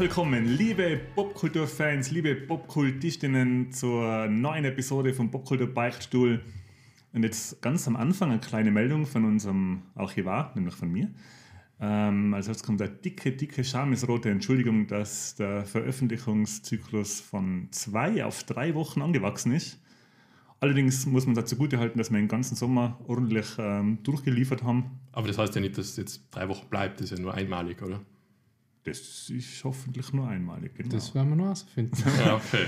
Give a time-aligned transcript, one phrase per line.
[0.00, 6.40] Willkommen, liebe Popkulturfans, liebe Popkultistinnen zur neuen Episode vom Popkultur Beichtstuhl.
[7.12, 11.10] Und jetzt ganz am Anfang eine kleine Meldung von unserem Archivar, nämlich von mir.
[11.82, 18.42] Ähm, als erstes kommt eine dicke, dicke schamesrote Entschuldigung, dass der Veröffentlichungszyklus von zwei auf
[18.44, 19.82] drei Wochen angewachsen ist.
[20.60, 24.98] Allerdings muss man dazu gut halten, dass wir den ganzen Sommer ordentlich ähm, durchgeliefert haben.
[25.12, 27.34] Aber das heißt ja nicht, dass es jetzt drei Wochen bleibt, das ist ja nur
[27.34, 28.00] einmalig, oder?
[28.84, 30.74] Das ist hoffentlich nur einmalig.
[30.74, 30.90] Genau.
[30.90, 31.96] Das werden wir noch herausfinden.
[32.24, 32.66] Ja, okay.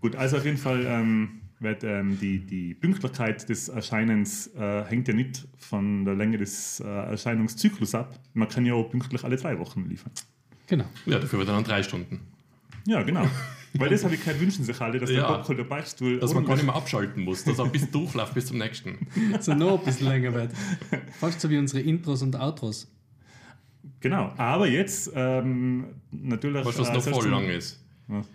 [0.00, 5.08] Gut, also auf jeden Fall ähm, wird ähm, die, die Pünktlichkeit des Erscheinens äh, hängt
[5.08, 8.18] ja nicht von der Länge des äh, Erscheinungszyklus ab.
[8.34, 10.12] Man kann ja auch pünktlich alle drei Wochen liefern.
[10.68, 10.84] Genau.
[11.06, 12.20] Ja, dafür wird dann drei Stunden.
[12.86, 13.26] Ja, genau.
[13.74, 15.32] Weil das habe ich gehört, wünschen sich alle, dass der Ja.
[15.36, 18.58] Popkultur Beichtstuhl Dass man gar nicht mehr abschalten muss, dass er bis durchläuft bis zum
[18.58, 19.06] nächsten.
[19.40, 20.52] So noch ein bisschen länger wird.
[21.18, 22.90] Fast so wie unsere Intros und Outros.
[24.00, 26.64] Genau, aber jetzt ähm, natürlich.
[26.64, 27.84] Weißt du, was äh, noch voll lang ist?
[28.06, 28.26] Was?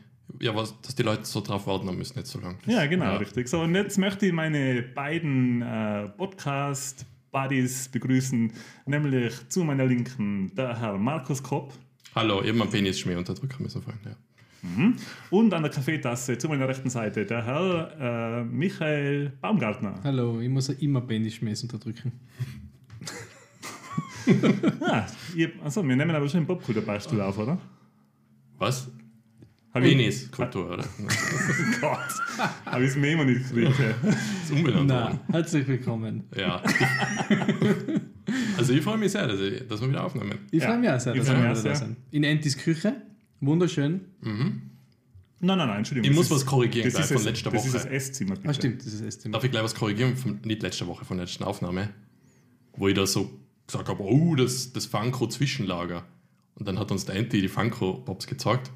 [0.41, 2.57] Ja, was, dass die Leute so drauf warten haben müssen, nicht so lang.
[2.65, 3.15] Ja, genau, Ja.
[3.17, 3.47] richtig.
[3.47, 8.51] So, und jetzt möchte ich meine beiden äh, Podcast-Buddies begrüßen,
[8.85, 11.73] nämlich zu meiner Linken der Herr Markus Kopp
[12.15, 14.01] Hallo, ich habe meinen Penisschmäh unterdrücken müssen vorhin.
[14.05, 14.15] Ja.
[15.29, 19.99] und an der Kaffeetasse zu meiner rechten Seite der Herr äh, Michael Baumgartner.
[20.03, 22.11] Hallo, ich muss ja immer Penisschmäß unterdrücken.
[24.81, 27.57] Ah, ihr, also, wir nehmen aber schon einen Popkulturbeistuhl auf, oder?
[28.57, 28.89] Was?
[29.73, 30.83] Hab ich- Peniskultur, oder?
[31.01, 31.07] Oh
[31.81, 31.97] Gott,
[32.65, 33.73] habe ich es mir immer nicht gekriegt.
[34.03, 34.15] Das
[34.45, 36.23] ist umbenannt Na, herzlich willkommen.
[36.35, 36.61] Ja.
[38.57, 40.39] also ich freue mich sehr, dass, ich, dass wir wieder aufnehmen.
[40.51, 41.97] Ich Ja, freue mich auch sehr, ich dass wir wieder auch da sind.
[42.11, 42.93] In Entis Küche.
[43.41, 44.01] Wunderschön.
[44.21, 44.61] Nein,
[45.39, 46.09] nein, nein, Entschuldigung.
[46.11, 47.83] Ich muss ist- was korrigieren das gleich ist von das- letzter Das ist Woche.
[47.83, 48.49] das Esszimmer, bitte.
[48.49, 49.33] Ah, stimmt, das ist das Thema.
[49.33, 50.15] Darf ich gleich was korrigieren?
[50.15, 51.89] Von, nicht letzte Woche, von der letzten Aufnahme.
[52.77, 53.29] Wo ich da so
[53.67, 56.03] gesagt habe, oh, das, das Funko-Zwischenlager.
[56.55, 58.71] Und dann hat uns der Anti die Funko-Pops gezeigt.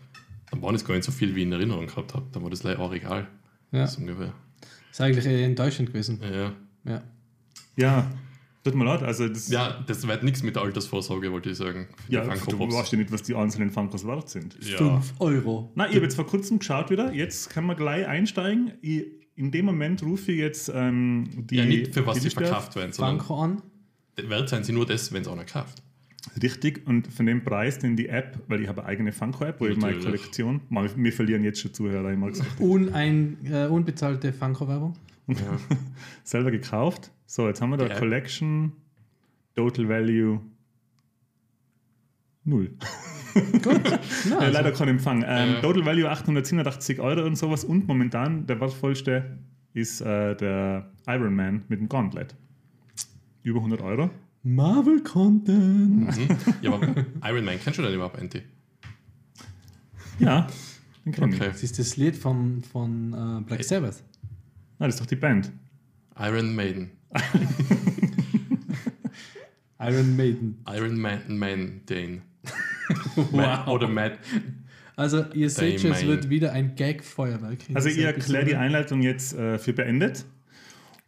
[0.52, 2.26] Dann waren es gar nicht so viel, wie ich in Erinnerung gehabt habe.
[2.32, 3.28] Dann war das gleich auch egal.
[3.72, 4.34] Ja, Das ist ungefähr.
[4.92, 6.22] ist eigentlich eher enttäuschend gewesen.
[6.24, 6.54] Ja.
[6.86, 7.04] Ja.
[7.76, 8.12] Ja,
[8.64, 9.50] tut mir leid, also das...
[9.50, 11.88] ja, das wird nichts mit der Altersvorsorge, wollte ich sagen.
[12.08, 14.58] Ja, du weißt ja nicht, was die einzelnen Funkos wert sind.
[14.62, 14.78] Ja.
[14.78, 15.72] 5 Euro.
[15.76, 17.14] Na, ich habe jetzt vor kurzem geschaut wieder.
[17.14, 18.72] Jetzt können wir gleich einsteigen.
[18.82, 19.06] Ich,
[19.36, 21.58] in dem Moment rufe ich jetzt ähm, die.
[21.58, 23.62] ja, nicht für was die verkauft werden, sondern Banko an.
[24.24, 25.82] Wert sind sie nur das, wenn es einer kauft.
[26.42, 26.86] Richtig.
[26.86, 29.78] Und von dem Preis, den die App, weil ich habe eine eigene Funko-App, wo ich
[29.78, 30.00] meine.
[30.00, 30.62] Kollektion.
[30.70, 32.60] Wir verlieren jetzt schon Zuhörer, ich mal gesagt.
[32.60, 34.96] Unein, äh, unbezahlte Banko-Werbung.
[35.28, 35.36] Ja.
[36.24, 37.12] Selber gekauft.
[37.26, 38.00] So, jetzt haben wir da Die App.
[38.00, 38.74] Collection,
[39.56, 40.42] Total Value.
[42.44, 42.72] Null.
[43.62, 43.82] Gut.
[43.84, 45.24] Na, Ja, also, leider kein Empfang.
[45.28, 45.62] Ähm, Ja.
[45.62, 47.64] Total Value 887 Euro und sowas.
[47.64, 49.38] Und momentan der wertvollste
[49.74, 52.36] ist äh, der Iron Man mit dem Gauntlet.
[53.48, 54.10] Über 100 Euro.
[54.44, 56.18] Marvel-Content.
[56.18, 56.38] Mhm.
[56.62, 58.42] ja, aber Iron Man, kennst du den überhaupt, Anti?
[60.20, 60.48] Ja,
[61.06, 61.36] den kenn ich.
[61.40, 61.52] Okay.
[61.54, 64.04] Das ist das Lied von, von äh, Black Sabbath.
[64.80, 65.50] Ah, das ist doch die Band.
[66.20, 66.92] Iron Maiden.
[69.80, 70.62] Iron Maiden.
[70.68, 72.24] Iron Man, Man Dane.
[73.32, 73.68] Wow.
[73.68, 74.20] Oder Matt.
[74.98, 77.60] Also ihr seht schon, es wird wieder ein Gag-Feuerwerk.
[77.74, 78.56] Also dieser ich erkläre die.
[78.56, 80.26] Einleitung jetzt äh, für beendet.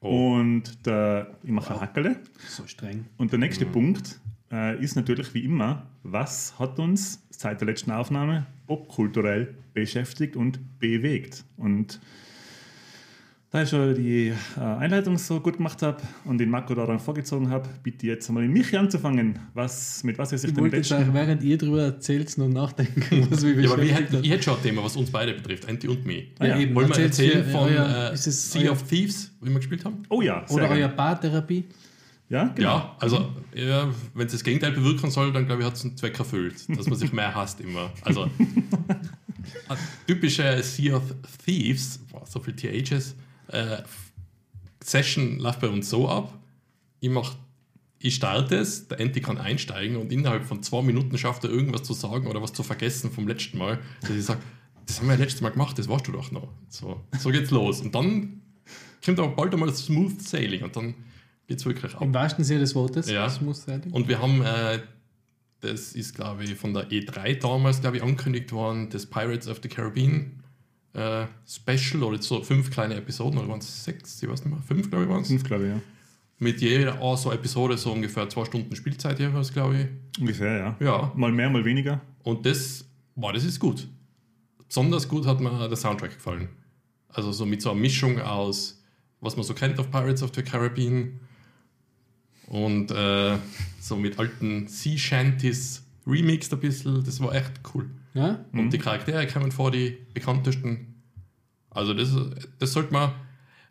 [0.01, 0.35] Oh.
[0.35, 2.19] Und der, ich mache eine Hackerle.
[2.47, 3.05] So streng.
[3.17, 3.71] Und der nächste Mhm.
[3.71, 4.19] Punkt
[4.51, 10.79] äh, ist natürlich wie immer, was hat uns seit der letzten Aufnahme popkulturell beschäftigt und
[10.79, 11.43] bewegt?
[11.57, 11.99] Und
[13.51, 14.27] da ich schon die
[14.57, 18.43] äh, Einleitung so gut gemacht habe und den Marco daran vorgezogen habe, bitte jetzt einmal
[18.43, 21.09] in mich anzufangen, was, mit was er sich Ich den wollte jetzt letzten...
[21.09, 24.43] auch, während ihr drüber erzählt, noch nachdenken, was mich Ja, aber wir hätten, ich hätte
[24.43, 26.31] schon ein Thema, was uns beide betrifft, Anti und mich.
[26.37, 26.59] Ah, ja.
[26.59, 29.49] eben, Wollen wir erzählen für von euer- äh, ist es Sea euer, of Thieves, wie
[29.49, 30.03] wir gespielt haben?
[30.09, 30.81] Oh ja, sehr Oder gerne.
[30.81, 31.65] euer Bartherapie?
[32.29, 32.69] Ja, genau.
[32.69, 35.97] Ja, also ja, wenn es das Gegenteil bewirken soll, dann glaube ich, hat es einen
[35.97, 37.91] Zweck erfüllt, dass man sich mehr hasst immer.
[38.03, 38.29] Also
[40.05, 41.03] typische Sea of
[41.43, 43.15] Thieves, boah, so viel THs,
[43.49, 43.83] äh,
[44.83, 46.33] Session läuft bei uns so ab.
[46.99, 47.35] Ich mach,
[47.99, 51.83] ich starte es, der Anti kann einsteigen und innerhalb von zwei Minuten schafft er irgendwas
[51.83, 54.41] zu sagen oder was zu vergessen vom letzten Mal, dass ich sage,
[54.85, 56.47] das haben wir ja letztes Mal gemacht, das warst du doch noch.
[56.67, 57.81] So, so geht's los.
[57.81, 58.41] Und dann
[59.03, 60.95] kommt aber bald einmal Smooth Sailing und dann
[61.47, 62.01] geht's wirklich ab.
[62.01, 63.09] Im wahrsten Sinne des Wortes.
[63.09, 63.31] Ja.
[63.41, 63.83] Muss sein.
[63.91, 64.79] Und wir haben, äh,
[65.61, 69.59] das ist glaube ich von der E3 damals, glaube ich, angekündigt worden, das Pirates of
[69.61, 70.43] the Caribbean
[70.93, 74.63] äh, Special oder so fünf kleine Episoden, oder waren es sechs, ich weiß nicht mehr,
[74.63, 75.27] fünf glaube ich waren es.
[75.27, 75.81] Fünf, glaube ich, ja.
[76.39, 80.19] Mit jeder oh, so Episode so ungefähr zwei Stunden Spielzeit jeweils, glaube ich.
[80.21, 80.77] Ungefähr, ja.
[80.79, 82.01] Ja, Mal mehr, mal weniger.
[82.23, 83.87] und das, boah, das ist gut.
[84.67, 86.47] Besonders gut hat mir der Soundtrack gefallen.
[87.09, 88.81] Also so mit so einer Mischung aus,
[89.19, 91.19] was man so kennt auf Pirates of the Caribbean
[92.47, 93.37] und äh,
[93.79, 97.03] so mit alten Sea Shanties remixed ein bisschen.
[97.03, 97.89] Das war echt cool.
[98.13, 98.45] Ja?
[98.51, 101.01] Und die Charaktere kommen vor, die bekanntesten.
[101.69, 102.15] Also das,
[102.57, 103.11] das sollte man,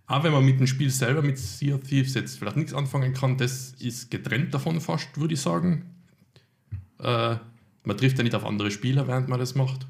[0.07, 3.13] auch wenn man mit dem Spiel selber, mit Sea of Thieves jetzt vielleicht nichts anfangen
[3.13, 5.87] kann, das ist getrennt davon fast, würde ich sagen.
[7.01, 7.37] Äh,
[7.85, 9.87] man trifft ja nicht auf andere Spieler, während man das macht.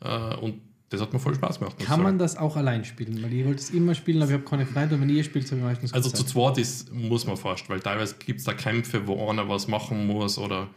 [0.00, 0.60] Äh, und
[0.90, 1.78] das hat mir voll Spaß gemacht.
[1.78, 3.22] Kann man das auch allein spielen?
[3.22, 5.46] Weil ich wollte es immer spielen, aber ich habe keine Freunde und wenn ihr spielt,
[5.46, 8.54] habe ich meistens Also zu zweit ist, muss man fast, weil teilweise gibt es da
[8.54, 10.68] Kämpfe, wo einer was machen muss oder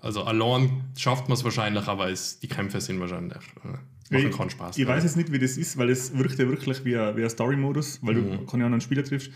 [0.00, 3.68] also allein schafft man es wahrscheinlich, aber es, die Kämpfe sind wahrscheinlich äh,
[4.12, 4.76] machen Ich- keinen Spaß.
[4.78, 7.22] Ich weiß jetzt nicht, wie das ist, weil es wirkt ja wirklich wie ein, wie
[7.24, 8.46] ein Story-Modus, weil du Mhm.
[8.46, 9.30] keine anderen Spieler triffst.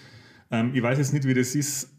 [0.51, 1.91] Ähm, ich weiß jetzt nicht, wie das ist,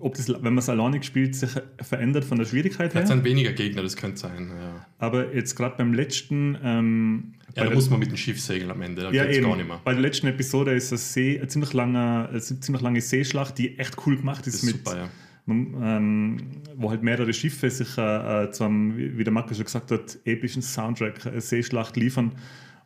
[0.00, 1.50] ob das, wenn man es alleinig spielt, sich
[1.80, 3.16] verändert von der Schwierigkeit Vielleicht her.
[3.16, 4.50] sind weniger Gegner, das könnte sein.
[4.50, 8.70] Ja, Aber jetzt gerade beim letzten, ähm, ja da muss man mit dem Schiff segeln
[8.70, 9.48] am Ende, da ja, geht's eben.
[9.48, 9.80] gar nicht mehr.
[9.84, 13.78] Bei der letzten Episode ist eine, See, eine, ziemlich lange, eine ziemlich lange Seeschlacht, die
[13.78, 15.08] echt cool gemacht ist, Das ist mit, super, ja.
[15.48, 16.36] Ähm,
[16.76, 20.18] wo halt mehrere Schiffe sich äh, äh, zu einem, wie der Marco schon gesagt hat,
[20.24, 22.32] epischen Soundtrack äh, Seeschlacht liefern.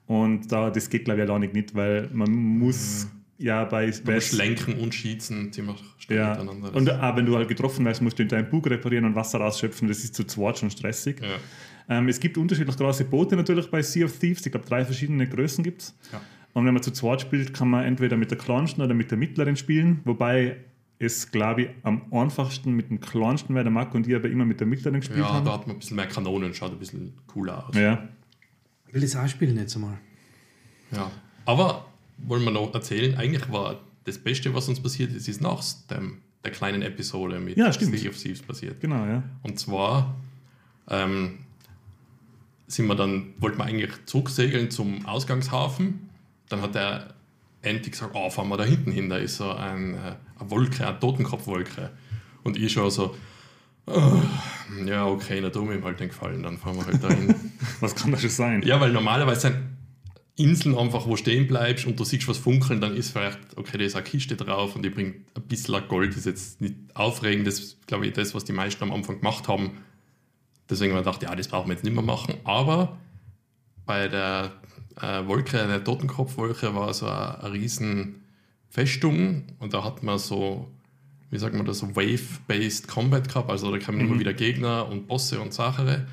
[0.07, 4.33] Und da, das geht, glaube ich, alleinig nicht, weil man muss ja bei Du musst
[4.33, 6.69] lenken und schießen ziemlich schnell ja, miteinander.
[6.69, 9.15] Das- und auch wenn du halt getroffen wirst, musst du in deinen Bug reparieren und
[9.15, 9.89] Wasser rausschöpfen.
[9.89, 11.21] Das ist zu zweit schon stressig.
[11.21, 11.29] ja.
[11.89, 14.47] Ähm, es gibt unterschiedlich große Boote natürlich bei Sea of Thieves.
[14.47, 15.95] Ich glaube, drei verschiedene Größen gibt es.
[16.13, 16.21] Ja.
[16.55, 19.19] Und wenn man zu zweit spielt, kann man entweder mit der kleinsten oder mit der
[19.19, 20.01] mittleren spielen.
[20.05, 20.59] Wobei
[21.03, 23.65] es, glaube ich, am einfachsten mit dem kleinsten wäre.
[23.65, 25.45] Der Marco und ich aber immer mit der mittleren gespielt ja, haben.
[25.45, 27.77] da hat man ein bisschen mehr Kanonen, schaut ein bisschen cooler aus.
[27.77, 28.09] Ja.
[28.89, 29.99] Ich will das auch spielen jetzt einmal.
[30.91, 31.11] Ja.
[31.45, 31.87] Aber
[32.19, 36.19] wollen wir noch erzählen, eigentlich war das Beste, was uns passiert ist, ist nach dem,
[36.45, 37.99] der kleinen Episode mit Ja, stimmt.
[37.99, 38.81] Sea of Thieves passiert.
[38.81, 39.23] Genau, ja.
[39.43, 40.15] Und zwar
[40.89, 41.39] ähm,
[42.67, 46.11] sind wir dann, wollten wir eigentlich zurücksegeln zum Ausgangshafen.
[46.49, 47.15] Dann hat der
[47.63, 49.99] Andy gesagt, oh, fahren wir da hinten hin, da ist so ein, äh,
[50.39, 51.91] eine Wolke, eine Totenkopfwolke.
[52.43, 53.17] Und ich schon so,
[53.87, 54.23] oh,
[54.85, 57.35] ja, okay, na, du mir ihm halt den gefallen, dann fahren wir halt dahin.
[57.81, 58.63] Was kann das schon sein?
[58.63, 59.57] ja, weil normalerweise sind
[60.37, 63.85] Inseln einfach, wo stehen bleibst und du siehst was funkeln, dann ist vielleicht, okay, da
[63.85, 67.47] ist eine Kiste drauf und die bringt ein bisschen Gold, das ist jetzt nicht aufregend,
[67.47, 69.83] das ist, glaube ich, das, was die meisten am Anfang gemacht haben.
[70.71, 72.37] Deswegen haben wir gedacht, ja, das brauchen wir jetzt nicht mehr machen.
[72.45, 72.97] Aber
[73.85, 74.53] bei der
[75.01, 78.23] äh, Wolke, der Totenkopfwolke, war so eine, eine riesen
[78.69, 80.71] Festung und da hat man so,
[81.31, 85.07] wie sagt man das, so Wave-Based Combat gehabt, also da kamen immer wieder Gegner und
[85.07, 86.07] Bosse und Sachen.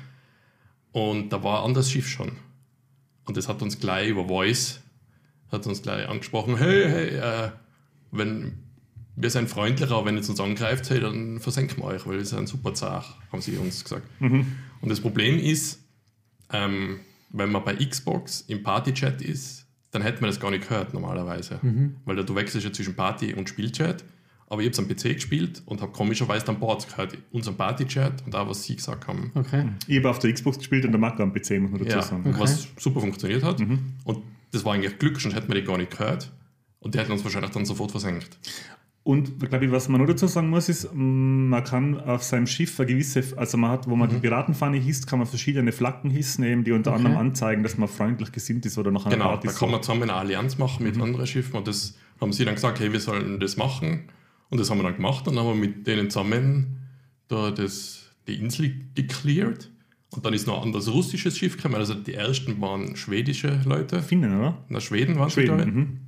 [0.92, 2.32] Und da war ein anderes Schiff schon.
[3.24, 4.80] Und das hat uns gleich über Voice,
[5.52, 7.50] hat uns gleich angesprochen, hey, hey, äh,
[8.10, 8.58] wenn
[9.16, 12.40] wir sind freundlicher, aber wenn ihr uns angreift, hey, dann versenken wir euch, weil seid
[12.40, 14.06] ein super zart, haben sie uns gesagt.
[14.80, 15.80] Und das Problem ist,
[16.52, 17.00] ähm,
[17.32, 21.58] wenn man bei Xbox im Party-Chat ist, dann hätte man das gar nicht gehört normalerweise.
[22.04, 24.04] Weil da, du wechselst ja zwischen Party und Spielchat.
[24.48, 28.26] Aber ich habe es am PC gespielt und habe komischerweise dann Boards gehört, unseren Party-Chat
[28.26, 29.30] und auch, was sie gesagt haben.
[29.36, 29.68] Okay.
[29.86, 32.02] Ich habe auf der Xbox gespielt und der Marco am PC, muss man dazu Ja,
[32.02, 32.24] sagen.
[32.26, 32.40] Okay.
[32.40, 33.60] was super funktioniert hat.
[33.60, 36.32] Und das war eigentlich Glück, sonst hätten wir die gar nicht gehört.
[36.80, 38.38] Und die hätten uns wahrscheinlich dann sofort versenkt.
[39.02, 42.46] Und glaube ich, was man noch dazu sagen muss, ist, mm, man kann auf seinem
[42.46, 46.10] Schiff eine gewisse, also man hat, wo man die Piratenfahne hisst, kann man verschiedene Flaggen
[46.10, 46.98] hissen, eben, die unter Okay.
[46.98, 49.82] anderem anzeigen, dass man freundlich gesinnt ist oder nach einer Genau, Party da kann man
[49.82, 53.00] zusammen eine Allianz machen mit anderen Schiffen und das haben sie dann gesagt, hey, wir
[53.00, 54.04] sollen das machen.
[54.50, 56.76] Und das haben wir dann gemacht und dann haben wir mit denen zusammen
[57.28, 59.70] da das, die Insel gecleared.
[60.10, 61.76] Und dann ist noch ein anderes russisches Schiff gekommen.
[61.76, 64.02] Also die ersten waren schwedische Leute.
[64.02, 64.58] Finnen, oder?
[64.68, 65.74] Na, Schweden waren sie, Schweden.
[65.74, 66.00] Mhm.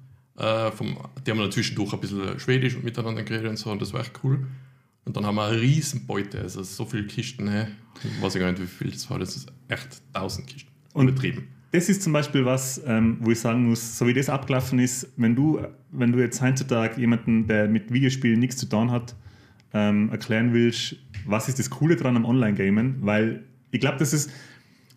[0.42, 3.92] Äh, vom, die haben dann zwischendurch ein bisschen Schwedisch miteinander geredet und so, und das
[3.92, 4.46] war echt cool.
[5.04, 7.66] Und dann haben wir eine riesen Beute, also so viele Kisten, hey,
[8.04, 10.70] ich weiß ich gar nicht, wie viel das war, das ist echt 1000 Kisten.
[10.94, 11.49] Und- Übertrieben.
[11.70, 15.08] Das ist zum Beispiel was, ähm, wo ich sagen muss, so wie das abgelaufen ist,
[15.16, 15.58] wenn du,
[15.90, 19.14] wenn du jetzt heutzutage jemanden, der mit Videospielen nichts zu tun hat,
[19.72, 24.30] ähm, erklären willst, was ist das Coole dran am Online-Gamen, weil ich glaube, das ist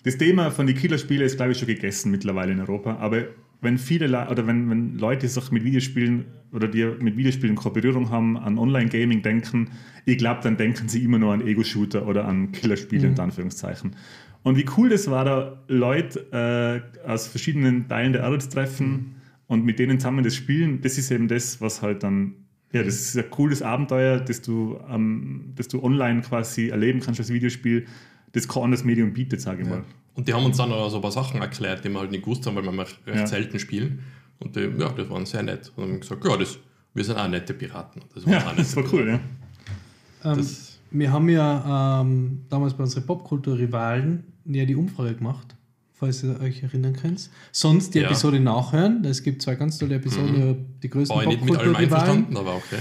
[0.04, 2.98] das Thema von den Killerspielen ist, glaube ich, schon gegessen mittlerweile in Europa.
[2.98, 3.24] Aber
[3.62, 8.10] wenn viele Le oder wenn, wenn Leute sich mit Videospielen oder die mit Videospielen Berührung
[8.10, 9.72] haben, an Online-Gaming denken,
[10.06, 13.96] ich glaube, dann denken sie immer nur an Ego-Shooter oder an Killerspiele in Anführungszeichen.
[14.44, 19.16] Und wie cool das war, da Leute äh, aus verschiedenen Teilen der Erde zu treffen
[19.48, 22.36] und mit denen zusammen das Spielen, das ist eben das, was halt dann,
[22.72, 27.20] ja, das ist ein cooles Abenteuer, das du, ähm, das du online quasi erleben kannst
[27.20, 27.86] als Videospiel,
[28.34, 29.84] das kein anderes Medium bietet, sage ich mal.
[30.16, 32.24] Und die haben uns dann auch so ein paar Sachen erklärt, die wir halt nicht
[32.24, 33.28] gewusst haben, weil wir mal recht Ja.
[33.28, 34.00] selten spielen.
[34.40, 35.72] Und die, ja, das waren sehr nett.
[35.76, 36.58] Und haben gesagt, ja, das,
[36.94, 38.02] wir sind auch nette Piraten.
[38.14, 40.32] Das, Ja, das war cool, ja.
[40.32, 40.48] Ähm,
[40.92, 45.56] wir haben ja ähm, damals bei unseren Popkultur-Rivalen ja die Umfrage gemacht,
[45.94, 47.30] falls ihr euch erinnern könnt.
[47.52, 48.06] Sonst die Ja.
[48.08, 49.04] Episode nachhören.
[49.06, 52.02] Es gibt zwei ganz tolle Episoden über die größten War ich nicht mit allem Popkultur-Rivalen.
[52.10, 52.80] einverstanden, aber okay.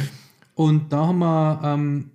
[0.55, 2.11] Und da haben wir ähm,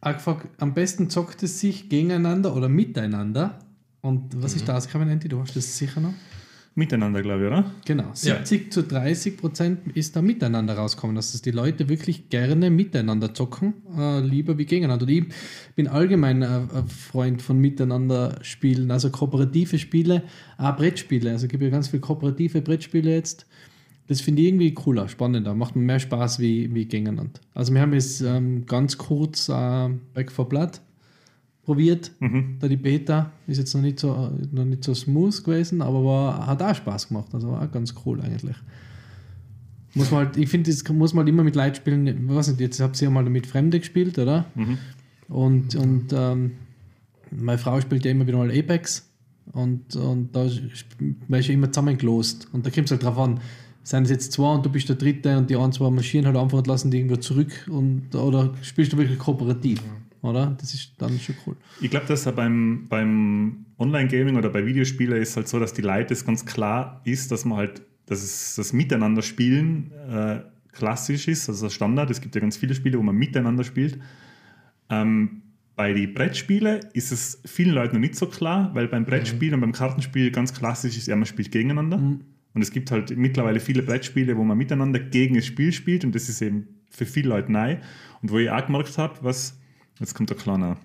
[0.00, 3.58] auch gefragt, am besten zockt es sich gegeneinander oder miteinander.
[4.00, 5.28] Und was ist da ausgekommen, Andy?
[5.28, 6.14] Du hast das sicher noch?
[6.78, 7.72] Miteinander, glaube ich, oder?
[7.86, 12.68] Genau, 70 zu 30 Prozent ist da miteinander rausgekommen, dass es die Leute wirklich gerne
[12.68, 15.06] miteinander zocken, äh, lieber wie gegeneinander.
[15.06, 15.24] Und ich
[15.74, 20.24] bin allgemein ein, ein Freund von miteinander spielen, also kooperative Spiele,
[20.58, 21.30] auch Brettspiele.
[21.30, 23.46] Also es gibt ja ganz viele kooperative Brettspiele jetzt.
[24.08, 27.40] Das finde ich irgendwie cooler, spannender, macht mir mehr Spaß wie, wie gegeneinander.
[27.54, 30.82] Also wir haben jetzt ähm, ganz kurz äh, Back for Blood
[31.66, 32.10] probiert.
[32.60, 36.46] Da die Beta ist jetzt noch nicht so, noch nicht so smooth gewesen, aber war,
[36.46, 37.28] hat auch Spaß gemacht.
[37.34, 38.56] Also war auch ganz cool eigentlich.
[39.94, 42.06] Muss man halt, ich finde, das muss man halt immer mit Leuten spielen.
[42.06, 44.46] Ich weiß nicht, jetzt habt ihr ja mal mit Fremde gespielt, oder?
[45.28, 46.52] Und, und ähm,
[47.30, 49.10] meine Frau spielt ja immer wieder mal Apex
[49.52, 50.48] und, und da
[51.28, 52.48] wärst du immer zusammengelost.
[52.52, 53.40] Und da kommt es halt drauf an,
[53.82, 56.36] sind es jetzt zwei und du bist der Dritte und die anderen zwei marschieren halt
[56.36, 59.82] einfach und lassen die irgendwo zurück und, oder spielst du wirklich kooperativ,
[60.26, 60.56] oder?
[60.60, 61.56] Das ist dann schon cool.
[61.80, 66.14] Ich glaube, dass beim, beim Online-Gaming oder bei Videospielen ist halt so, dass die Leute
[66.14, 70.40] es ganz klar ist, dass man halt, dass es das Miteinander spielen äh,
[70.72, 72.10] klassisch ist, also Standard.
[72.10, 73.98] Es gibt ja ganz viele Spiele, wo man miteinander spielt.
[74.90, 75.42] Ähm,
[75.74, 79.60] bei den Brettspielen ist es vielen Leuten noch nicht so klar, weil beim Brettspiel und
[79.60, 81.98] beim Kartenspiel ganz klassisch ist, ja, man spielt gegeneinander.
[81.98, 86.14] Und es gibt halt mittlerweile viele Brettspiele, wo man miteinander gegen das Spiel spielt und
[86.14, 87.76] das ist eben für viele Leute neu.
[88.22, 89.58] Und wo ich auch gemerkt habe, was,
[90.00, 90.76] jetzt kommt eine kleine,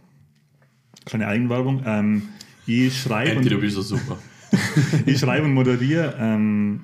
[1.06, 2.24] kleine Eigenwerbung, ähm,
[2.65, 4.18] ich schreibe du und, bist so super.
[5.06, 6.82] ich schreibe und moderiere ähm,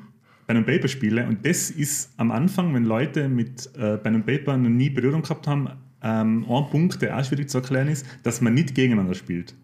[0.47, 4.69] and Paper Spiele und das ist am Anfang, wenn Leute mit äh, and Paper noch
[4.69, 5.69] nie Berührung gehabt haben,
[6.01, 9.55] ähm, ein Punkt, der auch schwierig zu erklären ist, dass man nicht gegeneinander spielt.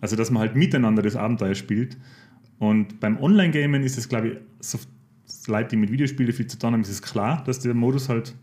[0.00, 1.96] Also dass man halt miteinander das Abenteuer spielt.
[2.58, 4.78] Und beim Online-Gamen ist es, glaube ich, so
[5.46, 8.34] Leute, die mit Videospielen viel zu tun haben, ist es klar, dass der Modus halt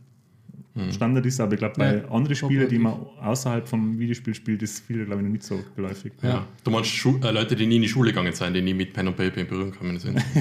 [0.91, 4.61] Standard ist, aber ich glaube, bei Ja, anderen Spielen, die man außerhalb vom Videospiel spielt,
[4.61, 6.11] ist viel, glaube ich, noch nicht so geläufig.
[6.21, 6.45] Ja.
[6.63, 8.91] Du meinst Schu äh, Leute, die nie in die Schule gegangen sind, die nie mit
[8.93, 10.21] Pen und Paper in Berührung gekommen sind.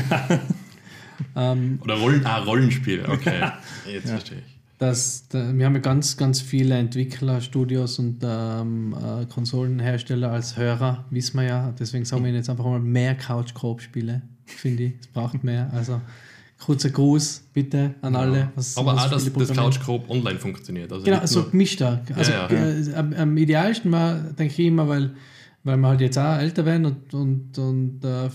[1.36, 3.50] Ähm, Oder Rollen, ah, Rollenspiele, okay.
[3.86, 4.58] Jetzt verstehe ich.
[4.78, 10.56] das, da, wir haben ja ganz, ganz viele Entwickler, Studios und ähm, äh, Konsolenhersteller als
[10.56, 11.74] Hörer, wissen wir ja.
[11.78, 14.92] Deswegen sagen wir Ihnen jetzt einfach mal mehr Couch-Coop-Spiele, finde ich.
[15.00, 15.70] Es braucht mehr.
[15.72, 16.00] Also
[16.64, 18.50] kurzer Gruß bitte an alle.
[18.54, 19.52] Was, Aber was auch, dass das.
[19.56, 20.92] Couch Coop online funktioniert.
[20.92, 22.02] Also Genau, so nur- gemischter.
[22.14, 25.14] Also Ja, äh, am, am idealsten war, denke ich immer, weil,
[25.62, 28.28] weil wir halt jetzt auch älter werden und, und, und äh,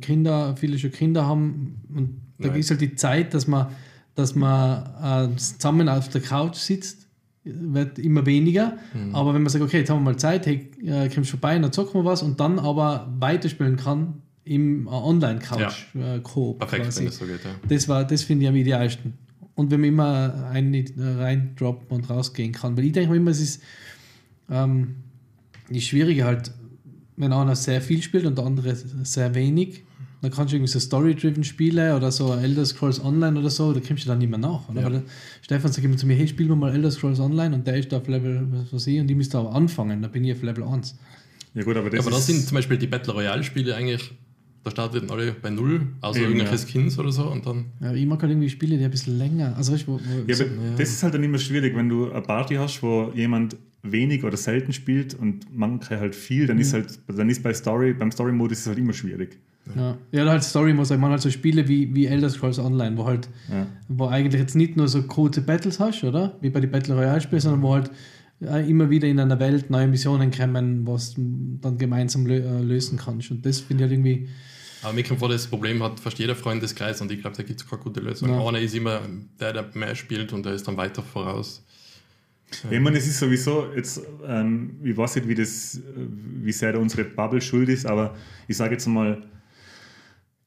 [0.00, 2.58] Kinder, viele schon Kinder haben und da Nein.
[2.60, 3.68] ist halt die Zeit, dass man,
[4.14, 7.06] dass man äh, zusammen auf der Couch sitzt,
[7.44, 8.76] wird immer weniger.
[8.94, 9.14] Mhm.
[9.14, 11.72] Aber wenn man sagt, okay, jetzt haben wir mal Zeit, hey, äh, kommst vorbei, dann
[11.72, 16.58] zocken wir was und dann aber weiterspielen kann im äh, Online-Couch-Coop.
[16.58, 17.44] Perfekt, wenn das so geht.
[17.44, 17.50] Ja.
[17.68, 19.14] Das, war, das finde ich am idealsten.
[19.54, 22.76] Und wenn man immer rein, reindroppen und rausgehen kann.
[22.76, 23.62] Weil ich denke mir immer, es ist
[24.50, 24.96] ähm,
[25.68, 26.52] die Schwierige halt,
[27.16, 29.84] wenn einer sehr viel spielt und der andere sehr wenig,
[30.22, 33.80] dann kannst du irgendwie so Story-driven Spiele oder so Elder Scrolls Online oder so, da
[33.80, 34.68] kommst du dann nicht mehr nach.
[34.68, 34.80] Oder?
[34.80, 34.86] Ja.
[34.86, 35.02] Weil der
[35.42, 37.90] Stefan sagt immer zu mir, hey, spielen wir mal Elder Scrolls Online und der ist
[37.90, 40.42] da auf Level, was weiß ich, und ich müsste aber anfangen, da bin ich auf
[40.42, 40.96] Level 1.
[41.54, 44.12] Ja gut, aber das Aber das sind zum Beispiel die Battle Royale-Spiele eigentlich,
[44.64, 46.66] da starten alle bei Null, außer Eben, irgendwelche ja.
[46.68, 47.66] Skins oder so und dann.
[47.80, 50.34] Ja, ich mag halt irgendwie Spiele, die ein bisschen länger, also weißt wo, wo Ja,
[50.34, 53.56] so, aber das ist halt dann immer schwierig, wenn du eine Party hast, wo jemand
[53.82, 57.92] wenig oder selten spielt und manche halt viel, dann ist halt, dann ist bei Story,
[57.92, 59.38] beim Story-Modus ist es halt immer schwierig.
[59.76, 62.96] Ja, ja halt Story muss ich man halt so Spiele wie, wie Elder Scrolls Online,
[62.96, 63.66] wo halt, Ja.
[63.88, 66.36] wo eigentlich jetzt nicht nur so kurze Battles hast, oder?
[66.40, 67.90] Wie bei den Battle Royale Spielen, sondern wo halt
[68.40, 72.60] äh, immer wieder in einer Welt neue Missionen kommen, was du dann gemeinsam lö äh,
[72.62, 73.30] lösen kannst.
[73.30, 74.28] Und das finde ich halt irgendwie,
[74.82, 77.60] Aber mir kommt vor, das Problem hat fast jeder Freundeskreis und ich glaube, da gibt
[77.60, 78.30] es keine gute Lösung.
[78.30, 78.46] Ja.
[78.46, 79.00] Einer ist immer
[79.38, 81.64] der, der mehr spielt und der ist dann weiter voraus.
[82.64, 85.80] Ja, Ich meine, es ist sowieso jetzt, ähm, ich weiß nicht, wie, das,
[86.42, 88.14] wie sehr da unsere Bubble schuld ist, aber
[88.48, 89.22] ich sage jetzt mal,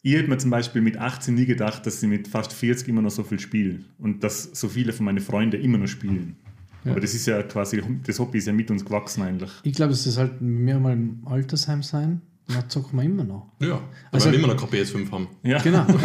[0.02, 3.02] ich hätte mir zum Beispiel mit 18 nie gedacht, dass sie mit fast 40 immer
[3.02, 6.36] noch so viel spielen und dass so viele von meinen Freunden immer noch spielen.
[6.84, 6.92] Ja.
[6.92, 9.50] Aber das ist ja quasi, das Hobby ist ja mit uns gewachsen eigentlich.
[9.64, 13.48] ich glaube, es ist halt mehr mal im Altersheim sein, da zocken wir immer noch.
[13.60, 13.80] Ja, weil
[14.12, 15.28] Also- wir immer noch kein PS5 haben.
[15.44, 15.86] Ja, Genau.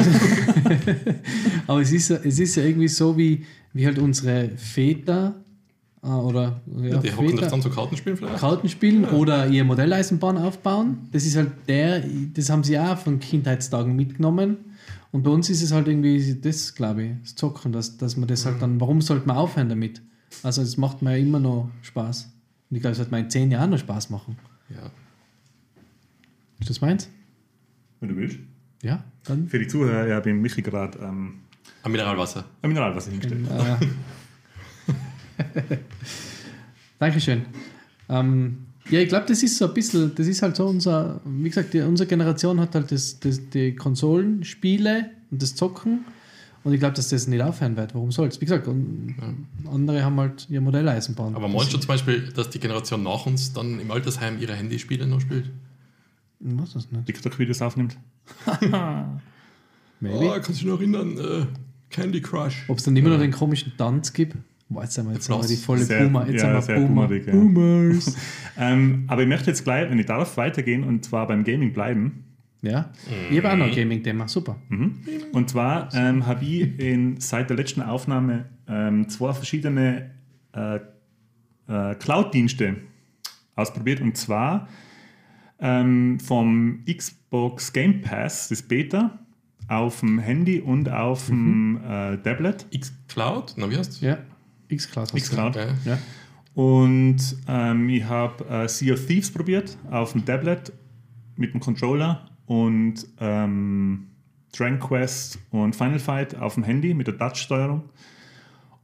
[1.67, 5.35] Aber es ist, ja, es ist ja irgendwie so, wie, wie halt unsere Väter
[6.03, 8.39] äh, oder ja, die hocken dann zu Kartenspielen vielleicht?
[8.39, 10.99] Karten spielen oder ihr Modelleisenbahn aufbauen.
[11.13, 12.03] Das ist halt der,
[12.35, 14.57] das haben sie auch von Kindheitstagen mitgenommen.
[15.13, 18.29] Und bei uns ist es halt irgendwie das, glaube ich, das Zocken, dass, dass man
[18.29, 20.01] das halt dann, warum sollte man aufhören damit?
[20.45, 22.31] Also es macht mir ja immer noch Spaß.
[22.71, 24.37] Und ich glaube, es wird mir in zehn Jahren noch Spaß machen.
[24.71, 24.91] Ja.
[26.61, 27.09] Ist das meins?
[28.01, 28.39] wenn du willst.
[28.83, 29.47] Ja, dann.
[29.49, 31.41] Für die Zuhörer, ich habe im Michi gerade ähm,
[31.83, 32.45] Ein Mineralwasser.
[32.63, 33.47] ein Mineralwasser hingestellt.
[35.39, 35.77] Äh,
[36.99, 37.43] Dankeschön.
[38.09, 41.49] Ähm, ja, ich glaube, das ist so ein bisschen, das ist halt so unser, wie
[41.49, 46.05] gesagt, die, unsere Generation hat halt das, das, die Konsolenspiele und das Zocken
[46.65, 47.95] und ich glaube, dass das nicht aufhören wird.
[47.95, 48.41] Warum soll es?
[48.41, 49.15] Wie gesagt, und
[49.71, 51.35] andere haben halt ihr Modelleisenbahn.
[51.35, 55.07] Aber meinst du zum Beispiel, dass die Generation nach uns dann im Altersheim ihre Handyspiele
[55.07, 55.51] noch spielt?
[56.41, 57.07] Ich weiß das nicht.
[57.07, 57.97] TikTok-Videos aufnimmt.
[60.01, 60.17] Maybe.
[60.17, 61.19] Oh, kannst du dich noch erinnern?
[61.19, 61.47] Äh,
[61.91, 62.65] Candy Crush.
[62.69, 64.37] Ob es dann immer noch den komischen Tanz gibt?
[64.69, 66.27] Boah, jetzt sind wir, jetzt sind wir die volle Sehr- Boomer.
[66.29, 67.03] Jetzt ja, sind sehr wir Boomer.
[67.09, 67.33] boomerig, ja.
[67.33, 68.17] Boomers.
[68.63, 72.25] Ähm, aber ich möchte jetzt gleich, wenn ich darf, weitergehen und zwar beim Gaming bleiben.
[72.61, 72.91] Ja,
[73.31, 74.29] ich habe auch noch ein Gaming-Thema.
[74.29, 74.57] Super.
[75.33, 80.11] Und zwar ähm, habe ich in, seit der letzten Aufnahme ähm, zwei verschiedene
[80.53, 80.77] äh,
[81.69, 82.77] äh, Cloud-Dienste
[83.57, 84.03] ausprobiert.
[84.03, 84.69] Und zwar
[85.61, 89.19] ähm, vom Xbox Game Pass, das Beta,
[89.69, 92.67] auf dem Handy und auf dem äh, Tablet.
[92.71, 93.55] X-Cloud?
[93.57, 94.19] Na, wie heißt Ja,
[94.69, 95.05] X-Class.
[95.05, 95.57] hast du X-Cloud.
[95.57, 95.65] Ja.
[95.67, 95.87] gesagt.
[95.87, 95.99] Ja.
[96.55, 100.73] Und ähm, ich habe äh, Sea of Thieves probiert auf dem Tablet
[101.37, 104.09] mit dem Controller und ähm,
[104.57, 107.85] Dragon Quest und Final Fight auf dem Handy mit der Touch-Steuerung.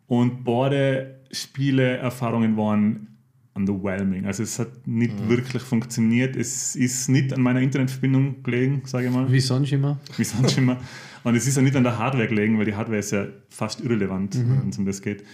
[0.06, 3.15] Und beide Spieleerfahrungen waren
[3.56, 4.26] underwhelming.
[4.26, 6.36] Also es hat nicht wirklich funktioniert.
[6.36, 9.98] Es ist nicht an meiner Internetverbindung gelegen, sage ich mal Wie sonst immer.
[10.16, 10.78] wie sonst immer.
[11.24, 13.80] Und es ist ja nicht an der Hardware gelegen, weil die Hardware ist ja fast
[13.80, 15.24] irrelevant, wenn es um das geht.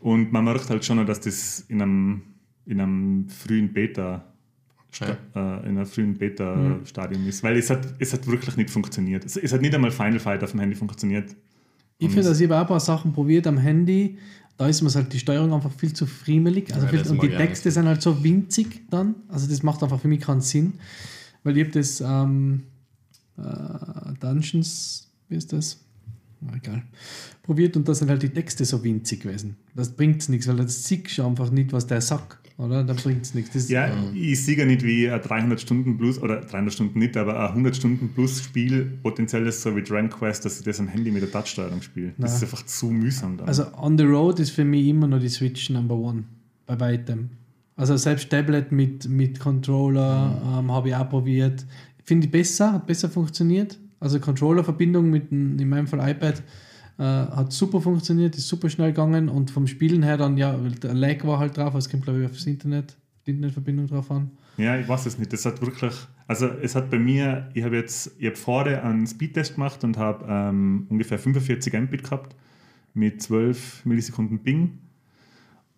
[0.00, 2.22] Und man merkt halt schon, dass das in einem,
[2.66, 4.24] in einem frühen Beta,
[5.00, 5.16] Ja.
[5.34, 7.42] äh, in einem frühen Beta-Stadium ist.
[7.42, 9.24] Weil es hat, es hat wirklich nicht funktioniert.
[9.24, 11.34] Es, es hat nicht einmal Final Fight auf dem Handy funktioniert.
[11.98, 14.18] Ich finde, dass ich habe auch ein paar Sachen probiert am Handy.
[14.56, 16.72] Da ist mir halt die Steuerung einfach viel zu friemelig.
[16.72, 19.16] Also Ja, viel, und die Texte sind halt so winzig dann.
[19.28, 20.74] Also das macht einfach für mich keinen Sinn.
[21.42, 22.62] Weil ich habe das ähm,
[23.36, 23.42] äh,
[24.20, 25.80] Dungeons, wie ist das?
[26.54, 26.82] Egal.
[27.42, 29.56] Probiert und da sind halt die Texte so winzig gewesen.
[29.74, 32.43] Das bringt nichts, weil das siehst du einfach nicht, was der sagt.
[32.56, 32.84] Oder?
[32.84, 33.68] Dann bringt es nichts.
[33.68, 37.40] Ja, ich sehe ja nicht wie ein 300 Stunden plus, oder 300 Stunden nicht, aber
[37.40, 40.86] ein 100 Stunden plus Spiel potenziell ist so wie Dragon Quest, dass ich das am
[40.86, 42.12] Handy mit der Touchsteuerung spiele.
[42.16, 43.48] Das ist einfach zu mühsam dann.
[43.48, 46.24] Also on the road ist für mich immer noch die Switch Number One.
[46.66, 47.30] Bei weitem.
[47.76, 51.66] Also selbst Tablet mit, mit Controller ähm, habe ich auch probiert.
[52.04, 53.78] Finde ich besser, hat besser funktioniert.
[53.98, 56.42] Also Controller-Verbindung mit in meinem Fall iPad
[56.98, 60.94] äh, hat super funktioniert, ist super schnell gegangen und vom Spielen her dann, ja, der
[60.94, 64.30] Lag war halt drauf, es kommt glaube ich aufs Internet, die Internetverbindung drauf an.
[64.56, 65.32] Ja, ich weiß es nicht.
[65.32, 65.92] Das hat wirklich,
[66.28, 69.96] also es hat bei mir, ich habe jetzt, ich habe vorher einen Speedtest gemacht und
[69.98, 72.36] habe ähm, ungefähr 45 Mbit gehabt
[72.92, 74.78] mit 12 Millisekunden Ping.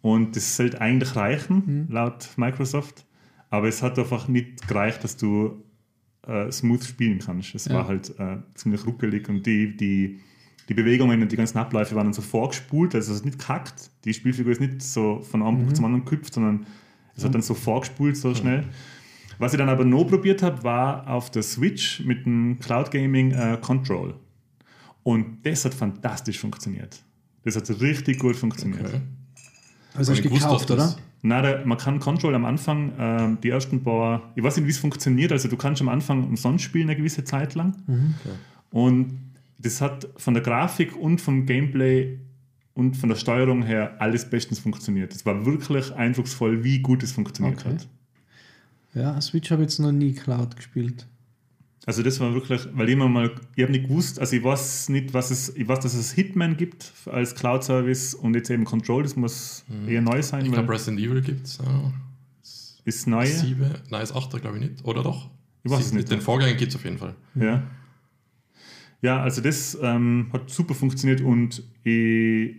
[0.02, 3.06] Und das sollte eigentlich reichen, laut Microsoft.
[3.48, 5.62] Aber es hat einfach nicht gereicht, dass du
[6.26, 7.54] äh, smooth spielen kannst.
[7.54, 7.74] Es Ja.
[7.74, 10.20] war halt äh, ziemlich ruckelig und die, die,
[10.68, 13.90] die Bewegungen und die ganzen Abläufe waren dann so vorgespult, also es ist nicht kackt.
[14.04, 16.66] Die Spielfigur ist nicht so von einem Punkt zum anderen gehüpft, sondern
[17.14, 18.64] es hat dann so vorgespult, so schnell.
[19.38, 23.32] Was ich dann aber noch probiert habe, war auf der Switch mit dem Cloud Gaming
[23.32, 24.14] äh, Control.
[25.02, 27.02] Und das hat fantastisch funktioniert.
[27.44, 28.86] Das hat richtig gut funktioniert.
[28.86, 29.00] Okay.
[29.94, 30.96] Also hast du gekauft, oder?
[31.22, 34.70] Na, da, man kann Control am Anfang, ähm, die ersten paar, ich weiß nicht, wie
[34.70, 37.74] es funktioniert, also du kannst am Anfang umsonst spielen eine gewisse Zeit lang.
[38.70, 39.25] Und
[39.58, 42.18] das hat von der Grafik und vom Gameplay
[42.74, 45.14] und von der Steuerung her alles bestens funktioniert.
[45.14, 47.74] Es war wirklich eindrucksvoll, wie gut es funktioniert Okay.
[47.74, 47.88] hat.
[48.94, 51.06] Ja, Switch habe ich jetzt noch nie Cloud gespielt.
[51.86, 54.88] Also das war wirklich, weil ich mir mal, ich habe nicht gewusst, also ich weiß
[54.88, 59.04] nicht, was es, ich weiß, dass es Hitman gibt als Cloud-Service und jetzt eben Control,
[59.04, 61.58] das muss eher neu sein, Ich glaube, Resident Evil gibt es.
[61.58, 61.92] Ja.
[62.84, 63.26] ist neu.
[63.26, 64.84] Sieben, nein, ist 8 glaube ich nicht.
[64.84, 65.30] Oder doch?
[65.62, 66.10] Ich weiß es Sie- nicht.
[66.10, 67.14] Den Vorgänger gibt es auf jeden Fall.
[67.36, 67.62] Ja.
[69.06, 72.56] Ja, also das ähm, hat super funktioniert und ich,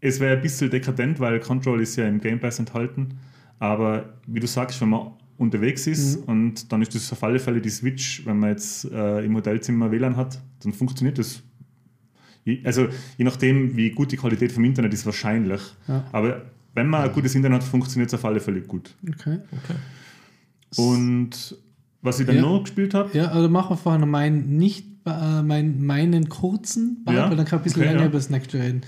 [0.00, 3.18] es wäre ein bisschen dekadent, weil Control ist ja im Game Pass enthalten.
[3.58, 5.02] Aber wie du sagst, wenn man
[5.36, 9.24] unterwegs ist und dann ist das auf alle Fälle die Switch, wenn man jetzt äh,
[9.24, 11.42] im Hotelzimmer WLAN hat, dann funktioniert das.
[12.64, 15.60] Also je nachdem, wie gut die Qualität vom Internet ist, wahrscheinlich.
[15.88, 16.04] Ja.
[16.12, 16.42] Aber
[16.74, 18.96] wenn man ein gutes Internet hat, funktioniert es auf alle Fälle gut.
[19.08, 19.38] Okay.
[19.52, 19.76] Okay.
[20.76, 21.56] Und
[22.00, 22.42] was ich dann Ja.
[22.42, 27.04] noch gespielt habe, Ja, also machen wir vorher noch meinen, nicht, äh, mein, meinen kurzen
[27.04, 28.06] Part, Ja, weil dann kann ich ein bisschen okay, länger ja.
[28.06, 28.82] über das reden.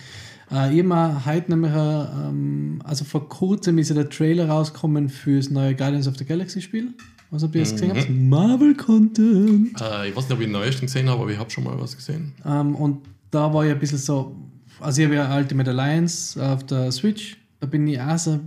[0.50, 5.08] Äh, ich habe heute nämlich, äh, ähm, also vor kurzem ist ja der Trailer rausgekommen
[5.08, 6.94] für das neue Guardians of the Galaxy Spiel.
[7.30, 7.96] Was habt ihr jetzt gesehen?
[7.96, 8.10] habt?
[8.10, 9.80] Marvel Content.
[9.80, 11.78] Äh, ich weiß nicht, ob ich den neuesten gesehen habe, aber ich habe schon mal
[11.80, 12.32] was gesehen.
[12.44, 12.98] Ähm, und
[13.30, 14.36] da war ja ein bisschen so,
[14.80, 18.38] also ich habe ja Ultimate Alliance auf der Switch, da bin ich auch so,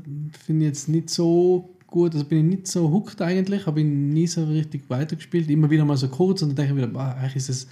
[0.46, 3.86] finde ich jetzt nicht so gut, also bin ich nicht so hooked eigentlich, habe ich
[3.86, 7.16] nie so richtig weitergespielt, immer wieder mal so kurz und dann denke ich wieder, boah,
[7.16, 7.68] eigentlich ist es,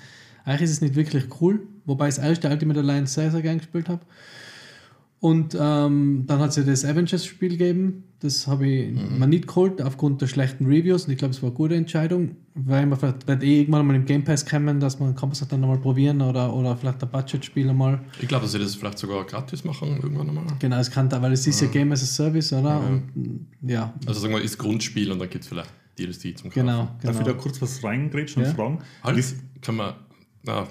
[0.45, 3.57] eigentlich ist es nicht wirklich cool, wobei ich das erste Ultimate Alliance sehr, sehr gern
[3.57, 4.01] gespielt habe.
[5.19, 8.03] Und ähm, dann hat es ja das Avengers-Spiel gegeben.
[8.19, 9.17] Das habe ich Mhm.
[9.19, 11.05] mir nicht geholt, aufgrund der schlechten Reviews.
[11.05, 13.95] Und ich glaube, es war eine gute Entscheidung, weil man vielleicht wird eh irgendwann mal
[13.95, 17.01] im Game Pass kommen, dass man kann man es dann nochmal probieren oder, oder vielleicht
[17.01, 18.01] ein Budget-Spiel einmal.
[18.21, 20.45] Ich glaube, dass sie das vielleicht sogar gratis machen irgendwann einmal.
[20.59, 22.69] Genau, es kann da, weil es ist ja Game as a Service, oder?
[22.69, 22.79] Ja.
[22.87, 26.65] Und ja, Also sagen wir, ist Grundspiel und dann gibt es vielleicht DLC zum Kaufen.
[26.67, 26.89] genau.
[27.01, 27.41] Darf ich da genau.
[27.41, 28.55] kurz was reingrätschen und Ja.
[28.55, 28.79] fragen?
[29.03, 29.93] Halt, Wisst- kann man,
[30.43, 30.67] na,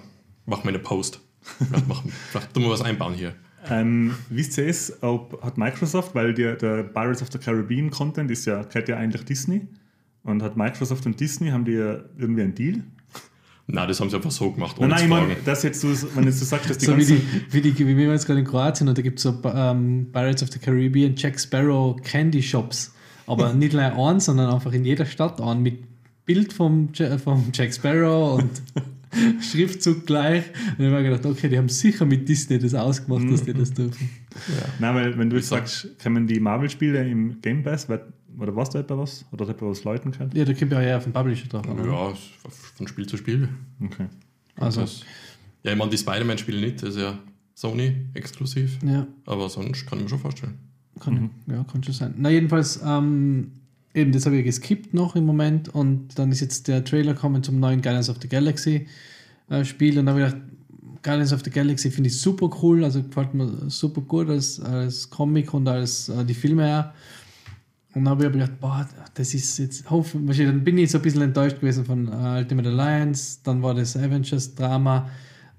[0.47, 1.21] machen wir eine Post.
[1.41, 3.35] Vielleicht, machen, vielleicht tun wir was einbauen hier.
[3.71, 8.31] Ähm, wisst ihr es, ob hat Microsoft, weil der, der Pirates of the Caribbean Content
[8.31, 9.67] ist ja, gehört ja eigentlich Disney.
[10.23, 12.83] Und hat Microsoft und Disney, haben die ja irgendwie einen Deal?
[13.67, 15.89] Nein, das haben sie einfach so gemacht, Nein, ohne nein, ich meine, das jetzt du,
[16.15, 18.27] wenn jetzt du sagst, dass die So wie ganzen, die, wie die, wie wir jetzt
[18.27, 21.97] gerade in Kroatien und da gibt es so ähm, Pirates of the Caribbean, Jack Sparrow
[22.03, 22.95] Candy Shops.
[23.27, 25.79] Aber nicht nur einen, sondern einfach in jeder Stadt an mit
[26.27, 26.91] Bild vom,
[27.23, 28.51] vom Jack Sparrow und
[29.41, 30.45] Schriftzug gleich.
[30.79, 33.53] Und ich habe mir gedacht, okay, die haben sicher mit Disney das ausgemacht, dass die
[33.53, 34.11] das dürfen.
[34.79, 37.89] Nein, weil wenn du jetzt sagst, kommen die Marvel-Spiele im Game Pass,
[38.39, 39.25] oder was da etwa was?
[39.33, 40.31] Oder hat etwa was Leuten kann?
[40.35, 41.79] Ja, da kommt ja eher auf den Publisher drauf an.
[41.79, 41.87] oder?
[41.91, 42.15] Ja,
[42.77, 43.49] von Spiel zu Spiel.
[43.81, 44.07] Okay.
[44.57, 44.83] Also,
[45.63, 47.19] ja, ich meine, die Spider-Man-Spiele nicht, das ist ja
[47.55, 48.79] Sony exklusiv.
[48.85, 50.55] ja, Aber sonst kann ich mir schon vorstellen.
[51.01, 52.15] kann, ja, kann schon sein.
[52.17, 53.53] Na, jedenfalls, ähm,
[53.95, 57.43] eben, das habe ich geskippt noch im Moment und dann ist jetzt der Trailer kommen
[57.43, 58.87] zum neuen Guardians of the Galaxy
[59.49, 60.49] äh, Spiel und dann habe ich gedacht,
[61.03, 65.09] Guardians of the Galaxy finde ich super cool, also gefällt mir super gut als, als
[65.09, 67.95] Comic und als äh, die Filme auch.
[67.95, 70.99] Und dann habe ich gedacht, boah, das ist jetzt, hoffen, wahrscheinlich, dann bin ich so
[70.99, 75.09] ein bisschen enttäuscht gewesen von äh, Ultimate Alliance, dann war das Avengers-Drama,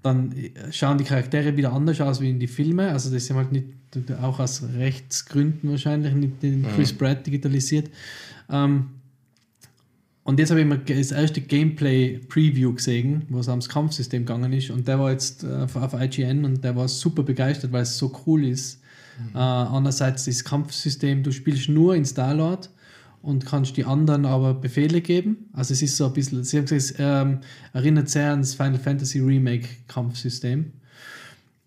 [0.02, 3.38] dann äh, schauen die Charaktere wieder anders aus wie in die Filme, also das sind
[3.38, 3.68] halt nicht,
[4.22, 7.90] auch aus Rechtsgründen wahrscheinlich, nicht den Chris Pratt digitalisiert.
[8.50, 8.88] Ähm,
[10.24, 14.72] und jetzt habe ich mal das erste Gameplay-Preview gesehen, wo es ums Kampfsystem gegangen ist.
[14.72, 17.98] Und der war jetzt äh, auf auf IGN und der war super begeistert, weil es
[17.98, 18.82] so cool ist.
[19.34, 22.70] Äh, andererseits das Kampfsystem, du spielst nur in Star-Lord
[23.22, 25.50] und kannst die anderen aber Befehle geben.
[25.54, 27.40] Also es ist so ein bisschen, sie haben gesagt, es ähm,
[27.74, 30.72] erinnert sehr ans Final Fantasy Remake Kampfsystem.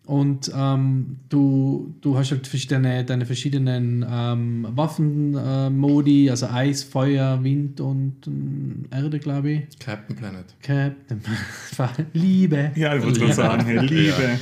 [0.09, 7.79] Und ähm, du, du hast halt deine, deine verschiedenen ähm, Waffenmodi, also Eis, Feuer, Wind
[7.83, 9.79] und ähm, Erde, glaube ich.
[9.79, 10.47] Captain Planet.
[10.63, 11.21] Captain
[12.15, 12.71] Liebe.
[12.75, 14.39] Ja, ich wollte gerade sagen, Liebe.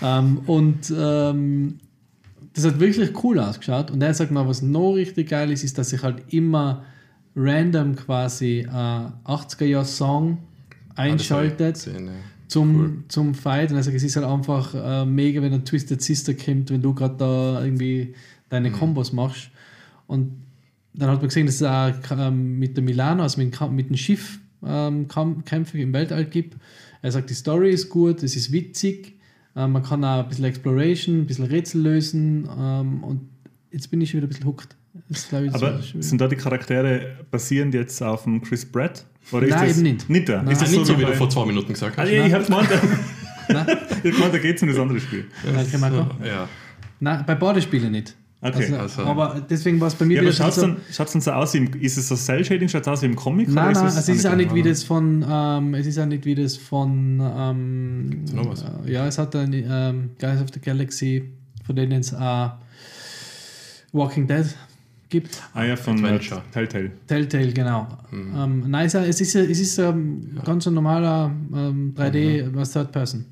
[0.00, 1.78] Ähm, und ähm,
[2.54, 3.90] das hat wirklich cool ausgeschaut.
[3.90, 6.86] Und er sagt mal, was noch richtig geil ist, ist, dass ich halt immer
[7.36, 10.38] random quasi äh, 80er-Jahr-Song
[10.94, 12.12] einschaltet Szene.
[12.52, 12.92] Zum, Cool.
[13.08, 13.70] zum Fight.
[13.70, 16.82] Und er sagt, es ist halt einfach äh, mega, wenn ein Twisted Sister kommt, wenn
[16.82, 18.14] du gerade da irgendwie
[18.48, 18.74] deine Mhm.
[18.74, 19.50] Kombos machst.
[20.06, 20.32] Und
[20.94, 23.96] dann hat man gesehen, dass es auch ähm, mit der Milano, also mit, mit dem
[23.96, 26.56] Schiff ähm, Kämpfe im Weltall gibt.
[27.00, 29.18] Er sagt, die Story ist gut, es ist witzig,
[29.56, 33.20] äh, man kann auch ein bisschen Exploration, ein bisschen Rätsel lösen ähm, und
[33.72, 34.76] jetzt bin ich schon wieder ein bisschen hooked.
[35.52, 39.04] Aber sind da die Charaktere basierend jetzt auf dem Chris Pratt?
[39.30, 40.10] Oder Nein, das eben nicht.
[40.10, 40.42] Nicht da?
[40.42, 42.08] Nein, ist das Nicht so, wie wie du vor zwei Minuten gesagt hast.
[42.08, 42.68] ja, ich habe gemeint,
[44.32, 45.26] da geht es um das andere Spiel.
[45.54, 46.06] Danke, Marco.
[46.24, 46.48] Ja.
[47.00, 48.14] Nein, bei beiden Spielen nicht.
[48.44, 48.56] Okay.
[48.64, 50.76] Also, Also- aber deswegen war es bei mir Ja, aber wieder schaut es so- dann,
[50.92, 53.14] schaut's dann so aus, wie im, ist es so Cell-Shading, schaut es aus wie im
[53.14, 53.48] Comic?
[53.48, 56.24] Nein, nein, es es ist auch nicht wie das von, ähm, es ist auch nicht
[56.24, 58.62] wie das von, ähm, noch was?
[58.62, 61.30] äh, ja, es hat ein ähm, Guys of the Galaxy,
[61.64, 62.52] von denen es auch
[63.92, 64.46] Walking Dead
[65.12, 65.40] gibt.
[65.54, 66.42] Ah ja, von Adventure.
[66.52, 66.90] Telltale.
[67.06, 67.86] Telltale, genau.
[68.10, 68.34] Mhm.
[68.36, 72.54] Ähm, nein, es ist, es ist, ähm, ganz ein normaler ähm, 3D Mhm.
[72.56, 73.24] was Third Person.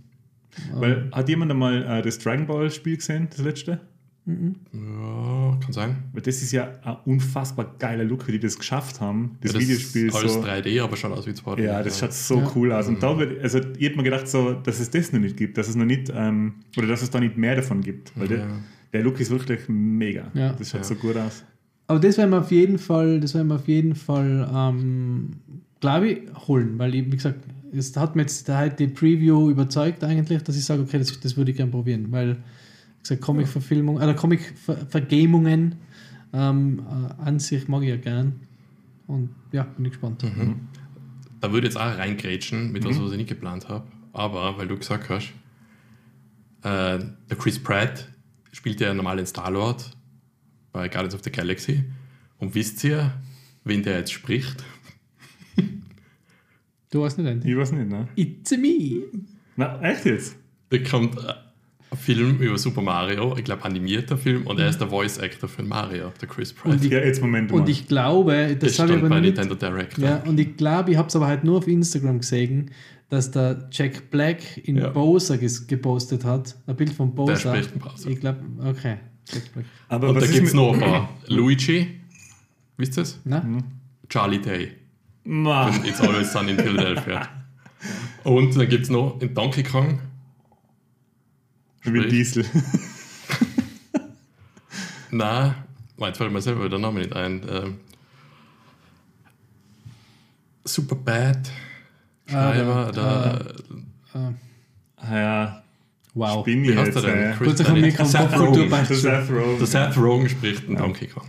[0.74, 3.80] Weil, hat jemand einmal äh, das Dragon Ball Spiel gesehen, das letzte?
[4.26, 5.96] ja, kann sein.
[6.12, 9.36] Weil das ist ja ein unfassbar geiler Look, wie die das geschafft haben.
[9.40, 10.40] Das, ja, Videospiel ist alles so.
[10.42, 11.62] 3D, aber schaut aus wie 2D.
[11.62, 12.52] Ja, das schaut so Ja.
[12.54, 12.86] cool aus.
[12.86, 15.56] Und da wird, also ich hätte mir gedacht, so, dass es das noch nicht gibt,
[15.58, 18.12] dass es noch nicht, ähm, oder dass es da nicht mehr davon gibt.
[18.16, 18.36] Weil Ja.
[18.36, 18.46] der,
[18.92, 20.30] der Look ist wirklich mega.
[20.34, 20.52] Ja.
[20.52, 20.84] Das schaut Ja.
[20.84, 21.44] so gut aus.
[21.90, 25.30] Aber das werden wir auf jeden Fall, das werden wir auf jeden Fall, ähm,
[25.80, 27.40] glaube ich, holen, weil ich, wie gesagt,
[27.72, 31.36] es hat mir jetzt heute die Preview überzeugt eigentlich, dass ich sage, okay, das, das
[31.36, 35.74] würde ich gerne probieren, weil, wie gesagt, Comic-Verfilmung, oder Comic-Vergamungen
[36.32, 38.34] ähm, äh, an sich mag ich ja gern.
[39.08, 40.22] Und ja, bin ich gespannt.
[40.22, 40.60] Mhm.
[41.40, 43.88] Da würde ich jetzt auch reingrätschen mit was, was ich nicht geplant habe.
[44.12, 45.32] Aber, weil du gesagt hast,
[46.62, 48.08] äh, der Chris Pratt
[48.52, 49.96] spielt ja normal in Star-Lord
[50.72, 51.84] bei Guardians of the Galaxy.
[52.38, 53.12] Und wisst ihr,
[53.64, 54.64] wen der jetzt spricht?
[56.90, 57.50] Du weißt nicht, Andy?
[57.52, 58.08] Ich weiß nicht, ne?
[58.16, 59.02] It's me!
[59.56, 60.36] Na, echt jetzt?
[60.70, 61.32] Da kommt äh,
[61.90, 65.48] ein Film über Super Mario, ich glaube animierter Film, und er ist der Voice Actor
[65.48, 66.72] für Mario, der Chris Pratt.
[66.72, 67.68] Und ich- Ja, jetzt Moment Und mal.
[67.68, 69.98] ich glaube, das, das habe ich aber bei nicht, Nintendo Direct.
[69.98, 72.70] Ja, und ich glaube, ich habe es aber halt nur auf Instagram gesehen,
[73.08, 74.88] dass der Jack Black in Ja.
[74.90, 76.56] Bowser ges gepostet hat.
[76.66, 77.36] Ein Bild von Bowser.
[77.36, 78.08] spricht in Bowser.
[78.10, 78.96] Ich glaube, okay.
[79.88, 81.08] Aber Und was da ist gibt es mit- noch ein paar.
[81.26, 82.00] Luigi,
[82.76, 83.18] wisst ihr es?
[83.24, 83.44] Na?
[84.08, 84.76] Charlie Day.
[85.24, 85.68] Ma.
[85.84, 87.28] It's Always Sun in Philadelphia.
[88.24, 90.00] Und dann gibt es noch in Donkey Kong.
[91.82, 92.08] Wie Sprich.
[92.08, 92.44] Diesel.
[95.10, 95.54] Nein,
[95.98, 97.42] jetzt fällt mir selber der Name nicht ein.
[97.48, 97.80] Ähm,
[100.64, 101.50] Super Bad.
[102.26, 103.54] Schreiber, Ah, der,
[104.96, 105.62] Ah ja,
[106.14, 106.44] Wow.
[106.44, 107.32] bin wie heißt der denn?
[107.32, 108.68] Äh, Kurz nach dem Mikro Seth Rogen.
[108.70, 109.58] der Seth Rogen.
[109.58, 111.26] Der Seth Rogen spricht in Donkey Kong.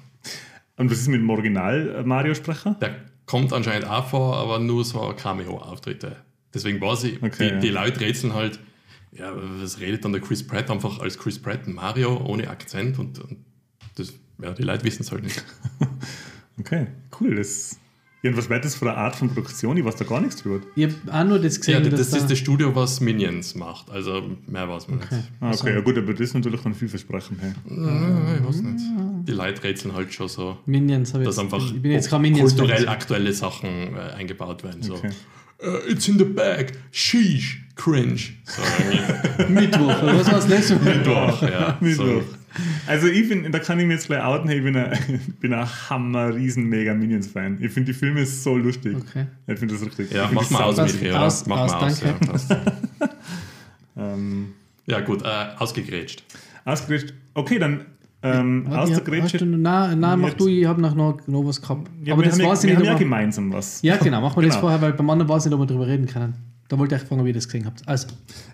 [0.77, 2.75] Und was ist mit dem Original Mario Sprecher?
[2.81, 2.95] Der
[3.27, 6.15] kommt anscheinend auch vor, aber nur so Cameo-Auftritte.
[6.53, 7.59] Deswegen weiß ich, Okay, die, ja.
[7.59, 8.59] die Leute rätseln halt,
[9.11, 12.97] ja, was redet dann der Chris Pratt einfach als Chris Pratt ein Mario ohne Akzent
[12.97, 13.37] und, und
[13.95, 15.43] das, ja, die Leute wissen es halt nicht.
[16.59, 16.87] Okay,
[17.19, 17.35] cool.
[17.35, 17.79] Das,
[18.23, 19.75] ja, und was wäre das für eine Art von Produktion?
[19.77, 20.59] Ich weiß da gar nichts drüber.
[20.75, 23.55] Ich habe auch nur das Ja, gesehen, das dass ist da, das Studio, was Minions
[23.55, 23.89] macht.
[23.89, 25.15] Also mehr weiß man Okay.
[25.15, 25.29] nicht.
[25.39, 27.39] Ah, okay, ja gut, aber das ist natürlich dann vielversprechend.
[27.41, 27.53] Hey.
[27.69, 28.85] Ja, ich weiß nicht.
[29.27, 32.09] Die Leute rätseln halt schon so, Minions habe ich dass jetzt, einfach ich bin jetzt
[32.09, 34.81] kein Minions kulturell aktuelle Sachen äh, eingebaut werden.
[34.83, 34.95] So.
[34.95, 35.09] Okay.
[35.63, 38.19] "Uh, it's in the bag, sheesh, cringe.
[38.45, 38.61] So.
[39.49, 40.95] Mittwoch, oder was war das letzte Mal?
[40.97, 41.77] Mittwoch, ja.
[41.81, 42.05] Mittwoch.
[42.05, 42.23] So.
[42.87, 45.35] Also ich bin, da kann ich mir jetzt gleich outen, hey, ich bin ein, ich
[45.39, 47.57] bin ein hammer riesen mega Minions-Fan.
[47.61, 48.95] Ich finde die Filme so lustig.
[48.97, 49.27] Okay.
[49.47, 50.11] Ich finde das richtig.
[50.11, 51.21] Ja, ich mach mal aus, Aus- Michi, oder?
[51.21, 52.01] aus- Mach aus, mal aus.
[52.01, 53.15] Ja, danke.
[53.97, 54.53] Ähm,
[54.87, 56.23] ja gut, äh, ausgegrätscht.
[56.65, 57.13] ausgerichtet.
[57.33, 57.85] Okay, dann
[58.23, 59.41] ähm, ich ausgegrätscht.
[59.41, 61.89] Nein, nein, mach du, ich habe noch, noch, noch was gehabt.
[62.03, 62.91] Ja, aber wir das haben, ja, weiß wir ich haben nicht.
[62.93, 63.81] ja gemeinsam was.
[63.81, 64.61] Ja, genau, machen wir das Genau.
[64.61, 66.35] vorher, weil beim anderen weiß ich nicht, ob wir drüber reden können.
[66.69, 67.85] Da wollte ich fragen, ob ihr das gesehen habt.
[67.87, 68.07] Also,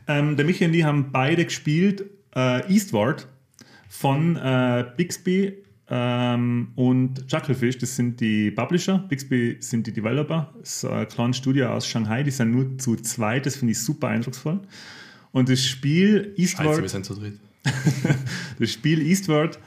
[0.07, 2.03] Ähm, der Michi und die haben beide gespielt
[2.35, 3.27] äh, Eastward
[3.89, 7.77] von äh, Bixby ähm, und Chucklefish.
[7.77, 8.99] Das sind die Publisher.
[9.09, 10.53] Bixby sind die Developer.
[10.59, 12.23] Das ist ein kleines Studio aus Shanghai.
[12.23, 13.45] Die sind nur zu zweit.
[13.45, 14.59] Das finde ich super eindrucksvoll.
[15.31, 17.39] Und das Spiel Scheiße, wir Eastward, sind zu dritt.
[18.59, 19.59] das Spiel Eastward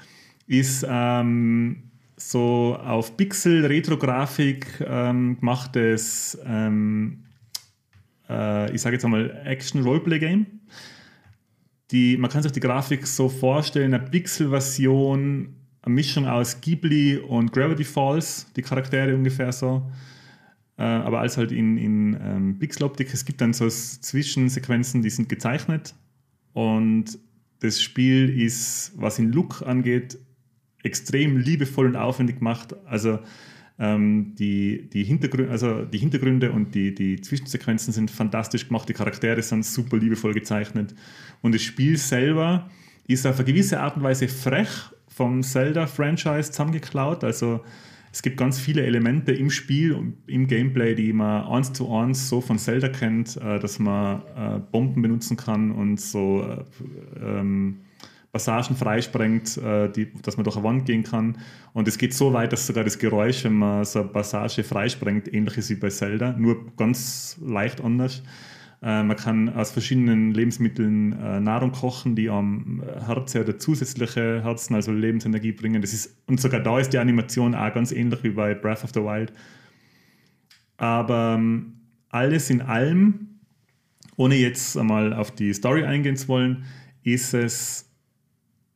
[0.46, 1.84] ist ähm,
[2.16, 7.24] so auf Pixel-Retro-Grafik ähm, gemachtes, ähm,
[8.28, 10.46] äh, ich sage jetzt einmal, Action-Roleplay-Game.
[11.90, 17.52] Die, man kann sich die Grafik so vorstellen, eine Pixel-Version, eine Mischung aus Ghibli und
[17.52, 19.90] Gravity Falls, die Charaktere ungefähr so.
[20.78, 23.12] Äh, aber alles halt in, in ähm, Pixeloptik.
[23.12, 25.94] Es gibt dann so Zwischensequenzen, die sind gezeichnet.
[26.52, 27.18] Und
[27.60, 30.18] das Spiel ist, was den Look angeht,
[30.82, 32.74] extrem liebevoll und aufwendig gemacht.
[32.86, 33.18] Also
[33.80, 38.92] ähm, die, die, Hintergründe, also die Hintergründe und die, die Zwischensequenzen sind fantastisch gemacht, die
[38.92, 40.94] Charaktere sind super liebevoll gezeichnet.
[41.40, 42.70] Und das Spiel selber
[43.08, 44.68] ist auf eine gewisse Art und Weise frech
[45.08, 47.24] vom Zelda-Franchise zusammengeklaut.
[47.24, 47.60] Also
[48.12, 52.28] es gibt ganz viele Elemente im Spiel und im Gameplay, die man eins zu eins
[52.28, 56.64] so von Zelda kennt, äh, dass man äh, Bomben benutzen kann und so äh,
[57.18, 57.78] ähm,
[58.32, 61.38] Passagen freisprengt, äh, die, dass man durch eine Wand gehen kann.
[61.72, 65.32] Und es geht so weit, dass sogar das Geräusch, wenn man so eine Passage freisprengt,
[65.32, 68.22] ähnlich ist wie bei Zelda, nur ganz leicht anders.
[68.82, 74.74] Äh, man kann aus verschiedenen Lebensmitteln äh, Nahrung kochen, die am Herz oder zusätzliche Herzen,
[74.74, 75.82] also Lebensenergie bringen.
[75.82, 78.90] Das ist, und sogar da ist die Animation auch ganz ähnlich wie bei Breath of
[78.94, 79.32] the Wild.
[80.76, 81.74] Aber ähm,
[82.08, 83.40] alles in allem,
[84.16, 86.64] ohne jetzt einmal auf die Story eingehen zu wollen,
[87.02, 87.89] ist es,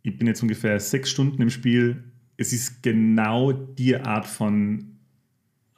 [0.04, 2.04] ich bin jetzt ungefähr sechs Stunden im Spiel,
[2.36, 4.84] es ist genau die Art von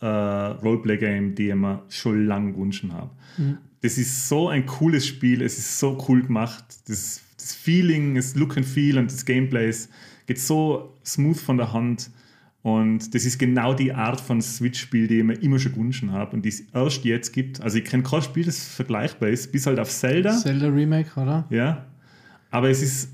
[0.01, 3.11] äh, Roleplay-Game, die ich mir schon lange gewünscht habe.
[3.81, 6.65] Das ist so ein cooles Spiel, es ist so cool gemacht.
[6.89, 9.91] Das, das Feeling, das Look and Feel und das Gameplay ist-
[10.27, 12.11] geht so smooth von der Hand.
[12.63, 16.35] Und das ist genau die Art von Switch-Spiel, die ich mir immer schon gewünscht habe
[16.35, 17.61] und die es erst jetzt gibt.
[17.61, 20.37] Also ich kenne kein Spiel, das vergleichbar ist, bis halt auf Zelda.
[20.37, 21.47] Zelda Remake, oder?
[21.51, 21.87] Ja.
[22.51, 23.11] Aber es ist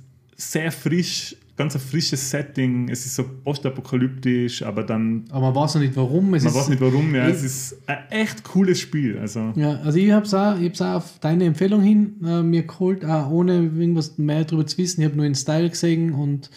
[0.51, 2.89] sehr frisch, ganz ein frisches Setting.
[2.89, 6.35] Es ist so postapokalyptisch, aber dann, Aber man weiß noch nicht warum.
[6.35, 7.29] Es man ist, weiß nicht warum, ja.
[7.29, 9.19] ich- Es ist ein echt cooles Spiel.
[9.19, 12.63] Also, Ja, also ich habe es auch, ich auch auf deine Empfehlung hin äh, mir
[12.63, 15.01] geholt, auch ohne irgendwas mehr darüber zu wissen.
[15.01, 16.51] Ich habe nur den Style gesehen und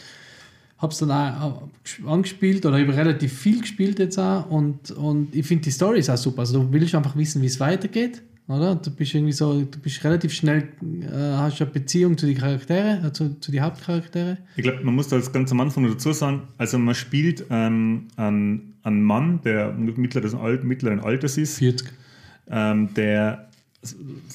[0.78, 1.63] habe es dann auch
[2.04, 5.71] äh, angespielt oder ich habe relativ viel gespielt jetzt auch und, und ich finde die
[5.71, 6.39] Story ist auch super.
[6.41, 8.75] Also du willst einfach wissen, wie es weitergeht, oder?
[8.75, 10.69] Du bist irgendwie so, du bist relativ schnell,
[11.01, 14.38] äh, hast eine Beziehung zu den Charaktere, äh, zu, zu den Hauptcharaktere.
[14.55, 17.45] ich glaube, man muss da jetzt ganz am Anfang noch dazu sagen, also man spielt
[17.49, 21.88] ähm, einen, einen Mann, der mittleres, Al- mittleren Alters ist, 40.
[22.49, 23.49] ähm, der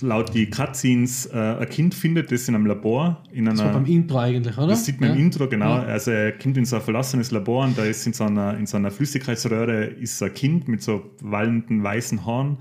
[0.01, 3.75] laut die Cutscenes äh, ein Kind findet, das in einem Labor, in Das war einer...
[3.75, 4.69] beim Intro eigentlich, oder?
[4.69, 5.15] Das sieht man ja.
[5.17, 5.77] im Intro, genau.
[5.79, 5.83] Ja.
[5.83, 8.67] Also er kommt in so ein verlassenes Labor und da ist in so einer, in
[8.67, 12.59] so einer Flüssigkeitsröhre ist ein Kind mit so wallenden weißen Haaren,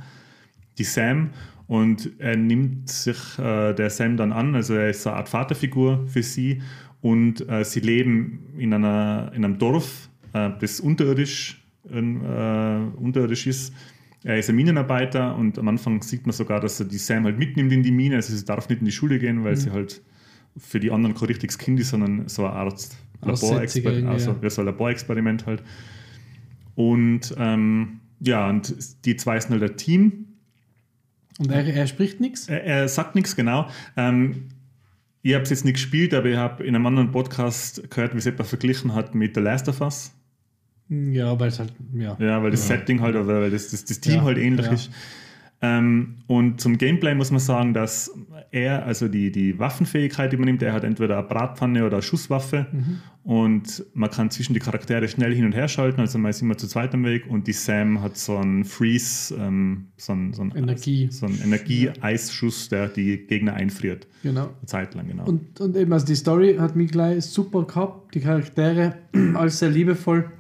[0.80, 1.32] die Sam.
[1.68, 5.30] Und er nimmt sich äh, der Sam dann an, also er ist so eine Art
[5.30, 6.62] Vaterfigur für sie.
[7.02, 13.74] Und äh, sie leben in, einer, in einem Dorf, äh, das unterirdisch, äh, unterirdisch ist.
[14.24, 17.38] Er ist ein Minenarbeiter und am Anfang sieht man sogar, dass er die Sam halt
[17.38, 18.16] mitnimmt in die Mine.
[18.16, 20.02] Also sie darf nicht in die Schule gehen, weil sie halt
[20.58, 22.90] für die anderen kein richtiges Kind ist, sondern so eine Art
[23.22, 24.50] Aussätzige Laborexperiment, also, ja.
[24.50, 25.64] so ein Laborexperiment halt.
[26.76, 30.26] Und ähm, ja, und die zwei sind halt ein Team.
[31.40, 32.48] Und er, er spricht nichts?
[32.48, 33.68] Er, er sagt nichts genau.
[33.98, 34.50] Ähm,
[35.22, 38.20] ich habe es jetzt nicht gespielt, aber ich habe in einem anderen Podcast gehört, wie
[38.20, 40.12] es etwa verglichen hat mit The Last of Us.
[40.90, 42.18] Ja, weil es halt, ja.
[42.20, 44.74] Ja, weil das Setting halt, oder weil das, das, das Team Ja, halt ähnlich ja.
[44.74, 44.92] ist.
[45.62, 48.12] Ähm, und zum Gameplay muss man sagen, dass
[48.52, 52.02] er, also die, die Waffenfähigkeit, die man nimmt, er hat entweder eine Bratpfanne oder eine
[52.02, 53.00] Schusswaffe Mhm.
[53.24, 56.58] und man kann zwischen die Charaktere schnell hin und her schalten, also man ist immer
[56.58, 60.44] zu zweit am Weg und die Sam hat so einen Freeze, ähm, so einen, so
[60.44, 61.10] einen, Energie.
[61.12, 64.08] so einen Energie-Eisschuss, der die Gegner einfriert.
[64.24, 64.44] Genau.
[64.44, 65.26] Eine Zeit lang, genau.
[65.26, 68.96] Und, und eben, also die Story hat mich gleich super gehabt, die Charaktere,
[69.36, 70.32] alles sehr liebevoll.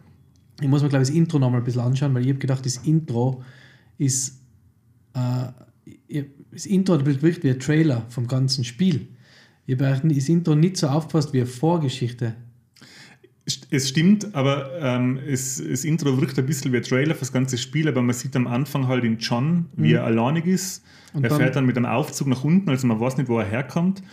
[0.61, 2.65] Ich muss mir, glaube ich, das Intro nochmal ein bisschen anschauen, weil ich habe gedacht,
[2.65, 3.43] das Intro
[3.97, 4.38] ist,
[5.13, 9.07] äh, das Intro hat wirklich wie ein Trailer vom ganzen Spiel.
[9.65, 12.35] Ich habe das Intro nicht so aufgefasst wie eine Vorgeschichte.
[13.71, 17.33] Es stimmt, aber ähm, es, das Intro wirkt ein bisschen wie ein Trailer für das
[17.33, 20.83] ganze Spiel, aber man sieht am Anfang halt in John, wie er alleinig ist.
[21.13, 21.17] Mhm.
[21.17, 23.39] Und er dann- fährt dann mit einem Aufzug nach unten, also man weiß nicht, wo
[23.39, 24.03] er herkommt.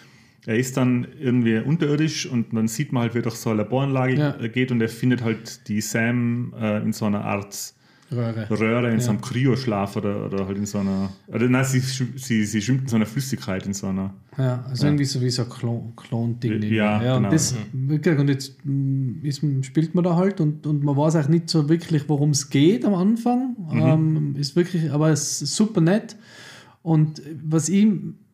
[0.47, 3.59] Er ist dann irgendwie unterirdisch und dann sieht man halt, wie er durch so eine
[3.63, 4.31] Laboranlage Ja.
[4.47, 7.75] geht und er findet halt die Sam äh, in so einer Art
[8.13, 8.49] Röhre.
[8.51, 9.11] Röhre, in so Ja.
[9.13, 11.11] einem Kryoschlaf oder, oder halt in so einer.
[11.27, 14.15] Oder nein, sie, sie, sie schwimmt in so einer Flüssigkeit, in so einer.
[14.39, 14.91] Ja, also Ja.
[14.91, 16.63] irgendwie so wie so ein Klon- Klon-Ding.
[16.63, 17.27] Ja, ja, genau.
[17.29, 21.29] und, das, und jetzt mm, ist, spielt man da halt und, und man weiß auch
[21.29, 23.57] nicht so wirklich, worum es geht am Anfang.
[23.71, 23.79] Mhm.
[23.81, 26.17] Ähm, ist wirklich, aber es ist super nett.
[26.83, 27.87] Und was ich,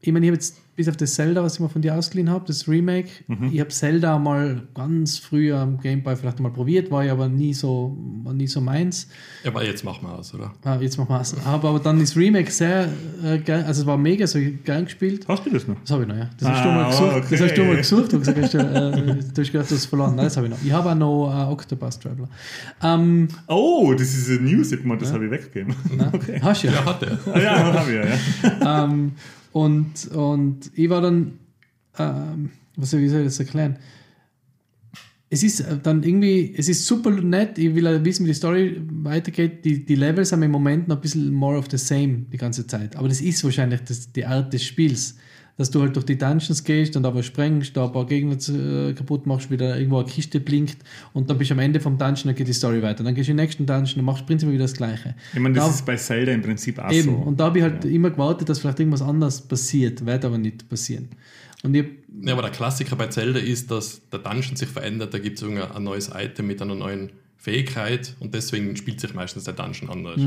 [0.03, 2.31] ich meine, ich habe jetzt bis auf das Zelda, was ich mal von dir ausgeliehen
[2.31, 3.51] habe, das Remake, Mhm.
[3.53, 7.29] ich habe Zelda mal ganz früh am Game Boy vielleicht mal probiert, war ja aber
[7.29, 9.07] nie so, war nie so meins.
[9.45, 10.53] Ja, aber jetzt machen wir aus, oder?
[10.65, 11.37] Ah, jetzt machen wir es.
[11.45, 12.89] Habe aber dann das Remake sehr
[13.23, 15.27] äh, geil, also es war mega, so gern gespielt.
[15.29, 15.77] Hast du das noch?
[15.83, 16.31] Das habe ich noch, ja.
[16.39, 17.17] Das hast du Ah, mal gesucht.
[17.17, 17.27] okay.
[17.31, 18.13] Das hast du mal gesucht.
[18.13, 20.17] Du hast gesagt, äh, du hast gedacht, du hast es verloren.
[20.17, 20.63] Nein, das habe ich noch.
[20.65, 22.29] Ich habe auch noch äh, Octopus Traveler.
[22.83, 25.75] Ähm, Oh, das ist ein News, das habe ich weggegeben.
[26.13, 26.41] Okay.
[26.43, 26.73] hast du ja.
[26.75, 27.19] Ja, hat er.
[27.35, 28.59] Ah, ja, habe ich ja.
[28.61, 28.85] ja.
[28.85, 29.13] ähm,
[29.53, 31.38] und, und ich war dann,
[31.99, 33.79] ähm, was wie soll ich das erklären?
[35.29, 38.81] Es ist äh, dann irgendwie, es ist super nett, ich will wissen, wie die Story
[38.91, 39.65] weitergeht.
[39.65, 42.67] Die, die Levels haben im Moment noch ein bisschen more of the same die ganze
[42.67, 42.97] Zeit.
[42.97, 45.17] Aber das ist wahrscheinlich das, die Art des Spiels.
[45.59, 48.95] Dass du halt durch die Dungeons gehst und aber sprengst, da ein paar Gegner äh,
[48.95, 50.79] kaputt machst, wieder irgendwo eine Kiste blinkt
[51.12, 53.05] und dann bist du am Ende vom Dungeon, dann geht die Story weiter.
[53.05, 55.15] Dann gehst du in den nächsten Dungeon und machst prinzipiell wieder das Gleiche.
[55.35, 57.12] Ich meine, das Da- ist bei Zelda im Prinzip auch Eben, so.
[57.17, 60.69] und da habe ich halt immer gewartet, dass vielleicht irgendwas anderes passiert, wird aber nicht
[60.71, 61.09] passieren.
[61.62, 61.85] Und ich,
[62.23, 65.45] Ja, aber der Klassiker bei Zelda ist, dass der Dungeon sich verändert, da gibt es
[65.49, 70.21] ein neues Item mit einer neuen Fähigkeit und deswegen spielt sich meistens der Dungeon anders.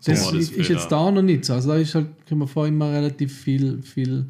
[0.00, 1.52] So das, war das ist, ist jetzt da noch nicht so.
[1.52, 4.26] Also da ist halt, kann man vor immer relativ viel, viel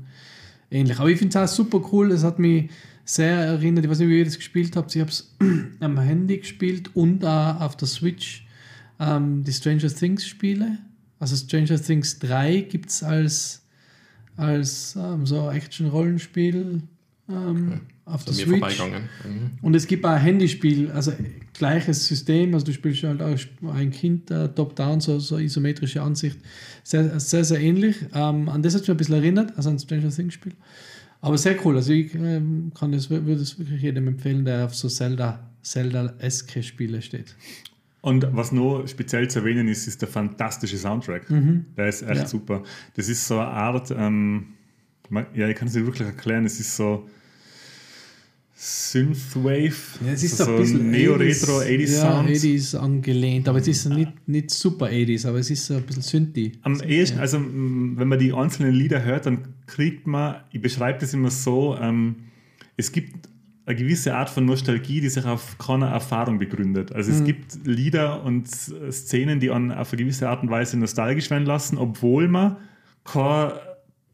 [0.74, 0.98] ähnlich.
[0.98, 2.12] Aber ich finde es auch super cool.
[2.12, 2.70] Es hat mich
[3.04, 4.94] sehr erinnert, ich weiß nicht, wie ihr das gespielt habt.
[4.94, 5.34] Ich habe es
[5.80, 8.46] am Handy gespielt und auch auf der Switch
[8.98, 10.78] ähm, die Stranger Things Spiele.
[11.18, 13.62] Also Stranger Things 3 gibt es als,
[14.36, 16.82] als ähm, so Action-Rollenspiel
[17.28, 18.80] ähm, auf Ist der Switch.
[18.80, 19.50] Mhm.
[19.62, 21.12] Und es gibt auch ein Handyspiel, also
[21.54, 23.38] gleiches System, also du spielst halt auch
[23.72, 26.38] ein Kind, äh, top-down, so, so isometrische Ansicht,
[26.84, 27.96] sehr, sehr, sehr ähnlich.
[28.14, 30.52] Ähm, an das hat mich ein bisschen erinnert, also an Stranger Things Spiel.
[31.20, 34.74] Aber sehr cool, also ich ähm, kann es, würde es wirklich jedem empfehlen, der auf
[34.76, 37.34] so Zelda, Zelda-eske Spiele steht.
[38.02, 41.26] Und was noch speziell zu erwähnen ist, ist der fantastische Soundtrack.
[41.78, 42.16] Der ist echt Mhm.
[42.16, 42.26] Ja.
[42.26, 42.62] super.
[42.94, 44.48] Das ist so eine Art, ähm,
[45.34, 47.08] ja, ich kann es nicht wirklich erklären, es ist so
[48.56, 52.30] Synthwave, Ja, es ist so, so ein bisschen Neo-Retro 80s ja, Sound.
[52.30, 56.52] 80s angelehnt, aber es ist nicht, nicht super 80s, aber es ist ein bisschen Synthi.
[56.62, 61.00] Am ehesten, also m, wenn man die einzelnen Lieder hört, dann kriegt man, ich beschreibe
[61.00, 62.14] das immer so, ähm,
[62.76, 63.28] es gibt
[63.66, 66.92] eine gewisse Art von Nostalgie, die sich auf keiner Erfahrung begründet.
[66.92, 71.30] Also es gibt Lieder und Szenen, die an auf eine gewisse Art und Weise nostalgisch
[71.30, 72.56] werden lassen, obwohl man
[73.04, 73.54] keine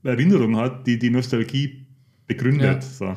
[0.05, 1.85] Erinnerung hat, die die Nostalgie
[2.29, 2.83] begründet.
[2.83, 2.83] Ja.
[2.83, 3.17] So.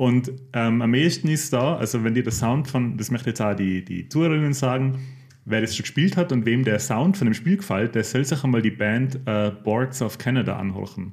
[0.00, 3.42] Und ähm, am ehesten ist da, also wenn dir der Sound von, das möchte jetzt
[3.42, 4.98] auch die, die Zuhörerinnen sagen,
[5.44, 8.24] wer das schon gespielt hat und wem der Sound von dem Spiel gefällt, der soll
[8.24, 11.12] sich einmal die Band äh, Boards of Canada anhorchen.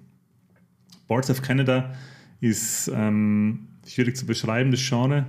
[1.05, 1.95] Boards of Canada
[2.39, 5.25] ist ähm, schwierig zu beschreiben, das Genre.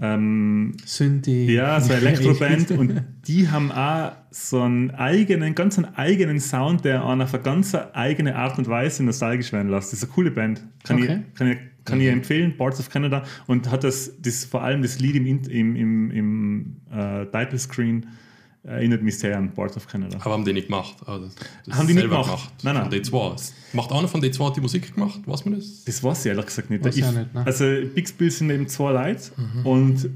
[0.00, 1.54] Ähm, Synthi.
[1.54, 6.84] ja, so eine Elektroband und die haben auch so einen eigenen, ganz einen eigenen Sound,
[6.84, 9.92] der an eine ganz eigene Art und Weise nostalgisch werden lässt.
[9.92, 10.64] Das ist eine coole Band.
[10.82, 11.20] Kann Okay.
[11.28, 14.82] ich, kann ich, kann ich empfehlen, Parts of Canada und hat das, das vor allem
[14.82, 18.06] das Lied im, In- im, im, im äh, Title Screen
[18.62, 20.16] erinnert mich sehr an Parts of Canada.
[20.22, 20.96] Aber haben die nicht gemacht.
[21.04, 21.28] Also
[21.70, 22.50] Haben die nicht selber gemacht?
[22.62, 22.84] Nein, nein.
[22.90, 22.92] Von
[23.36, 23.52] D2.
[23.74, 25.20] Macht einer von D2 die Musik gemacht?
[25.26, 25.84] Weiß man das?
[25.84, 26.86] Das weiß ich ehrlich gesagt nicht.
[26.86, 27.44] Ich, ich auch nicht, ne?
[27.44, 27.64] Also
[27.94, 29.20] Bixbill sind eben zwei Leute
[29.64, 30.08] und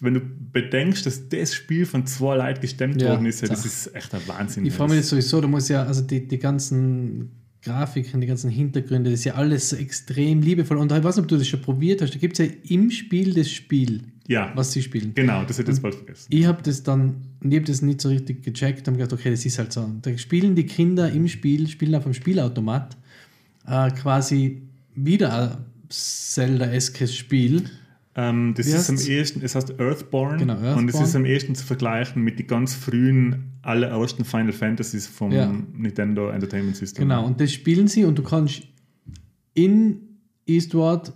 [0.00, 0.20] wenn du
[0.52, 3.94] bedenkst, dass das Spiel von zwei Leuten gestemmt Ja, worden ist, ja, das da- ist
[3.94, 4.66] echt ein Wahnsinn.
[4.66, 7.30] Ich frage mich jetzt sowieso, du musst ja, also die, die ganzen
[7.64, 10.76] Grafiken, die ganzen Hintergründe, das ist ja alles extrem liebevoll.
[10.76, 12.14] Und ich weiß nicht, ob du das schon probiert hast.
[12.14, 15.12] Da gibt es ja im Spiel das Spiel, ja, was sie spielen.
[15.14, 16.26] genau, das hätte ich jetzt bald vergessen.
[16.28, 19.44] Ich habe das dann, ich habe das nicht so richtig gecheckt und gedacht, okay, das
[19.46, 19.90] ist halt so.
[20.02, 22.96] Da spielen die Kinder im Spiel, spielen auf dem Spielautomat
[23.66, 24.62] äh, quasi
[24.94, 25.56] wieder ein
[25.88, 27.64] Zelda-eskes Spiel.
[28.16, 31.04] Ähm, das Wie ist am ehesten, es heißt Earthborn, Genau, und es Earthborn.
[31.04, 35.52] ist am ehesten zu vergleichen mit den ganz frühen, allerersten Final Fantasies vom Ja.
[35.76, 37.02] Nintendo Entertainment System.
[37.08, 38.62] Genau, und das spielen sie und du kannst
[39.54, 40.00] in
[40.46, 41.12] Eastward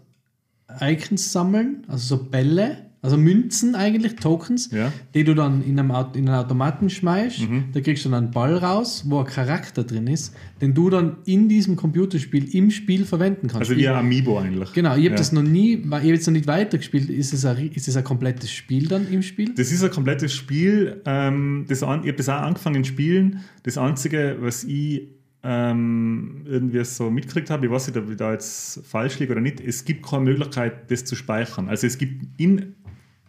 [0.80, 4.92] Icons sammeln, also so Bälle, also Münzen eigentlich, Tokens, Ja.
[5.14, 7.48] die du dann in, einem, Aut- in einen Automaten schmeißt.
[7.48, 7.64] Mhm.
[7.72, 11.18] Da kriegst du dann einen Ball raus, wo ein Charakter drin ist, den du dann
[11.24, 13.70] in diesem Computerspiel im Spiel verwenden kannst.
[13.70, 14.72] Also wie ein Amiibo eigentlich.
[14.72, 15.16] Genau, ich habe Ja.
[15.16, 17.08] das noch nie, ich habe jetzt noch nicht weitergespielt.
[17.08, 19.54] Ist es, ein, ist es ein komplettes Spiel dann im Spiel?
[19.54, 21.00] Das ist ein komplettes Spiel.
[21.06, 23.40] Ähm, das an, ich habe das auch angefangen zu spielen.
[23.62, 25.08] Das Einzige, was ich
[25.44, 29.40] ähm, irgendwie so mitgekriegt habe, ich weiß nicht, ob ich da jetzt falsch liege oder
[29.40, 31.68] nicht, es gibt keine Möglichkeit, das zu speichern.
[31.68, 32.74] Also es gibt in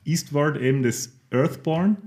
[0.10, 1.98] Eastward eben das Earthborn,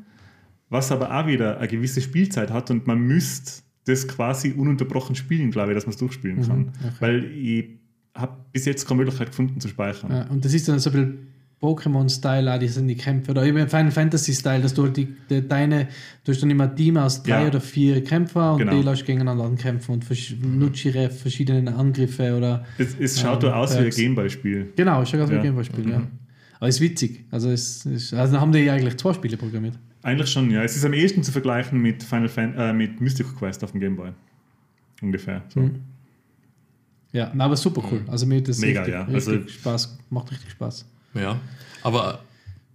[0.68, 5.50] was aber auch wieder eine gewisse Spielzeit hat und man müsste das quasi ununterbrochen spielen,
[5.50, 6.58] glaube ich, dass man es durchspielen kann.
[6.58, 6.94] Mhm, okay.
[7.00, 7.64] Weil ich
[8.14, 10.10] habe bis jetzt keine Möglichkeit gefunden zu speichern.
[10.10, 11.18] Ja, und das ist dann so ein bisschen
[11.60, 13.30] Pokémon-Style, auch die sind die Kämpfe.
[13.30, 15.88] Oder eben Final Fantasy-Style, dass du halt die, die, deine,
[16.24, 17.46] du hast dann immer ein Team aus drei Ja.
[17.48, 18.72] oder vier Kämpfer und Genau.
[18.76, 22.64] die lässt gegeneinander kämpfen und versch- nutzt ihre verschiedenen Angriffe oder.
[22.78, 23.90] Es, es schaut Ähm, aus wie ein.
[23.90, 24.72] Gameboy-Spiel.
[24.76, 25.40] Genau, schon ganz wie Ja.
[25.40, 26.02] ein Gameboy-Spiel, ja.
[26.62, 27.24] Aber ist witzig.
[27.32, 29.76] Also, es ist, also haben die ja eigentlich zwei Spiele programmiert.
[30.04, 30.62] Eigentlich schon, ja.
[30.62, 33.80] Es ist am ehesten zu vergleichen mit Final Fan äh, mit Mystical Quest auf dem
[33.80, 34.10] Game Boy.
[35.00, 35.42] Ungefähr.
[35.48, 35.58] So.
[35.58, 35.80] Mhm.
[37.10, 38.02] Ja, na, aber super cool.
[38.06, 39.02] Also mir hat das Mega, richtig, ja.
[39.02, 40.86] richtig Also- Spaß, macht richtig Spaß.
[41.14, 41.40] Ja.
[41.82, 42.20] Aber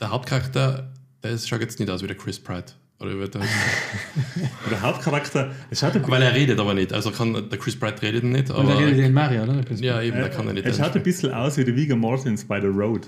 [0.02, 0.92] der Hauptcharakter,
[1.24, 2.76] der ist- schaut jetzt nicht aus wie der Chris Pratt.
[3.00, 3.48] Oder wird er, Und
[4.70, 6.92] Der Hauptcharakter, es schaut ein, weil er redet aber nicht.
[6.92, 8.50] Also kann der Chris Pratt redet nicht.
[8.50, 9.62] Und da Aber, redet den Mario, oder?
[9.78, 10.66] ja, eben, da äh, kann er nicht.
[10.66, 13.08] es schaut ein bisschen aus wie der Viggo Mortens bei The Road.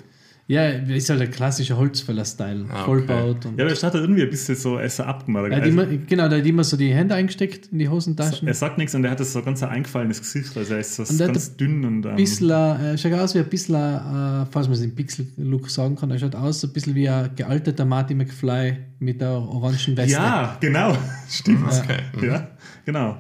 [0.50, 2.66] Ja, ist halt der klassische Holzfäller-Style.
[2.70, 2.86] Ah, okay.
[2.86, 3.46] Vollbaut.
[3.46, 5.52] Und Ja, aber es halt irgendwie ein bisschen so, er ist so abgemacht.
[5.52, 8.48] er hat Also, immer, genau, der hat immer so die Hände eingesteckt in die Hosentaschen.
[8.48, 10.58] er sagt nichts und er hat das so ganz ein eingefallenes Gesicht.
[10.58, 12.04] Also er ist so Und hat ganz dünn und.
[12.06, 15.70] Ähm, Ein bisschen, äh, schaut aus wie ein bisschen, äh, falls man es im Pixel-Look
[15.70, 19.96] sagen kann, er schaut aus ein bisschen wie ein gealterter Marty McFly mit der orangen
[19.98, 20.14] Weste.
[20.14, 20.98] ja, genau.
[21.30, 21.68] Stimmt.
[21.72, 22.26] Okay.
[22.26, 22.48] Ja,
[22.86, 23.18] genau.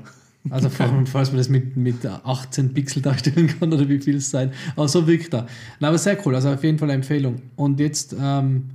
[0.50, 4.16] Also vor allem, falls man das mit, mit 18 Pixel darstellen kann oder wie viel
[4.16, 4.52] es sein.
[4.76, 5.48] Aber so wirkt er.
[5.80, 7.42] Na, aber sehr cool, also auf jeden Fall eine Empfehlung.
[7.56, 8.70] Und jetzt, ähm,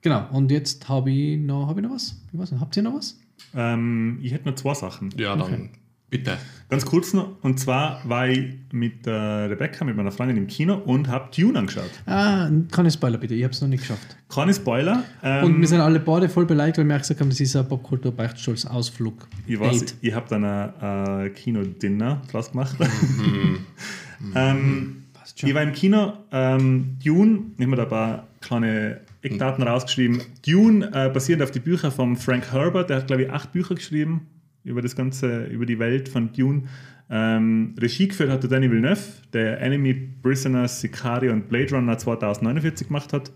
[0.00, 2.20] genau, und jetzt habe ich noch, habe ich noch was?
[2.32, 3.18] Ich weiß nicht, habt ihr noch was?
[3.54, 5.14] Ähm, ich hätte noch zwei Sachen.
[5.16, 5.70] Ja, dann Okay.
[6.10, 6.38] Bitte.
[6.68, 7.36] Ganz kurz noch.
[7.42, 11.58] Und zwar war ich mit äh, Rebecca, mit meiner Freundin im Kino und habe Dune
[11.58, 11.90] angeschaut.
[12.06, 14.16] Ah, keine Spoiler bitte, ich habe es noch nicht geschafft.
[14.28, 15.04] Keine Spoiler.
[15.22, 17.54] Ähm, Und wir sind alle beide voll beleidigt, weil wir auch gesagt haben, das ist
[17.54, 19.28] ein popkultur beichtstolz-Ausflug.
[19.46, 19.94] Ich weiß, Date.
[20.00, 22.76] ich habe dann ein äh, Kino-Dinner draus gemacht.
[24.34, 25.48] ähm, Passt schon.
[25.48, 30.20] ich war im Kino, ähm, Dune, ich habe mir da ein paar kleine Eckdaten rausgeschrieben.
[30.44, 33.76] Dune, äh, basierend auf die Bücher von Frank Herbert, der hat, glaube ich, acht Bücher
[33.76, 34.26] geschrieben
[34.66, 36.64] über das Ganze, über die Welt von Dune.
[37.08, 39.00] Ähm, Regie geführt hat der Danny Villeneuve,
[39.32, 43.32] der Enemy, Prisoner, Sicario und Blade Runner 2049 gemacht hat.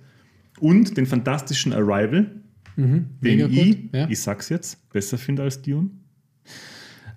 [0.58, 2.30] Und den fantastischen Arrival,
[2.76, 3.78] Mhm, den ich.
[3.92, 4.08] Ja.
[4.08, 5.90] ich sag's jetzt, besser finde als Dune.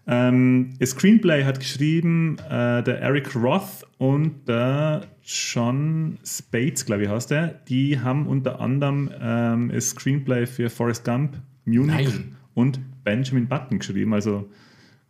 [0.06, 7.10] Ähm, das Screenplay hat geschrieben äh, der Eric Roth und der John Spates, glaube ich,
[7.10, 7.48] heißt der.
[7.70, 12.36] Die haben unter anderem ähm, das Screenplay für Forrest Gump, Munich Nein.
[12.54, 14.14] und Benjamin Button geschrieben.
[14.14, 14.50] Also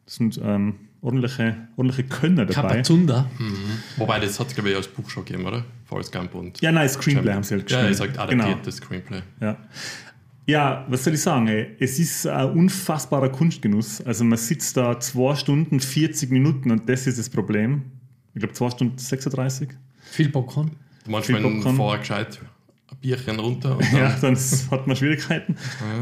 [0.05, 2.69] das sind ähm, ordentliche, ordentliche Könner dabei.
[2.69, 3.29] Kapazunda.
[3.97, 5.63] Wobei, das hat es, glaube ich, als Buch schon gegeben, oder?
[5.85, 6.59] Forrest Gump und.
[6.61, 7.91] Ja, nein, Screenplay haben sie halt Ja, geschrieben.
[7.93, 9.21] ihr sagt adaptiertes Screenplay.
[9.41, 9.57] Ja.
[10.45, 11.47] Ja, was soll ich sagen?
[11.47, 11.75] Ey?
[11.79, 14.01] Es ist ein unfassbarer Kunstgenuss.
[14.01, 17.83] Also man sitzt da 2 Stunden 40 Minuten und das ist das Problem.
[18.33, 19.69] Ich glaube 2 Stunden 36.
[20.01, 20.71] Viel Popcorn.
[21.07, 21.75] Meinst, Viel wenn Popcorn.
[21.77, 22.41] vorher gescheit
[22.91, 25.55] ein Bierchen runter und dann, Ja, dann hat man Schwierigkeiten.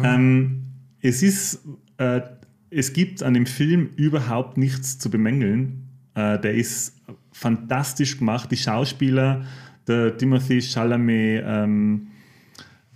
[0.03, 0.63] Ähm,
[1.01, 1.59] es ist,
[1.97, 2.21] äh,
[2.69, 5.89] es gibt an dem Film überhaupt nichts zu bemängeln.
[6.13, 6.95] Äh, der ist
[7.31, 8.51] fantastisch gemacht.
[8.51, 9.45] Die Schauspieler,
[9.87, 12.07] der Timothy Chalamet, ähm,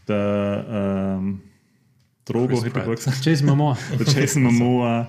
[0.07, 1.41] der ähm,
[2.25, 3.77] Drogo, hätte ich gesagt, Jason Momoa.
[3.99, 5.07] der Jason Momoa,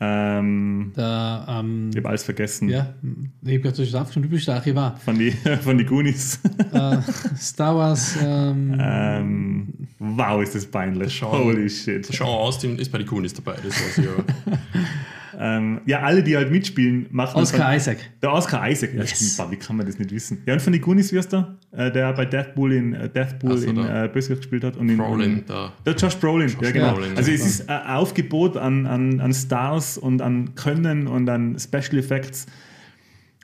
[0.00, 2.68] ähm, Der, ähm, ich habe alles vergessen.
[2.68, 2.94] ja,
[3.42, 4.96] ich habe gerade schon aufgeschrieben, du bist der Archivar.
[5.04, 5.30] Von die,
[5.62, 6.40] von die Goonies.
[6.72, 6.98] äh,
[7.36, 9.68] Star Wars, ähm, ähm,
[9.98, 11.18] wow, ist das peinlich.
[11.18, 12.06] Sean- Holy shit.
[12.06, 14.10] Sean Austin ist bei den Goonies dabei, das weiß ich ja.
[15.40, 17.40] Ähm, ja, alle, die halt mitspielen, machen.
[17.40, 17.98] Oscar Isaac.
[18.20, 19.34] Der Oscar Isaac, ja, Yes.
[19.34, 20.42] stimmt, wie kann man das nicht wissen?
[20.46, 21.56] Ja, und von den Goonies, wie ist der?
[21.70, 24.76] Äh, der bei Deathpool in, äh, Deathpool Ach so, in äh, Bösewicht gespielt hat.
[24.76, 25.72] Und in, Brolin, da.
[25.86, 26.94] Der Josh Brolin, ja genau.
[26.94, 27.36] Brolin, also ja.
[27.36, 32.46] es ist ein Aufgebot an, an, an Stars und an Können und an Special Effects.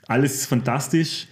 [0.07, 1.29] Alles ist fantastisch.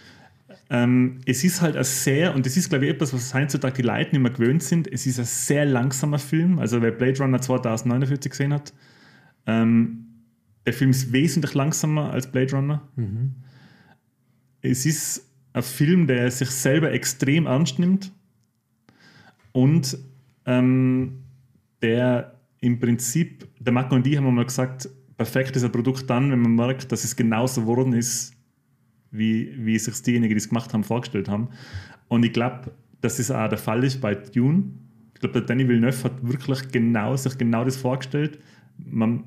[0.70, 3.82] Ähm, es ist halt ein sehr, und das ist glaube ich etwas, was heutzutage die
[3.82, 6.57] Leute nicht mehr gewöhnt sind, es ist ein sehr langsamer Film.
[6.57, 8.74] Also wer Blade Runner 2049 gesehen hat,
[9.45, 10.03] ähm,
[10.66, 12.88] der Film ist wesentlich langsamer als Blade Runner.
[14.61, 18.11] Es ist ein Film, der sich selber extrem ernst nimmt
[19.51, 19.97] und
[20.45, 21.24] ähm,
[21.82, 26.32] der im Prinzip, der Marco und ich haben mal gesagt, perfekt ist ein Produkt dann,
[26.32, 28.34] wenn man merkt, dass es genauso geworden ist,
[29.11, 31.49] wie, wie sich diejenigen, die es gemacht haben, vorgestellt haben.
[32.07, 34.72] Und ich glaube, dass das auch der Fall ist bei Dune.
[35.14, 38.39] Ich glaube, der Danny Villeneuve hat wirklich genau, sich genau das vorgestellt.
[38.78, 39.24] Man,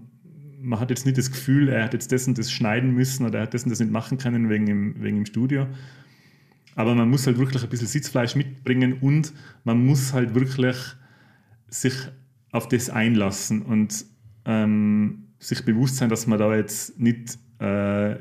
[0.61, 3.39] man hat jetzt nicht das Gefühl, er hat jetzt das und das schneiden müssen oder
[3.39, 5.67] er hat das und das nicht machen können wegen im, wegen im Studio.
[6.75, 9.33] Aber man muss halt wirklich ein bisschen Sitzfleisch mitbringen und
[9.65, 10.77] man muss halt wirklich
[11.69, 11.95] sich
[12.53, 14.05] auf das einlassen und
[14.45, 18.17] ähm, sich bewusst sein, dass man da jetzt nicht äh,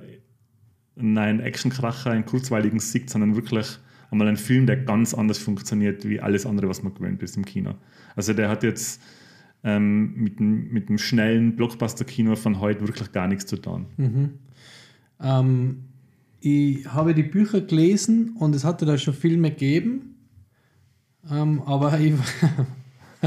[0.98, 3.80] einen Actionkracher, einen kurzweiligen sieht, sondern wirklich
[4.12, 7.46] einmal einen Film, der ganz anders funktioniert wie alles andere, was man gewöhnt ist im
[7.46, 7.76] Kino.
[8.16, 9.02] Also der hat jetzt
[9.66, 13.88] ähm, mit, dem, mit dem schnellen Blockbuster-Kino von heute wirklich gar nichts zu tun.
[15.20, 15.86] Ähm,
[16.39, 20.16] ich habe die Bücher gelesen und es hatte da schon Filme gegeben.
[21.30, 22.13] Ähm, aber ich.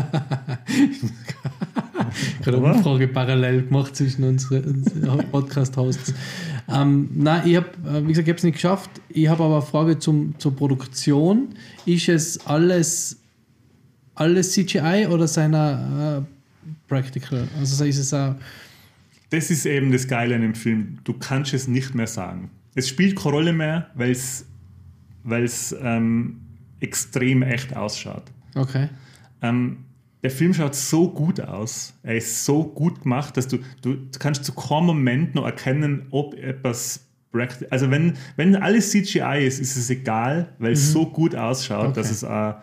[2.40, 6.14] ich habe eine Umfrage parallel gemacht zwischen unseren unseren Podcast-Hosts.
[6.68, 8.90] Ähm, nein, ich habe, äh, wie gesagt, ich habe es nicht geschafft.
[9.08, 11.48] Ich habe aber eine Frage zum, zur Produktion.
[11.86, 13.20] Ist es alles,
[14.20, 17.48] alles CGI oder seiner äh, Practical?
[17.58, 18.34] Also ist es auch.
[19.30, 20.98] Das ist eben das Geile an dem Film.
[21.04, 22.50] Du kannst es nicht mehr sagen.
[22.74, 24.44] Es spielt keine Rolle mehr, weil es
[25.82, 26.40] ähm,
[26.80, 28.24] extrem echt ausschaut.
[28.54, 28.88] Okay.
[29.42, 29.84] Ähm,
[30.22, 31.94] der Film schaut so gut aus.
[32.02, 36.06] Er ist so gut gemacht, dass du, du, du kannst zu keinem Moment noch erkennen,
[36.10, 37.04] ob etwas
[37.70, 41.94] also wenn, wenn alles CGI ist, ist es egal, weil es so gut ausschaut, Okay.
[41.94, 42.54] dass es auch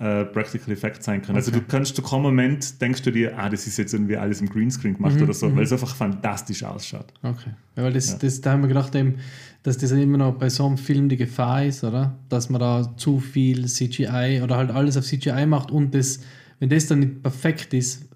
[0.00, 1.36] äh, Practical Effect sein kann.
[1.36, 1.60] Also Okay.
[1.60, 4.48] du kannst zu keinem Moment denkst du dir, ah, das ist jetzt irgendwie alles im
[4.48, 7.12] Greenscreen gemacht oder so, weil es einfach fantastisch ausschaut.
[7.22, 7.50] Okay.
[7.76, 8.18] Ja, weil das, Ja.
[8.18, 9.16] das, da haben wir gedacht, eben,
[9.62, 12.16] dass das immer noch bei so einem Film die Gefahr ist, oder?
[12.30, 16.20] Dass man da zu viel CGI oder halt alles auf CGI macht und das,
[16.58, 18.06] wenn das dann nicht perfekt ist,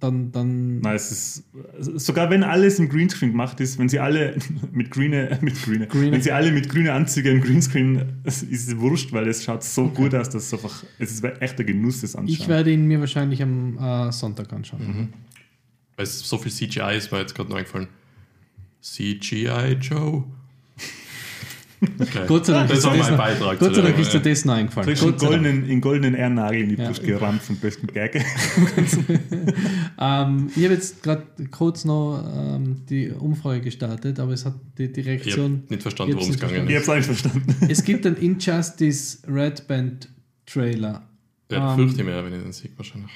[0.00, 1.44] dann, dann Nein, es ist
[1.96, 4.36] sogar wenn alles im Greenscreen gemacht ist, wenn sie alle
[4.72, 6.12] mit grüne, mit grüne, Grüne.
[6.12, 9.88] wenn sie alle mit grünen Anzügen im Greenscreen, es ist wurscht, weil es schaut so
[9.88, 12.34] gut aus, dass es einfach, es ist echt ein Genuss, das anschauen.
[12.34, 15.12] ich werde ihn mir wahrscheinlich am äh, Sonntag anschauen.
[15.96, 17.88] Weil es so viel CGI ist, war jetzt gerade noch eingefallen.
[18.82, 20.24] CGI Joe.
[21.98, 22.24] Okay.
[22.26, 23.58] Gott sei Dank das ist war dir mein Beitrag.
[23.58, 24.96] Gott sei Dank ist dir das noch eingefallen.
[24.96, 25.18] Sei Dank.
[25.18, 26.86] goldenen, in goldenen Ehrennagel in die Ja.
[26.86, 28.24] Brust gerammt vom besten Gag.
[29.98, 34.92] Ähm, ich habe jetzt gerade kurz noch ähm, die Umfrage gestartet, aber es hat die,
[34.92, 36.88] die Ich nicht verstanden, Ich worum es nicht gegangen Ich ist.
[36.88, 37.66] habe es eigentlich verstanden.
[37.70, 40.08] es gibt einen Injustice Red Band
[40.44, 41.02] Trailer.
[41.50, 43.10] Ja, Ähm, fürchte ich mehr, wenn ich den sehe, wahrscheinlich.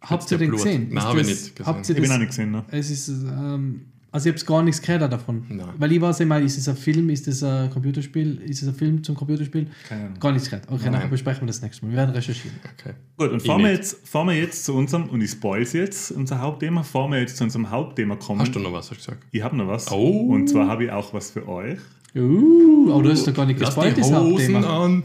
[0.00, 0.62] Habt ihr den Blut.
[0.62, 0.88] gesehen?
[0.90, 1.66] Nein, habe ich das- nicht gesehen.
[1.66, 2.50] Habt ihr Ich bin das auch nicht gesehen.
[2.50, 2.64] Ne?
[2.72, 3.82] Es ist, ähm,
[4.12, 5.46] also ich habe gar nichts gehört davon.
[5.48, 5.68] Nein.
[5.78, 8.74] Weil ich weiß immer, ist es ein Film, ist es ein Computerspiel, ist es ein
[8.74, 9.68] Film zum Computerspiel?
[9.88, 10.20] Keine Ahnung.
[10.20, 10.68] Gar nichts gehört.
[10.70, 11.00] Okay, Nein.
[11.00, 11.92] dann besprechen wir das nächste Mal.
[11.92, 12.58] Wir werden recherchieren.
[12.78, 12.92] Okay.
[13.16, 16.40] Gut, und fahren wir, jetzt, fahren wir jetzt zu unserem, und ich spoil jetzt, unser
[16.40, 18.40] Hauptthema, fahren wir jetzt zu unserem Hauptthema kommen.
[18.40, 19.26] Hast du noch was, hast du gesagt?
[19.30, 19.90] Ich habe noch was.
[19.90, 20.28] Oh.
[20.28, 21.78] Und zwar habe ich auch was für euch.
[22.14, 24.84] Uh, aber du hast doch gar nicht gespoilt, das Hauptthema.
[24.84, 25.04] an.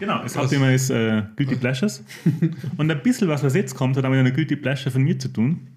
[0.00, 2.02] Genau, das Hauptthema ist äh, Guilty Pleasures.
[2.76, 5.16] und ein bisschen was, was jetzt kommt, hat auch mit einer Guilty Pleasure von mir
[5.16, 5.68] zu tun.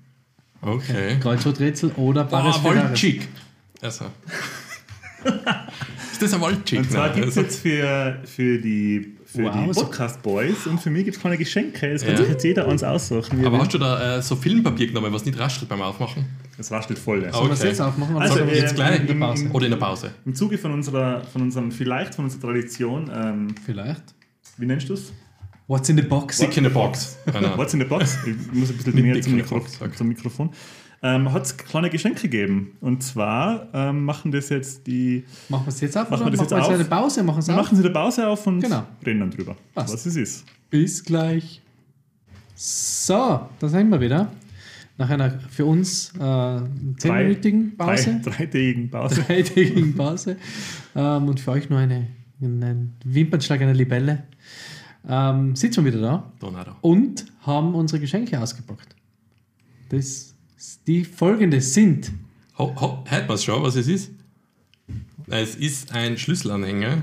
[0.62, 1.18] Okay.
[1.20, 2.84] Kreuzworträtsel oder Paris Ah, Ferraris.
[2.84, 3.28] Waldchick.
[3.82, 4.06] Also.
[6.12, 6.80] ist das ein Waldchick?
[6.80, 10.80] Und zwar gibt es also- jetzt für, für die, für Wow, die Podcast Boys und
[10.80, 11.88] für mich gibt es keine Geschenke.
[11.92, 12.18] Es kann Ja.
[12.18, 13.40] sich jetzt jeder uns aussuchen.
[13.42, 16.26] Er Aber hast du da äh, so Filmpapier genommen, was nicht raschelt beim Aufmachen?
[16.58, 17.24] Das raschelt voll.
[17.24, 17.30] Ja.
[17.30, 17.34] Oh.
[17.38, 17.70] Sollen wir es Okay.
[17.70, 18.16] jetzt aufmachen?
[18.16, 19.50] oder Also, äh, jetzt gleich in ähm, Pause?
[19.54, 20.12] Oder in der Pause?
[20.26, 24.04] Im Zuge von, unserer, von unserem, vielleicht von unserer Tradition, ähm, Vielleicht.
[24.58, 25.12] wie nennst du es?
[25.72, 26.38] What's in the box?
[26.38, 27.18] Sick in a Box.
[27.26, 27.46] Nein.
[27.56, 28.18] What's in the Box?
[28.28, 29.92] Ich muss ein bisschen näher Dick zum, the Mikro okay.
[29.96, 30.50] zum Mikrofon.
[31.02, 32.76] ähm, hat es kleine Geschenke gegeben.
[32.82, 35.24] Und zwar ähm, machen das jetzt die.
[35.48, 36.70] Machen wir es jetzt auf Machen wir das jetzt machen auf?
[36.72, 37.24] eine Pause?
[37.24, 38.84] Machen wir machen sie eine Pause auf und Genau.
[39.06, 39.94] reden dann drüber, Passt.
[39.94, 40.46] was es ist.
[40.70, 41.62] Bis gleich.
[42.54, 44.30] So, da sind wir wieder.
[44.98, 46.60] Nach einer für uns äh,
[46.98, 49.24] zehnminütigen Pause, Drei, dreitägigen Pause.
[49.26, 50.36] dreitägigen Pause
[50.98, 52.08] ähm, und für euch nur eine,
[52.42, 54.24] ein Wimpernschlag einer Libelle.
[55.08, 56.76] Ähm, sitzen wir wieder da Tornado.
[56.82, 58.96] und haben unsere Geschenke ausgepackt.
[59.90, 60.36] Das,
[60.86, 62.12] die folgende sind
[62.58, 64.12] Ho, ho, hört man schon, was es ist?
[65.28, 67.02] Es ist ein Schlüsselanhänger.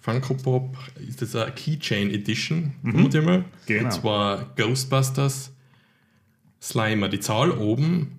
[0.00, 0.76] Funko Pop
[1.06, 3.44] ist das eine Keychain Edition, vermute ich mal.
[3.66, 3.84] Genau.
[3.84, 5.52] Und zwar Ghostbusters
[6.60, 7.08] Slimer.
[7.08, 8.15] Die Zahl oben,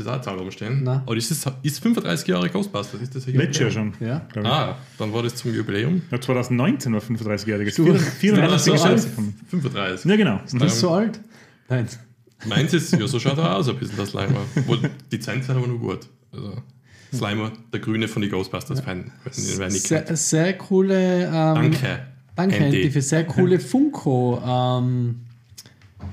[0.00, 0.82] eine Zahl oben stehen?
[0.84, 1.02] Nein.
[1.16, 3.00] Ist es ist 35 Jahre Ghostbusters?
[3.00, 3.92] Ist das ein Letztes Jahr schon.
[4.00, 4.26] Ja.
[4.42, 6.02] Ah, dann war das zum Jubiläum.
[6.10, 7.76] Ja, 2019 war 35-jähriges.
[7.76, 8.88] Du- 34 so Jahre.
[8.90, 9.08] alt?
[9.50, 10.10] 35.
[10.10, 10.40] Ja, genau.
[10.50, 11.20] du bist so alt?
[11.68, 11.86] Nein.
[12.46, 14.40] Meins ist, ja, so schaut er aus, ein bisschen der Slimer.
[15.12, 16.00] Die Zähne sind aber nur gut.
[16.32, 16.56] Also,
[17.14, 19.12] Slimer, der Grüne von den Ghostbusters-Fan.
[19.26, 20.06] Nicht kennt.
[20.08, 21.24] Sehr, sehr coole.
[21.26, 22.06] Ähm, Danke.
[22.34, 22.56] Danke.
[22.56, 25.20] Andy, für sehr coole Funko ähm,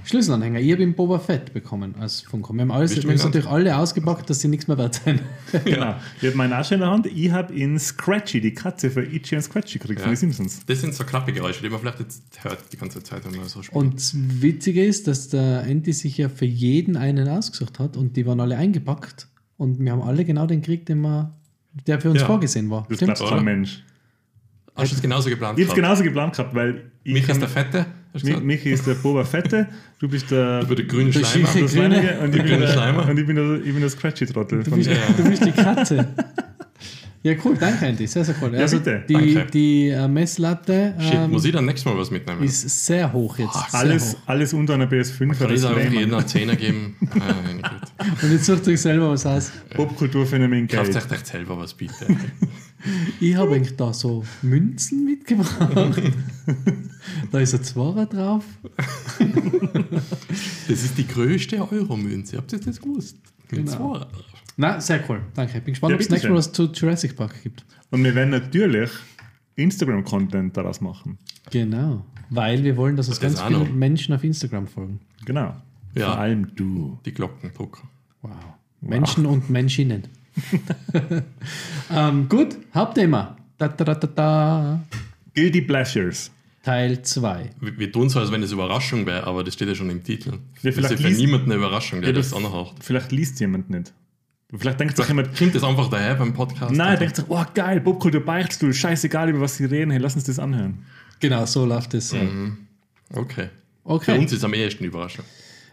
[0.06, 0.60] Schlüsselanhänger.
[0.60, 2.54] Ich habe ihn Boba Fett bekommen als Funko.
[2.54, 5.22] Wir haben alles, wir haben es natürlich alle ausgepackt, dass sie nichts mehr wert sind.
[5.66, 5.96] Genau.
[6.22, 7.06] Ich habe meinen Asche in der Hand.
[7.08, 10.14] Ich habe in Scratchy, die Katze für Itchy und Scratchy gekriegt von Ja.
[10.16, 10.66] den Simpsons.
[10.66, 13.62] Das sind so Klappegeräusche, die man vielleicht jetzt hört die ganze Zeit, wenn man so
[13.64, 13.76] spielt.
[13.76, 18.16] Und das Witzige ist, dass der Andy sich ja für jeden einen ausgesucht hat und
[18.18, 19.28] die waren alle eingepackt.
[19.58, 21.34] Und wir haben alle genau den Krieg, den wir,
[21.88, 22.28] der für uns Ja.
[22.28, 22.86] vorgesehen war.
[22.90, 23.20] Das Stimmt's?
[23.20, 23.44] bleibt kein oder?
[23.44, 23.84] Mensch.
[24.76, 25.60] Hast du es genauso geplant?
[25.60, 25.76] Ich habe es gehabt?
[25.76, 27.86] genauso geplant gehabt, weil ich Mich ist der Fette,
[28.24, 28.36] Mi-?
[28.41, 29.68] Michi ist der Boba Fette,
[29.99, 31.49] du bist der, grünen Der Schleimer.
[31.62, 33.07] Das Leinige und ich bin grüne der, Schleimer.
[33.10, 34.64] und ich bin der, ich bin der Scratchy-Trottel.
[34.64, 34.95] Du bist, Ja.
[35.16, 36.07] du bist die Katze.
[37.22, 38.54] Ja, cool, danke Andy, sehr, sehr cool.
[38.54, 39.04] Ja, Also bitte.
[39.10, 39.46] die, Danke.
[39.52, 42.42] die äh, Messlatte Shit, ähm, muss ich dann nächstes Mal was mitnehmen?
[42.44, 43.54] ist sehr hoch jetzt.
[43.72, 44.20] sehr Alles, hoch.
[44.26, 45.94] alles unter einer PS5 Kann ich einfach Lehmann.
[45.94, 46.96] jeden einen Zehner geben?
[47.02, 47.22] Güte.
[48.22, 49.52] Und jetzt sucht euch selber was aus.
[49.76, 51.06] Popkulturphänomen Kauft Geld.
[51.08, 51.94] euch echt selber was, bitte.
[53.20, 56.02] Ich habe eigentlich da so Münzen mitgebracht.
[57.30, 58.46] da ist ein Zwarer drauf.
[60.70, 62.38] Das ist die größte Euro-Münze.
[62.38, 63.18] Habt ihr das gewusst?
[63.50, 63.70] Genau.
[63.98, 64.06] zwei.
[64.62, 65.22] Na, sehr cool.
[65.36, 65.57] Danke.
[65.57, 67.64] Ich bin gespannt, Ja, ob es nächstes Mal was zu Jurassic Park gibt.
[67.91, 68.89] Und wir werden natürlich
[69.55, 71.18] Instagram-Content daraus machen.
[71.49, 72.05] Genau.
[72.30, 73.74] Weil wir wollen, dass uns Das ganz viele noch.
[73.74, 74.99] Menschen auf Instagram folgen.
[75.26, 75.55] Genau.
[75.95, 76.07] Ja.
[76.07, 76.99] Vor allem du.
[77.05, 77.84] Die Glockendrucker.
[78.22, 78.32] Wow.
[78.82, 80.03] Menschen und Menschinnen.
[81.91, 83.38] ähm, gut, Hauptthema.
[83.57, 84.84] Da, da, da, da, da.
[85.36, 86.32] Guilty Pleasures.
[86.64, 87.49] Teil 2.
[87.62, 90.03] Wir, wir tun so, als wenn es Überraschung wäre, aber das steht ja schon im
[90.03, 90.32] Titel.
[90.32, 92.76] Ja, das vielleicht ist ja für liest- niemanden eine Überraschung, der Ja, das das- anhört.
[92.82, 93.93] Vielleicht liest jemand nicht.
[94.58, 96.74] Vielleicht denkt sich jemand, Kommt das einfach daher beim Podcast?
[96.74, 100.24] nein, denkt sich, oh geil, Popkultur Beichtstuhl, scheißegal, über was sie reden, hey, lass uns
[100.24, 100.86] das anhören.
[101.20, 102.14] Genau, so läuft es.
[103.14, 103.50] Okay.
[103.50, 103.50] Für
[103.84, 104.18] Okay.
[104.20, 105.26] uns ist am ehesten Überraschung.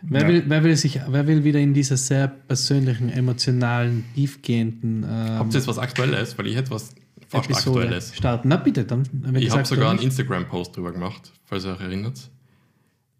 [0.02, 0.28] Wer, Ja.
[0.28, 5.08] will, wer, will sich, wer will wieder in dieser sehr persönlichen, emotionalen, tiefgehenden ähm,
[5.38, 6.36] Habt ihr jetzt was Aktuelles?
[6.38, 6.94] Weil ich hätte was
[7.28, 8.14] fast Episode Aktuelles.
[8.14, 8.48] starten?
[8.48, 9.02] Na bitte, dann.
[9.12, 10.00] Wenn Ich das habe sogar einen.
[10.00, 12.30] Instagram-Post drüber gemacht, falls ihr euch erinnert.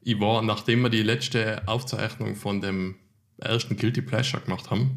[0.03, 2.95] Ich war, nachdem wir die letzte Aufzeichnung von dem
[3.39, 4.91] ersten Guilty Pleasure gemacht haben,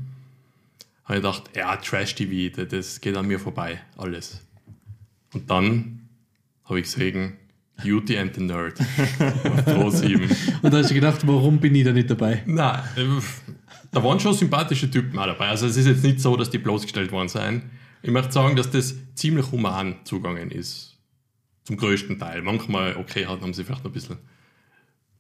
[1.10, 4.39] habe ich gedacht, ja, Trash-TV, das- das geht an mir vorbei, alles.
[5.34, 6.07] Und dann
[6.66, 7.34] habe ich gesehen,
[7.84, 8.78] Beauty and the Nerd.
[9.66, 10.30] Pro 7.
[10.62, 12.43] Und da hast du gedacht, warum bin ich da nicht dabei?
[12.45, 12.84] Nein,
[13.91, 15.47] da waren schon sympathische Typen auch dabei.
[15.47, 17.64] Also es ist jetzt nicht so, dass die bloßgestellt worden sind.
[18.01, 20.97] Ich möchte sagen, dass das ziemlich human zugangen ist.
[21.64, 22.41] Zum größten Teil.
[22.41, 24.18] Manchmal, okay, haben sie vielleicht noch ein bisschen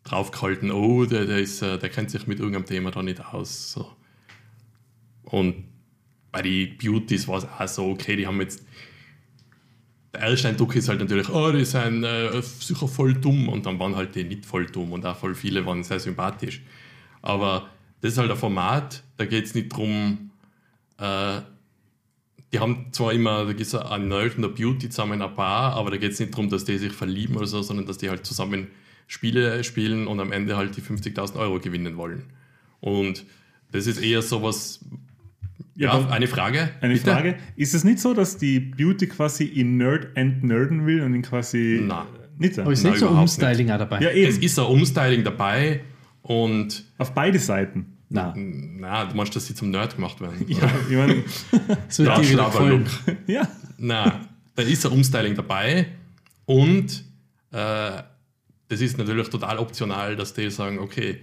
[0.03, 3.71] draufgehalten, oh, der, der, ist, äh, der kennt sich mit irgendeinem Thema da nicht aus.
[3.73, 3.91] So.
[5.23, 5.65] Und
[6.31, 8.65] bei den Beauties war es auch so, okay, die haben jetzt.
[10.13, 13.47] Der erste Eindruck ist halt natürlich, oh, die sind äh, sicher voll dumm.
[13.47, 16.61] Und dann waren halt die nicht voll dumm und auch voll viele waren sehr sympathisch.
[17.21, 17.69] Aber
[18.01, 20.31] das ist halt ein Format, da geht es nicht drum.
[20.97, 21.41] Äh,
[22.51, 25.73] die haben zwar immer, da gibt es ein Nerd und eine Beauty zusammen ein Paar,
[25.73, 28.09] aber da geht es nicht darum, dass die sich verlieben oder so, sondern dass die
[28.09, 28.67] halt zusammen
[29.05, 32.23] Spiele spielen und am Ende halt die 50.000 Euro gewinnen wollen.
[32.79, 33.25] Und
[33.71, 34.79] das ist eher sowas.
[35.79, 36.69] Ja, aber eine Frage.
[36.81, 37.11] Eine bitte?
[37.11, 41.21] Frage, ist es nicht so, dass die Beauty quasi in Nerd entnerden will und ihn
[41.21, 42.05] quasi Nein.
[42.37, 42.63] nicht so?
[42.63, 44.01] Aber ist Nein, nicht so Umstyling auch dabei?
[44.01, 44.43] Ja, Es eben.
[44.43, 45.81] ist ein Umstyling dabei
[46.21, 47.95] und Auf beide Seiten.
[48.09, 50.43] Na, na, du meinst, dass sie zum Nerd gemacht werden.
[50.47, 51.23] Ja, ich meine,
[51.87, 52.85] es wird Ja, dir wieder gefallen.
[53.27, 53.47] ja.
[53.77, 54.21] Na,
[54.55, 55.85] da ist ein Umstyling dabei
[56.45, 57.03] und
[57.51, 58.01] äh,
[58.67, 61.19] das ist natürlich total optional, dass die sagen, okay,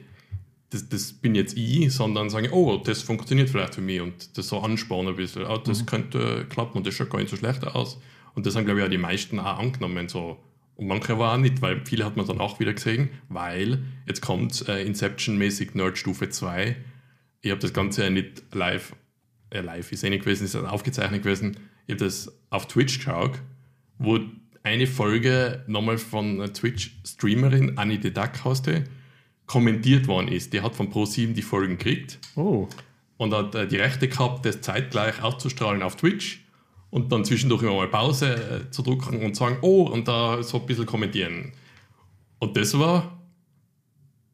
[0.71, 4.49] das, das bin jetzt ich, sondern sagen, oh, das funktioniert vielleicht für mich und das
[4.49, 7.67] so anspornen ein bisschen, oh, das könnte klappen und das schaut gar nicht so schlecht
[7.67, 8.01] aus.
[8.35, 10.09] Und das haben, glaube ich, auch die meisten auch angenommen.
[10.09, 10.39] So.
[10.75, 14.69] Und manche auch nicht, weil viele hat man dann auch wieder gesehen, weil jetzt kommt
[14.69, 16.77] äh, Inception-mäßig Nerd Stufe 2
[17.47, 18.95] ich habe das Ganze ja nicht live,
[19.51, 21.57] äh, live ist eh nicht gewesen, ist aufgezeichnet gewesen.
[21.87, 23.41] Ich habe das auf Twitch geschaut,
[23.99, 24.19] wo
[24.65, 28.69] eine Folge nochmal von einer Twitch-Streamerin, Annie de Duck heißt
[29.47, 30.53] kommentiert worden ist.
[30.53, 32.69] Die hat von Pro7 die Folgen gekriegt Oh,
[33.17, 36.45] und hat äh, die Rechte gehabt, das zeitgleich auszustrahlen auf Twitch
[36.91, 40.61] und dann zwischendurch immer mal Pause äh, zu drücken und sagen, oh, und da so
[40.61, 41.53] ein bisschen kommentieren.
[42.39, 43.19] Und das war,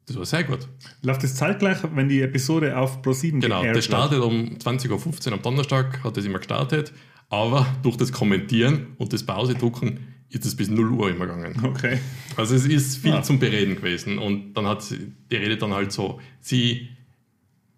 [0.05, 0.67] das war sehr gut.
[1.01, 5.41] läuft das zeitgleich, wenn die Episode auf Pro7 Genau, das startet um 20.15 Uhr am
[5.41, 6.91] Donnerstag, hat das immer gestartet,
[7.29, 11.61] aber durch das Kommentieren und das Pause drücken ist es bis 0 Uhr immer gegangen.
[11.63, 11.99] Okay.
[12.35, 13.21] Also es ist viel Ah.
[13.21, 16.89] zum Bereden gewesen und dann hat sie, die redet dann halt so, sie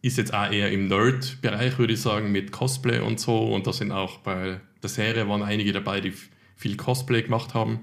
[0.02, 3.74] ist jetzt auch eher im Nerd-Bereich, würde ich sagen, mit Cosplay und so und da
[3.74, 6.14] sind auch bei der Serie waren einige dabei, die
[6.56, 7.80] viel Cosplay gemacht haben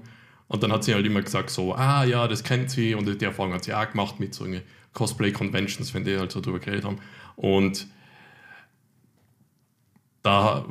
[0.47, 3.25] und dann hat sie halt immer gesagt so, ah ja, das kennt sie und die
[3.25, 4.47] Erfahrung hat sie auch gemacht mit so
[4.93, 6.97] Cosplay-Conventions, wenn die halt so drüber geredet haben
[7.35, 7.87] und
[10.23, 10.65] da,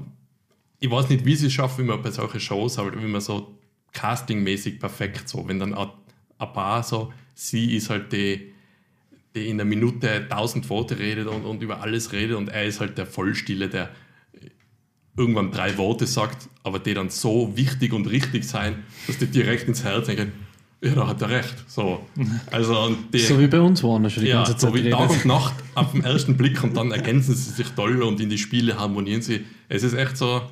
[0.80, 3.58] ich weiß nicht, wie sie es schaffen, immer bei solchen Shows, aber immer so
[3.92, 8.52] castingmäßig perfekt, so, wenn dann ein paar so, sie ist halt die,
[9.34, 12.80] die in einer Minute tausend Worte redet und, und über alles redet und er ist
[12.80, 13.90] halt der Vollstille, der
[15.16, 19.68] irgendwann drei Worte sagt, aber die dann so wichtig und richtig sein, dass die direkt
[19.68, 20.32] ins Herz denken,
[20.82, 21.64] ja, da hat er recht.
[21.68, 22.04] So.
[22.50, 24.90] Also, die, So wie bei uns, er schon die ja, ganze Zeit so wie.
[24.90, 28.30] Tag und Nacht auf den ersten Blick und dann ergänzen sie sich toll und in
[28.30, 29.44] die Spiele harmonieren sie.
[29.68, 30.42] Es ist echt so,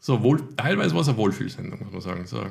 [0.00, 2.26] so wohl, teilweise war es eine Wohlfühlsendung, muss man sagen.
[2.26, 2.46] So.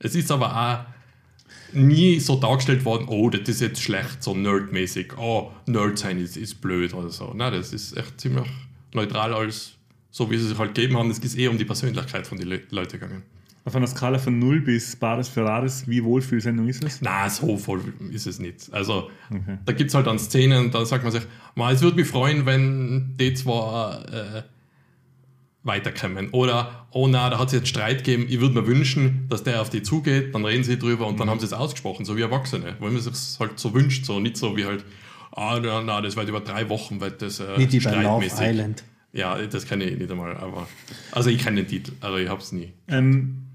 [0.00, 5.16] Es ist aber auch nie so dargestellt worden, oh, das ist jetzt schlecht, so nerdmäßig,
[5.18, 7.32] oh, Nerd sein ist, ist blöd oder so.
[7.34, 8.46] Nein, das ist echt ziemlich
[8.92, 9.72] neutral als
[10.10, 11.10] so, wie sie sich halt gegeben haben.
[11.10, 13.22] Es geht eher um die Persönlichkeit von den Le Leuten gegangen.
[13.64, 17.00] Auf einer Skala von 0 bis Bares Ferraris, wie Wohlfühlsendung ist es?
[17.02, 17.80] Na, so voll
[18.10, 18.72] ist es nicht.
[18.72, 19.58] Also, Okay.
[19.66, 21.22] da gibt es halt dann Szenen, da sagt man sich,
[21.54, 24.42] "Ma, es würde mich freuen, wenn die zwar äh,
[25.62, 26.30] weiterkommen.
[26.30, 29.60] Oder, oh na, da hat es jetzt Streit gegeben, ich würde mir wünschen, dass der
[29.60, 32.22] auf die zugeht, dann reden sie drüber und dann haben sie es ausgesprochen, so wie
[32.22, 32.76] Erwachsene.
[32.78, 34.84] Weil man sich halt so wünscht, so nicht so wie halt,
[35.32, 38.46] ah, na, na das wird über drei Wochen, wird das äh, Nicht bei Love streitmäßig.
[38.46, 38.84] Island.
[39.12, 40.68] Ja, das kenne ich nicht einmal, aber,
[41.10, 42.72] also ich kenne den Titel, aber ich habe es nie.
[42.88, 43.46] Ähm,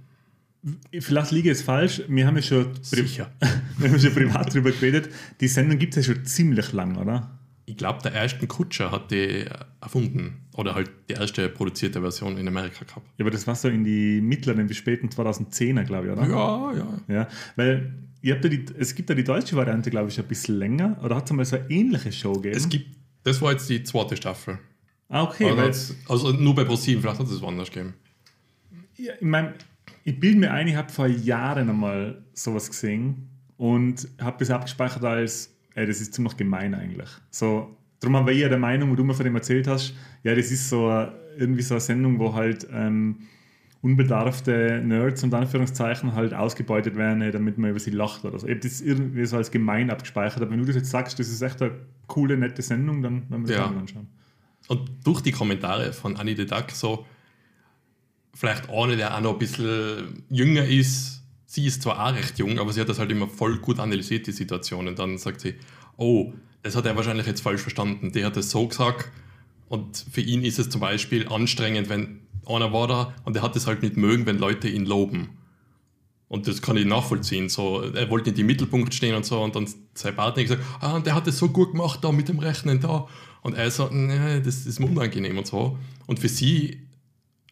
[0.99, 2.01] vielleicht liege ich jetzt falsch.
[2.07, 3.31] Wir haben ja schon, Sicher.
[3.77, 5.09] wir haben schon privat drüber geredet.
[5.39, 7.39] Die Sendung gibt es ja schon ziemlich lang, oder?
[7.65, 9.45] Ich glaube, der erste Kutscher hat die
[9.81, 10.44] erfunden.
[10.57, 13.05] Oder halt die erste produzierte Version in Amerika gehabt.
[13.17, 16.27] Ja, aber das war so in die mittleren bis späten 2010er, glaube ich, oder?
[16.27, 17.13] Ja, ja.
[17.13, 17.27] Ja,
[17.57, 20.57] weil ihr habt ja die, es gibt ja die deutsche Variante, glaube ich, ein bisschen
[20.57, 20.97] länger.
[21.03, 22.55] Oder hat es einmal so eine ähnliche Show gegeben?
[22.55, 24.57] Es gibt, das war jetzt die zweite Staffel.
[25.09, 25.49] ah, okay.
[25.49, 27.93] Also, also nur bei ProSieben, vielleicht hat es woanders gegeben.
[28.97, 29.55] ja, ich meine,
[30.05, 35.03] ich bilde mir ein, ich habe vor Jahren einmal sowas gesehen und habe das abgespeichert
[35.03, 37.09] als, ey, das ist ziemlich gemein eigentlich.
[37.29, 37.75] So,
[38.05, 39.93] darum war ich ja der Meinung, wo du mir von dem erzählt hast,
[40.23, 43.17] ja, das ist so eine- irgendwie so eine Sendung, wo halt ähm,
[43.81, 48.47] unbedarfte Nerds und Anführungszeichen halt ausgebeutet werden, äh, damit man über sie lacht oder so.
[48.47, 51.27] Ich habe das irgendwie so als gemein abgespeichert, aber wenn du das jetzt sagst, das
[51.29, 51.71] ist echt eine
[52.07, 53.65] coole, nette Sendung, dann werden wir das Ja.
[53.65, 54.07] auch mal anschauen.
[54.67, 57.05] Und durch die Kommentare von Annie de Duck so,
[58.33, 62.57] vielleicht eine, der auch noch ein bisschen jünger ist, sie ist zwar auch recht jung,
[62.59, 64.87] aber sie hat das halt immer voll gut analysiert, die Situation.
[64.87, 65.55] Und dann sagt sie,
[65.97, 66.33] oh,
[66.65, 68.11] das hat er wahrscheinlich jetzt falsch verstanden.
[68.11, 69.11] Der hat das so gesagt
[69.69, 73.55] und für ihn ist es zum Beispiel anstrengend, wenn einer war da und er hat
[73.55, 75.29] es halt nicht mögen, wenn Leute ihn loben.
[76.27, 77.49] Und das kann ich nachvollziehen.
[77.49, 79.43] So, er wollte nicht im Mittelpunkt stehen und so.
[79.43, 82.39] Und dann sein Partner gesagt, ah, der hat das so gut gemacht da mit dem
[82.39, 83.07] Rechnen da.
[83.43, 85.77] Und er so, nee, das ist mir unangenehm und so.
[86.07, 86.87] Und für sie,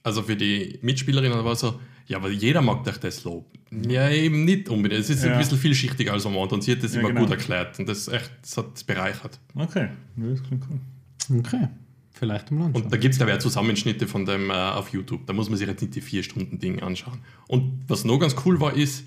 [0.02, 3.46] also für die Mitspielerinnen war so, ja, aber jeder mag doch das Lob.
[3.88, 5.02] Ja, eben nicht unbedingt.
[5.02, 5.34] Es ist Ja.
[5.34, 6.56] ein bisschen vielschichtiger als am Anfang.
[6.60, 7.22] Und sie hat das Ja, immer genau.
[7.22, 7.80] gut erklärt.
[7.80, 9.40] Und das, echt, das hat es bereichert.
[9.56, 11.38] Okay, das klingt cool.
[11.40, 11.68] Okay.
[12.12, 12.76] Vielleicht im Land.
[12.76, 15.26] Und da gibt es, glaube ich, auch Zusammenschnitte von dem äh, auf YouTube.
[15.26, 17.20] Da muss man sich jetzt nicht die vier Stunden Ding anschauen.
[17.48, 19.06] Und was noch ganz cool war, ist,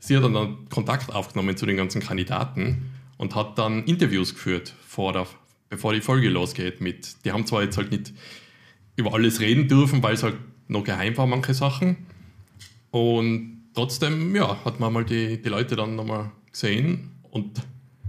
[0.00, 4.74] sie hat dann, dann Kontakt aufgenommen zu den ganzen Kandidaten und hat dann Interviews geführt,
[4.86, 5.26] vor der,
[5.70, 6.80] bevor die Folge losgeht.
[6.80, 8.12] Mit, die haben zwar jetzt halt nicht
[8.96, 10.34] über alles reden dürfen, weil es halt
[10.66, 11.96] noch geheim war, manche Sachen.
[12.90, 17.10] Und trotzdem, ja, hat man mal die, die Leute dann nochmal gesehen.
[17.30, 17.60] Und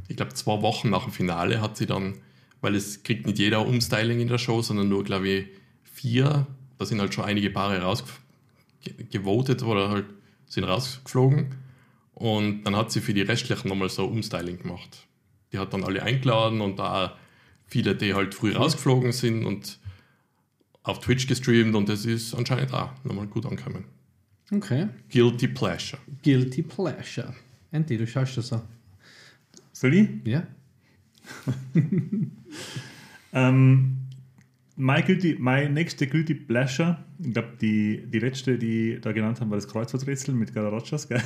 [0.08, 2.16] ich glaube, zwei Wochen nach dem Finale hat sie dann,
[2.62, 5.48] weil es kriegt nicht jeder Umstyling in der Show, sondern nur, glaube ich,
[5.84, 6.48] vier.
[6.78, 10.06] Da sind halt schon einige Paare rausgevotet oder halt
[10.46, 11.56] sind rausgeflogen.
[12.14, 15.08] Und dann hat sie für die restlichen nochmal so Umstyling gemacht.
[15.52, 17.18] Die hat dann alle eingeladen und da
[17.66, 19.80] viele, die halt früh rausgeflogen sind und
[20.84, 23.86] auf Twitch gestreamt und das ist anscheinend auch nochmal gut angekommen.
[24.52, 24.88] Okay.
[25.10, 26.00] Guilty Pleasure.
[26.24, 27.34] Guilty Pleasure.
[27.72, 28.62] Andy, du schaust das so.
[29.72, 30.10] Soll ich?
[30.26, 30.48] Ja?
[33.34, 33.98] Ähm,
[34.76, 39.50] mein, guilty, mein nächste Guilty Pleasure, ich glaube, die, die letzte, die da genannt haben,
[39.50, 40.54] war das Kreuzworträtsel mit.
[40.54, 40.72] Gell?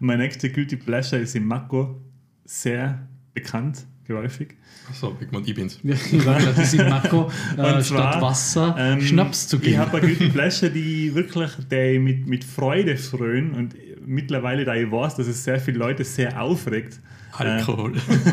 [0.00, 2.00] mein nächste Guilty Pleasure ist in Mako
[2.44, 4.56] sehr bekannt, geläufig.
[4.90, 5.78] Achso, ich ich bin's.
[5.84, 9.78] Ja, ich das ist Mako, äh, statt Wasser ähm, Schnaps zu Ich geben.
[9.78, 14.90] habe eine Guilty Pleasure, die wirklich die mit, mit Freude frönen und mittlerweile, da ich
[14.90, 16.98] weiß, dass es sehr viele Leute sehr aufregt,
[17.32, 17.92] Alkohol.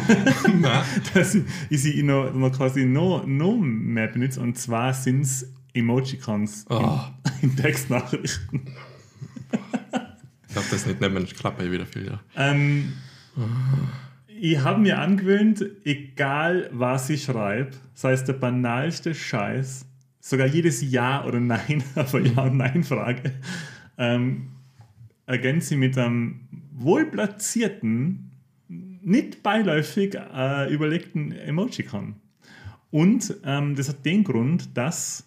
[0.60, 0.84] Nein.
[1.14, 4.40] dass ich, ich sie noch, noch quasi noch, noch mehr benutze.
[4.40, 7.00] Und zwar sind es Emojicons Oh.
[7.42, 8.62] in, in Textnachrichten.
[10.48, 12.06] Ich glaube, das nicht nehmen, ich klappe wieder viel.
[12.08, 12.20] Ja.
[12.38, 12.94] Ähm,
[14.40, 19.86] ich habe mir angewöhnt, egal was ich schreibe, sei es der banalste Scheiß,
[20.20, 23.34] sogar jedes Ja oder Nein, aber Ja und Nein-Frage,
[23.98, 24.50] ähm,
[25.26, 26.42] ergänze ich mit einem
[26.74, 28.32] wohlplatzierten,
[28.68, 32.16] nicht beiläufig äh, überlegten Emojicon.
[32.92, 35.26] Und ähm, das hat den Grund, dass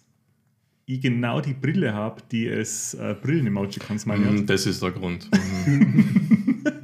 [0.85, 4.25] ich genau die Brille habe, die es äh, Brillen-Emojicons meine.
[4.25, 5.29] Mm, Das ist der Grund.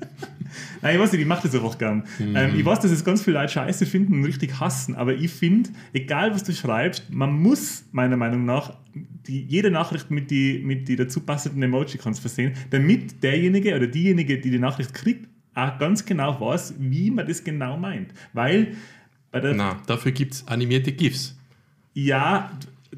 [0.82, 2.03] Nein, ich weiß nicht, ich mache das einfach gern.
[2.20, 5.32] Ähm, ich weiß, dass es ganz viele Leute scheiße finden und richtig hassen, aber ich
[5.32, 8.74] finde, egal was du schreibst, man muss meiner Meinung nach
[9.28, 14.39] die, jede Nachricht mit die, mit die dazu passenden Emojicons versehen, damit derjenige oder diejenige,
[14.39, 18.14] die die Nachricht kriegt, auch ganz genau weiß, wie man das genau meint.
[18.34, 18.76] Weil
[19.32, 21.38] bei Na, dafür gibt es animierte GIFs.
[21.93, 22.51] ja,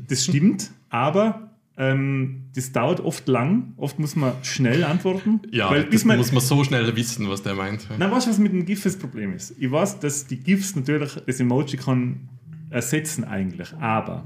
[0.08, 1.47] das stimmt, aber
[1.78, 3.74] ähm, das dauert oft lang.
[3.78, 5.42] Oft muss man schnell antworten.
[5.52, 7.88] Ja, weil das man, muss man so schnell wissen, was der meint.
[7.98, 9.54] na, weißt du, was mit dem GIF das Problem ist?
[9.60, 12.30] Ich weiß, dass die GIFs natürlich das Emoji kann
[12.70, 14.26] ersetzen eigentlich, aber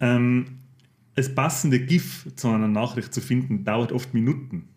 [0.00, 0.58] ähm,
[1.14, 4.68] das passende GIF zu einer Nachricht zu finden, dauert oft Minuten.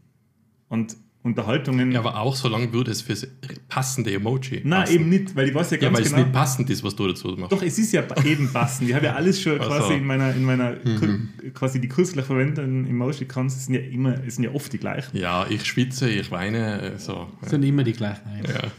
[0.69, 0.95] Und
[1.25, 1.91] Unterhaltungen.
[1.91, 3.27] Ja, aber auch so lange würde es fürs
[3.67, 4.61] passende Emoji.
[4.63, 4.93] Nein, passen.
[4.95, 6.23] eben nicht, weil ich weiß ja Ja, ganz weil es genau.
[6.23, 7.51] nicht passend ist, was du dazu machst.
[7.51, 8.87] Doch, es ist ja eben passend.
[8.89, 11.17] Ich habe ja alles schon Ach quasi in meiner, in meiner kur-
[11.53, 15.17] quasi die kürzlich verwendeten Emoji-Cons sind ja immer, es sind ja oft die gleichen.
[15.17, 17.27] Ja, ich schwitze, ich weine, äh, so.
[17.41, 18.21] Das sind immer die gleichen.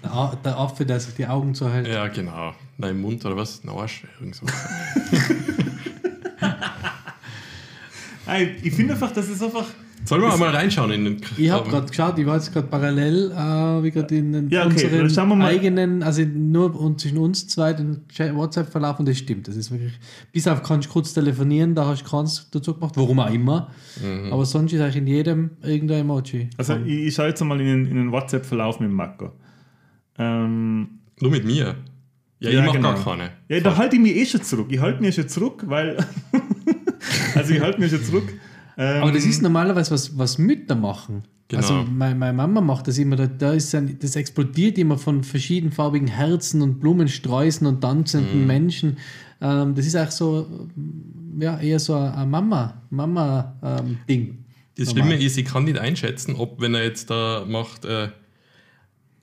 [0.05, 0.37] Ja.
[0.45, 1.89] Der, Affe, der sich die Augen zuhält.
[1.89, 2.55] Ja, genau.
[2.79, 3.63] Nein, im Mund oder was?
[3.65, 4.41] Ein Arsch, irgend
[8.63, 9.67] ich finde einfach, dass es einfach.
[10.07, 13.33] Sollen wir mal reinschauen in den Ich habe gerade geschaut, ich war jetzt gerade parallel,
[13.33, 15.49] äh, wie gerade in den Ja, okay, dann schauen wir unseren mal.
[15.49, 19.49] eigenen, also nur und zwischen uns zwei, den WhatsApp-Verlauf und das stimmt.
[19.49, 19.93] Das ist wirklich,
[20.33, 23.71] bis auf kannst du kurz telefonieren, da hast du keins dazu gemacht, warum auch immer.
[24.31, 26.51] Aber sonst ist eigentlich in jedem irgendein Emoji.
[26.57, 29.33] Also, ich, ich schaue jetzt mal in den, in den WhatsApp-Verlauf mit dem Marco.
[30.19, 30.89] Ähm,
[31.21, 31.75] Nur mit mir.
[32.39, 32.95] Ja, Ja, ich mache genau.
[32.95, 33.31] gar keine.
[33.49, 34.67] ja, da halte ich mich eh schon zurück.
[34.71, 35.97] Ich halte mich schon zurück, weil.
[37.35, 38.29] also, ich halte mich schon zurück.
[38.77, 41.23] Ähm, Aber das ist normalerweise was, was Mütter machen.
[41.49, 41.63] Genau.
[41.63, 46.09] Also meine, meine Mama macht das immer, da, ist ein, das explodiert immer von verschiedenfarbigen
[46.09, 48.47] Herzen und Blumensträußen und tanzenden Mhm.
[48.47, 48.97] Menschen.
[49.41, 50.47] Ähm, das ist auch so,
[50.77, 54.39] ähm, ja, eher so ein ein Mama, Mama-Ding.
[54.77, 55.05] Das Normal.
[55.05, 58.09] Schlimme ist, ich kann nicht einschätzen, ob, wenn er jetzt da macht, äh,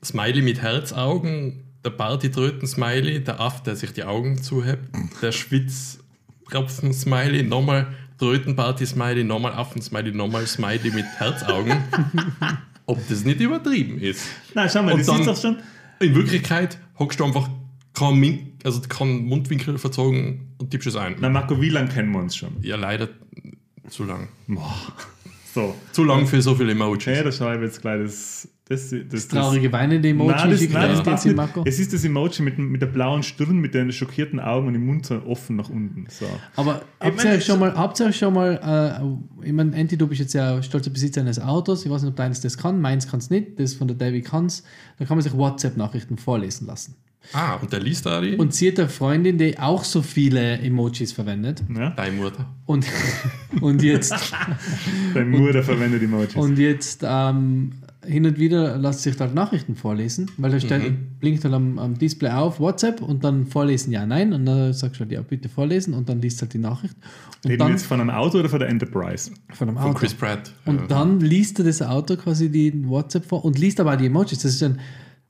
[0.02, 4.88] Smiley mit Herzaugen, der Partytröten-Smiley, der Aff, der sich die Augen zuhebt,
[5.20, 7.88] der Schwitztropfen-Smiley, nochmal
[8.18, 11.76] Tröten-Party-Smiley, nochmal Affen-Smiley, nochmal Smiley mit Herzaugen,
[12.86, 14.26] ob das nicht übertrieben ist.
[14.54, 15.56] Nein, schau mal, Und das dann- ist doch schon.
[16.00, 17.48] In Wirklichkeit hockst du einfach
[17.94, 21.16] kein, Min also kein Mundwinkel verzogen und tippst es ein.
[21.20, 22.56] Na, Marco, wie lange kennen wir uns schon?
[22.62, 23.08] Ja, leider
[23.88, 24.28] zu lang.
[25.54, 25.74] So.
[25.92, 27.06] Zu lang für so viele Emojis.
[27.06, 28.48] Okay, da schreibe ich jetzt gleich das.
[28.66, 31.36] Das, das, das, Traurige weinende Emoji Nein, das, nein, das passt nicht.
[31.36, 31.64] Marco.
[31.66, 34.86] Es ist das Emoji mit, mit der blauen Stirn, mit den schockierten Augen und dem
[34.86, 36.06] Mund so offen nach unten.
[36.08, 36.24] So.
[36.56, 38.98] Aber habt ihr euch schon mal, habt ihr schon mal,
[39.42, 42.12] äh, ich meine, Enti, du bist jetzt ja stolzer Besitzer eines Autos, ich weiß nicht,
[42.12, 44.64] ob deines das kann, meins kann es nicht, das von der David kann es,
[44.98, 46.96] da kann man sich WhatsApp-Nachrichten vorlesen lassen.
[47.32, 48.36] Ah, und der liest da die?
[48.36, 51.62] Und sie hat eine Freundin, die auch so viele Emojis verwendet.
[51.74, 51.90] Ja?
[51.90, 52.46] Deine Mutter.
[52.66, 52.86] Und,
[53.60, 54.14] und jetzt,
[55.14, 56.36] Dein Mutter verwendet Emojis.
[56.36, 57.72] und jetzt ähm,
[58.06, 61.98] hin und wieder lässt sich halt Nachrichten vorlesen, weil da steht, blinkt halt am, am
[61.98, 64.32] Display auf WhatsApp und dann vorlesen, ja, nein.
[64.34, 66.94] Und dann sagst du halt, ja, bitte vorlesen und dann liest halt die Nachricht.
[67.42, 69.30] Und Reden wir dann jetzt von einem Auto oder von der Enterprise?
[69.52, 69.98] von einem Von Auto.
[70.00, 70.52] Chris Pratt.
[70.66, 70.86] Und Ja.
[70.88, 74.40] dann liest er das Auto quasi die WhatsApp vor und liest aber auch die Emojis.
[74.40, 74.78] Das ist ein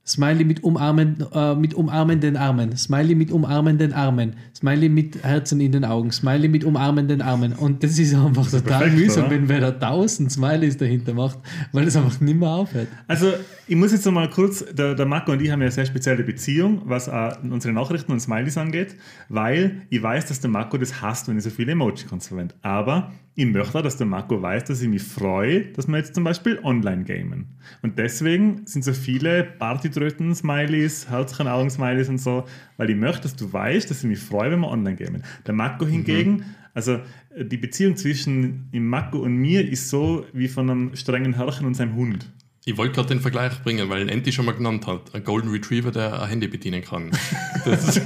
[0.07, 5.71] Smiley mit, umarmen, äh, mit umarmenden Armen, Smiley mit umarmenden Armen, Smiley mit Herzen in
[5.71, 7.53] den Augen, Smiley mit umarmenden Armen.
[7.53, 9.31] Und das ist einfach total perfekt, mühsam, oder?
[9.31, 11.39] wenn wer da tausend Smileys dahinter macht,
[11.71, 12.87] weil das einfach nicht mehr aufhört.
[13.07, 13.33] Also,
[13.67, 15.87] ich muss jetzt noch mal kurz, der, der Marco und ich haben ja eine sehr
[15.87, 18.95] spezielle Beziehung, was auch unsere Nachrichten und Smileys angeht,
[19.27, 22.53] weil ich weiß, dass der Marco das hasst, wenn ich so viele Emojicons verwende.
[22.61, 26.15] Aber ich möchte auch, dass der Marco weiß, dass ich mich freue, dass wir jetzt
[26.15, 27.57] zum Beispiel online gamen.
[27.81, 32.45] Und deswegen sind so viele Tröten-Smileys, herzlichen Augen-Smileys und so,
[32.77, 35.23] weil ich möchte, dass du weißt, dass ich mich freue, wenn wir online gamen.
[35.45, 36.93] Der Mako hingegen, also
[37.35, 41.67] äh, die Beziehung zwischen dem Mako und mir ist so wie von einem strengen Herrchen
[41.67, 42.31] und seinem Hund.
[42.63, 45.13] Ich wollte gerade den Vergleich bringen, weil Enti schon mal genannt hat.
[45.13, 47.11] Ein Golden Retriever, der ein Handy bedienen kann.
[47.65, 48.01] Das ist,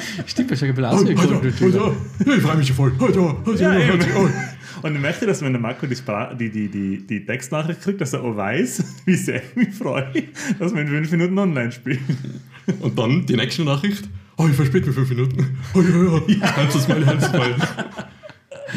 [0.26, 1.94] Stimmt, ich habe aus wie ein Golden Retriever.
[2.20, 2.92] ich freue mich schon voll.
[3.58, 3.76] Ja.
[4.82, 8.00] Und ich möchte, dass wenn der Marco die, Spra die, die, die, die Textnachricht kriegt,
[8.00, 10.06] dass er auch weiß, wie sehr ich mich freue,
[10.58, 12.04] dass wir in fünf Minuten online spielen.
[12.80, 14.08] Und dann die nächste Nachricht.
[14.36, 15.58] Oh, ich verspäte mich fünf Minuten.
[15.74, 16.22] Oh ja, ja.
[16.26, 16.56] ja.
[16.56, 17.54] Halb das Mal, halb das Mal.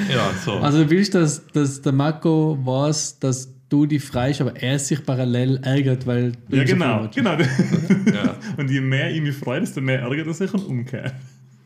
[0.09, 0.53] Ja, so.
[0.53, 5.05] Also du willst, dass, dass der Marco weiß, dass du die freist, aber er sich
[5.05, 7.09] parallel ärgert, weil du Ja, ihn so genau.
[7.13, 7.31] genau.
[8.13, 8.35] ja.
[8.57, 11.13] Und je mehr ich mich freue, desto mehr ärgert er sich und umkehrt.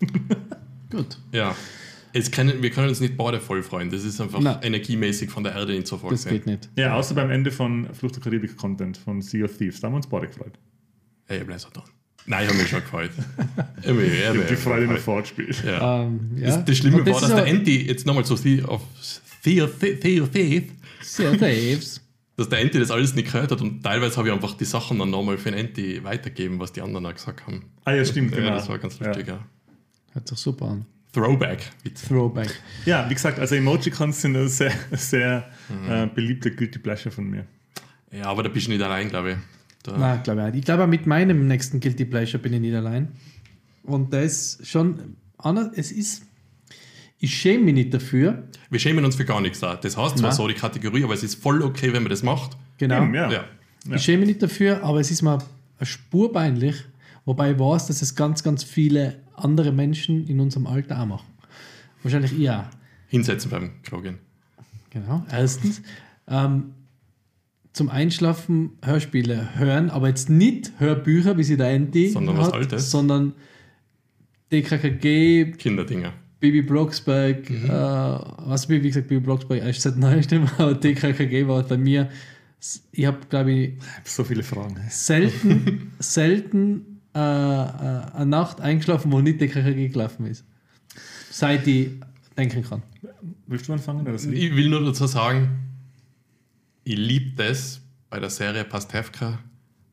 [0.92, 1.56] Gut, ja.
[2.14, 3.90] Jetzt können, wir können uns nicht beide voll freuen.
[3.90, 4.58] Das ist einfach Nein.
[4.62, 6.70] energiemäßig von der Erde nicht so das geht nicht.
[6.78, 9.80] Ja, außer beim Ende von Flucht der Karibik-Content von Sea of Thieves.
[9.80, 10.54] Da haben wir uns beide gefreut.
[11.26, 11.86] Hey, ich bleib so dran.
[12.28, 13.10] Nein, ich habe mich schon gefreut.
[13.82, 15.28] Ich hab mich- ich hab habe die Freude noch gefreut.
[15.28, 15.64] vorgespielt.
[15.66, 16.04] Ja.
[16.04, 16.46] Ähm, ja.
[16.58, 18.82] Das, das Schlimme Und war, ist dass der Enti, jetzt nochmal zu Sea of
[19.42, 19.64] Sea
[21.04, 22.02] Sehr saves.
[22.36, 24.98] dass der Enti das alles nicht gehört hat und teilweise habe ich einfach die Sachen
[25.00, 27.66] dann nochmal für den Enti weitergegeben, was die anderen auch gesagt haben.
[27.86, 28.48] Ah ja, stimmt, genau.
[28.48, 29.40] Ja, das war ganz lustig, ja.
[30.14, 30.86] Hört sich super an.
[31.12, 31.70] Throwback.
[31.84, 32.08] Witz.
[32.08, 32.50] Throwback.
[32.86, 35.92] Ja, wie gesagt, also Emoji-Cons sind eine sehr, sehr Mhm.
[35.92, 37.46] äh, beliebte Guilty Pleasure von mir.
[38.12, 39.38] Ja, aber da bist du nicht allein, glaube ich.
[39.84, 40.54] Da, Na, glaube ich auch.
[40.56, 43.12] Ich glaube, auch mit meinem nächsten Guilty Pleasure bin ich nicht allein.
[43.84, 45.70] Und das ist schon anders.
[45.76, 46.24] Es ist.
[47.24, 48.44] Ich schäme mich nicht dafür.
[48.70, 49.78] Wir schämen uns für gar nichts da.
[49.78, 50.36] Das heißt zwar Nein.
[50.36, 52.58] so die Kategorie, aber es ist voll okay, wenn man das macht.
[52.78, 53.02] Genau.
[53.02, 53.32] Eben, ja.
[53.32, 53.44] Ja.
[53.88, 53.96] Ja.
[53.96, 55.38] Ich schäme mich nicht dafür, aber es ist mir
[55.78, 56.84] eine Spur peinlich.
[57.24, 61.28] Wobei ich weiß, dass es ganz, ganz viele andere Menschen in unserem Alter auch machen.
[62.02, 62.66] Wahrscheinlich ich auch.
[63.08, 64.18] Hinsetzen beim Krogen.
[64.90, 65.26] Genau.
[65.32, 65.82] Erstens.
[66.28, 66.74] Ähm,
[67.72, 72.54] zum Einschlafen Hörspiele hören, aber jetzt nicht Hörbücher, wie sie der Andy Sondern was hat,
[72.56, 72.92] Altes.
[72.92, 73.32] sondern
[74.52, 76.12] DKKG, Kinderdinger.
[76.44, 77.66] Bibi Blocksberg, Mhm.
[77.70, 82.10] äh, was wie gesagt, Bibi Blocksberg erst seit neuestem, aber DKKG war bei mir,
[82.92, 84.76] ich habe glaube ich Ich hab so viele Fragen.
[84.90, 90.44] selten, selten äh, äh, eine Nacht eingeschlafen, wo nicht DKKG gelaufen ist.
[91.32, 91.92] Seit ich
[92.38, 92.84] denken kann.
[93.48, 94.02] Willst du anfangen?
[94.06, 94.26] Oder ich?
[94.26, 95.48] Ich will nur dazu sagen,
[96.84, 97.80] ich liebe das
[98.10, 99.40] bei der Serie Pastewka,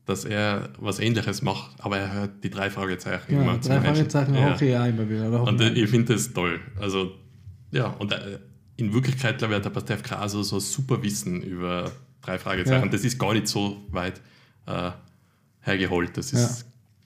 [0.05, 3.79] dass er was ähnliches macht, aber er hört die drei Fragezeichen Ja, immer drei.
[3.81, 4.53] Fragezeichen Ja.
[4.55, 5.27] auch ich auch immer wieder.
[5.29, 5.43] oder?
[5.43, 6.59] Und äh, ich finde das toll.
[6.79, 7.11] Also,
[7.71, 8.39] ja, und äh,
[8.77, 11.91] in Wirklichkeit, glaube ich, hat der Pastewka also so super Wissen über
[12.21, 12.85] drei Fragezeichen.
[12.85, 12.91] Ja.
[12.91, 14.19] Das ist gar nicht so weit
[14.65, 14.91] äh,
[15.61, 16.17] hergeholt.
[16.17, 16.65] Das ist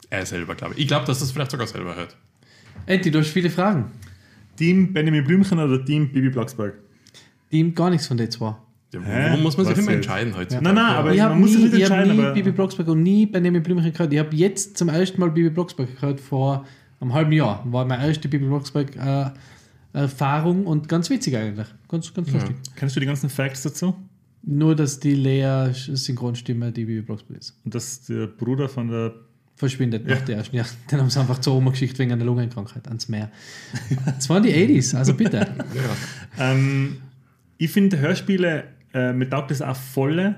[0.09, 0.81] er selber, glaube ich.
[0.81, 2.15] Ich glaube, dass das vielleicht sogar selber hört.
[2.85, 3.91] Andy, du hast viele Fragen.
[4.55, 6.75] Team Benjamin Blümchen oder Team Bibi Blocksberg?
[7.51, 8.55] Haben gar nichts von den zwei.
[9.03, 10.63] Ja, warum muss man sich immer entscheiden heutzutage?
[10.63, 12.17] Nein, nein, aber ich man habe muss sich nie, nicht ich hab entscheiden.
[12.17, 14.13] nie aber Bibi Blocksberg und nie Benjamin Blümchen gehört.
[14.13, 16.65] Ich habe jetzt zum ersten Mal Bibi Blocksberg gehört vor
[16.99, 17.63] einem halben Jahr.
[17.65, 19.31] War meine erste Bibi Blocksberg äh,
[19.93, 21.67] Erfahrung und ganz witzig eigentlich.
[21.87, 22.55] Ganz, ganz lustig.
[22.75, 23.95] Kennst du die ganzen Facts dazu?
[24.43, 27.57] Nur, dass die Lea Synchronstimme die Bibi Blocksberg ist.
[27.63, 29.13] Und dass der Bruder von der.
[29.57, 30.65] Verschwindet nach der ersten Jahr.
[30.91, 33.31] Den haben sie einfach zur Oma geschickt wegen einer Lungenkrankheit ans Meer.
[34.05, 35.37] Das waren die 80s, also bitte.
[35.37, 36.51] Ja.
[36.51, 36.97] Ähm,
[37.57, 38.65] ich finde Hörspiele,
[38.95, 40.35] äh, mir taugt das auch voll.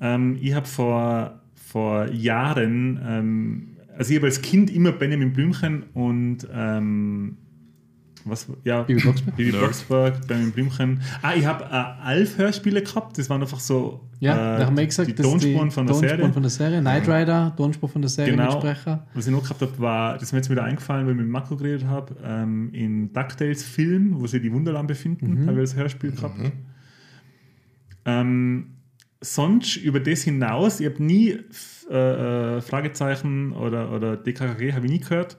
[0.00, 5.84] Ähm, ich habe vor, vor Jahren, ähm, also ich habe als Kind immer Benjamin Blümchen
[5.94, 7.36] und ähm,
[8.24, 9.36] was, ja, Bibi Blocksberg?
[9.36, 9.50] Bibi.
[9.52, 11.00] Blocksberg, Benjamin Blümchen.
[11.22, 11.68] Ah, ich habe äh,
[12.04, 15.74] Alf-Hörspiele gehabt, das waren einfach so Ja, äh, da haben wir gesagt, die Tonspuren die
[15.74, 16.32] von der Tonspuren Serie.
[16.32, 16.80] von der Serie.
[16.80, 18.52] Knight Rider, Tonspur von der Serie Genau.
[18.52, 19.06] Mitsprecher.
[19.14, 21.28] Was ich noch gehabt habe, war, das ist mir jetzt wieder eingefallen, weil ich mit
[21.28, 25.76] Marco geredet habe, ähm, in DuckTales Film, wo sie die Wunderland befinden, habe ich das
[25.76, 26.38] Hörspiel gehabt.
[28.04, 28.74] Ähm,
[29.20, 31.38] sonst über das hinaus, ich habe nie
[31.90, 35.38] äh, äh, Fragezeichen oder, oder DKKG habe ich nie gehört.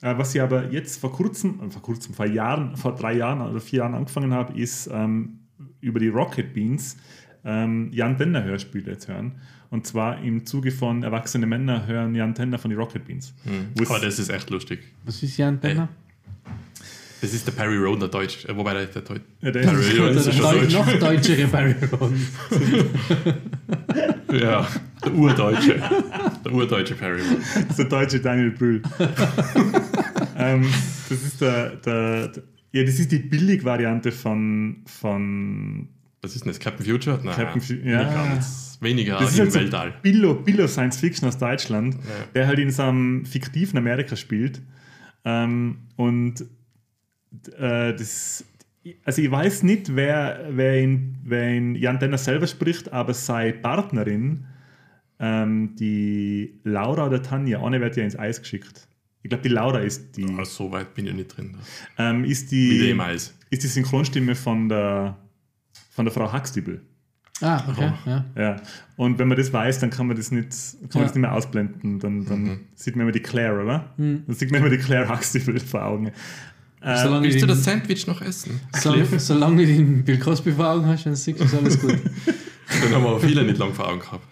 [0.00, 3.40] Äh, was ich aber jetzt vor kurzem, äh, vor kurzem, vor Jahren, vor drei Jahren
[3.40, 5.38] oder vier Jahren angefangen habe, ist ähm,
[5.80, 6.96] über die Rocket Beans
[7.44, 9.32] ähm, Jan Tenner Hörspiele zu hören.
[9.70, 13.34] Und zwar im Zuge von Erwachsene Männer hören Jan Tenner von die Rocket Beans.
[13.80, 14.80] Es- Oh, das ist echt lustig.
[15.04, 15.88] Was ist Jan Tenner?
[17.22, 18.44] Das ist der Perry Roden, der Deutsch.
[18.46, 19.22] Äh, wobei der, der Deutsch.
[19.40, 20.72] Ja, der Perry ist- Roden ist ist schon Deu Deutsch.
[20.74, 22.26] noch deutschere Barry Roden.
[24.32, 24.66] Ja,
[25.04, 25.80] der Urdeutsche.
[26.44, 27.42] Der urdeutsche Perry Roden.
[27.54, 28.82] Das ist der deutsche Daniel Brühl.
[30.38, 30.66] ähm,
[31.08, 32.42] das ist der, der, der,
[32.72, 35.88] ja, das ist die Billig-Variante von, von
[36.22, 36.58] Was ist denn das?
[36.60, 37.20] Captain Future?
[37.22, 38.38] Nein, Captain Fu- ja.
[38.80, 39.94] Weniger das ist im halt so Weltall.
[40.02, 41.96] Billo, Billo Science Fiction aus Deutschland,
[42.34, 44.62] der halt in so einem fiktiven Amerika spielt.
[45.24, 46.44] Ähm, und
[47.58, 48.44] äh, das,
[49.04, 53.52] also ich weiß nicht, wer, wer, in, wer in Jan Denner selber spricht, aber seine
[53.54, 54.46] Partnerin
[55.18, 58.88] ähm, die Laura oder Tanja, eine wird ja ins Eis geschickt.
[59.22, 61.56] Ich glaube, die Laura ist die, Ah, so weit bin ich nicht drin.
[61.96, 63.32] ähm, ist die, dem Eis.
[63.50, 65.16] ist die Synchronstimme von der,
[65.90, 66.80] von der Frau Huxtable.
[67.40, 68.24] Ah, okay, ja.
[68.36, 68.56] Ja.
[68.96, 71.02] Und wenn man das weiß, dann kann man das nicht, kann man Ja.
[71.06, 71.98] das nicht mehr ausblenden.
[71.98, 72.60] Dann, dann Mhm.
[72.74, 73.92] sieht man immer die Claire, oder?
[73.96, 76.10] Dann sieht man immer die Claire Huxtable vor Augen.
[76.82, 78.60] Äh, Solange Willst du das Sandwich noch essen?
[78.74, 81.92] Solange, solange du den Bill Cosby vor Augen hast, dann siehst du, ist alles gut.
[82.84, 84.26] Den haben wir viele nicht lang vor Augen gehabt.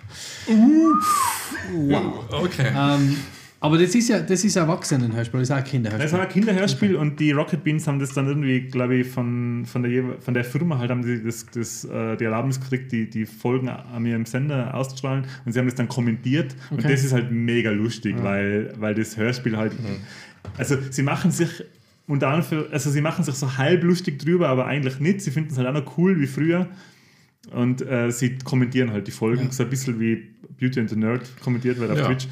[1.73, 2.25] Wow.
[2.45, 2.67] Okay.
[2.75, 3.17] ähm,
[3.63, 6.13] aber das ist ja, das ist Erwachsenenhörspiel, das ist auch ein Das Kinderhörspiel.
[6.19, 9.83] war ein Kinderhörspiel und die Rocket Beans haben das dann irgendwie, glaube ich, von, von,
[9.83, 13.27] der, von der Firma halt haben sie das, das, äh, die Erlaubnis gekriegt, die, die
[13.27, 16.91] Folgen an ihrem Sender auszustrahlen und sie haben das dann kommentiert und Okay.
[16.93, 19.73] das ist halt mega lustig, weil, weil das Hörspiel halt,
[20.57, 21.51] also sie machen sich
[22.07, 25.51] unter anderem, also sie machen sich so halb lustig drüber, aber eigentlich nicht, sie finden
[25.53, 26.69] es halt auch noch cool wie früher
[27.53, 29.53] und äh, sie kommentieren halt die Folgen, Ja.
[29.53, 32.07] so ein bisschen wie Beauty and the Nerd kommentiert wird auf Ja.
[32.07, 32.27] Twitch.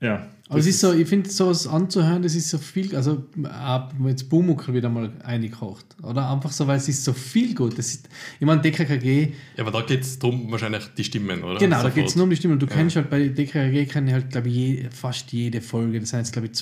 [0.00, 0.26] Ja.
[0.48, 4.28] Aber es ist so, ich finde sowas anzuhören, das ist so viel, also ab jetzt
[4.28, 5.86] Bumuckel wieder mal eingekocht.
[6.02, 7.78] Oder einfach so, weil es ist so viel gut.
[7.78, 8.08] Das ist,
[8.40, 11.58] ich meine, DKKG, Ja, aber da geht es darum, wahrscheinlich die Stimmen, oder?
[11.60, 11.94] genau, da Sofort.
[11.94, 12.54] geht es nur um die Stimme.
[12.54, 16.00] Und du kennst halt bei DKKG, kenne ich halt, glaube ich, je, fast jede Folge.
[16.00, 16.54] Das sind jetzt, glaube ich,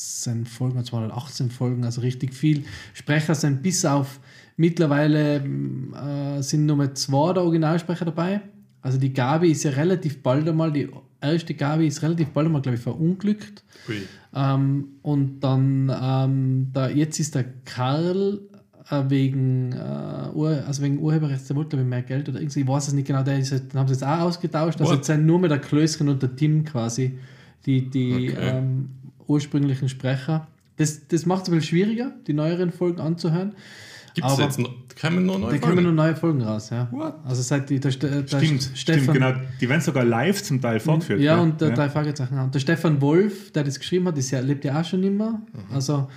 [0.00, 2.64] 216 Folgen, oder 218 Folgen, also richtig viel.
[2.94, 4.20] Sprecher sind bis auf
[4.56, 8.40] mittlerweile äh, sind nur mehr zwei der Originalsprecher dabei.
[8.82, 10.88] Also die Gabi ist ja relativ bald einmal, die
[11.20, 13.62] erste Gabi ist relativ bald einmal, glaube ich, verunglückt.
[14.34, 18.40] Ähm, und dann, ähm, da, jetzt ist der Karl
[18.90, 22.88] äh, wegen, äh, Ur, also wegen Urheberrechts, der wollte mehr Geld oder irgendwie, ich weiß
[22.88, 24.80] es nicht genau, der ist, jetzt- dann haben sie jetzt auch ausgetauscht.
[24.80, 24.98] Also What?
[24.98, 27.18] jetzt sind nur mehr der Klößchen und der Tim quasi
[27.66, 28.36] die, die Okay.
[28.58, 28.88] ähm,
[29.30, 30.48] ursprünglichen Sprecher.
[30.76, 33.54] Das, das macht es ein bisschen schwieriger, die neueren Folgen anzuhören.
[34.14, 35.96] Gibt es jetzt noch, kommen noch neue Da kommen nur Folgen?
[35.96, 36.88] neue Folgen raus, ja.
[36.90, 37.14] What?
[37.24, 39.32] Also seit die, der, der Stimmt, Stefan, stimmt, genau.
[39.60, 41.20] Die werden sogar live zum Teil vorgeführt.
[41.20, 41.44] ja, gell?
[41.44, 42.36] und der drei Fragezeichen.
[42.38, 45.42] Und der Stefan Wolf, der das geschrieben hat, ist ja, lebt ja auch schon immer.
[45.52, 45.74] Mhm.
[45.74, 46.08] Also,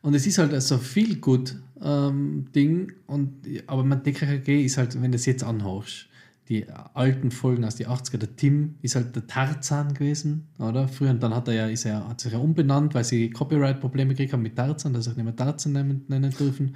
[0.00, 2.92] und es ist halt so viel gut ähm, Ding.
[3.06, 6.06] Und, aber man DKKG ist halt, wenn du es jetzt anhörst,
[6.48, 10.88] die alten Folgen aus den 80er, der Tim ist halt der Tarzan gewesen, oder?
[10.88, 14.10] Früher, und dann hat er ja, ist er, hat sich ja umbenannt, weil sie Copyright-Probleme
[14.10, 16.74] gekriegt haben mit Tarzan, dass sie sich nicht mehr Tarzan nennen, nennen dürfen.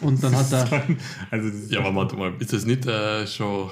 [0.00, 0.68] Und dann hat er.
[1.30, 3.70] Also Ja, aber warte mal, ist das nicht äh, schon,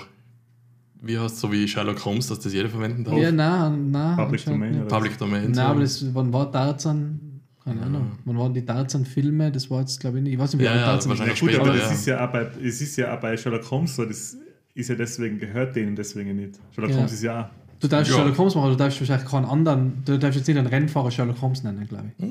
[1.03, 3.17] wie heißt so wie Sherlock Holmes, dass das jeder verwenden darf?
[3.19, 4.17] Ja, nein, nein.
[4.17, 4.81] Public Domain, nicht.
[4.83, 4.89] oder?
[4.97, 5.43] Public Domain.
[5.47, 5.61] Nein, so.
[5.63, 7.21] aber das, wann war Tarzan?
[7.65, 8.13] Keine Ahnung.
[8.25, 9.51] Wann waren die Tarzan-Filme?
[9.53, 10.33] Das war jetzt, glaube ich, nicht.
[10.35, 11.83] Ich weiß nicht, wie Ja, lange ja, Tarzan wahrscheinlich Ja, gut, später, aber ja.
[11.89, 14.37] das ist ja auch bei, es ist ja auch bei Sherlock Holmes so, das
[14.75, 16.59] ist ja deswegen, gehört denen deswegen nicht.
[16.75, 16.97] Sherlock Ja.
[16.99, 17.49] Holmes ist ja auch.
[17.81, 18.19] Du darfst Ja.
[18.19, 21.11] Sherlock Holmes machen, aber du darfst wahrscheinlich keinen anderen, du darfst jetzt nicht einen Rennfahrer
[21.11, 22.25] Sherlock Holmes nennen, glaube ich.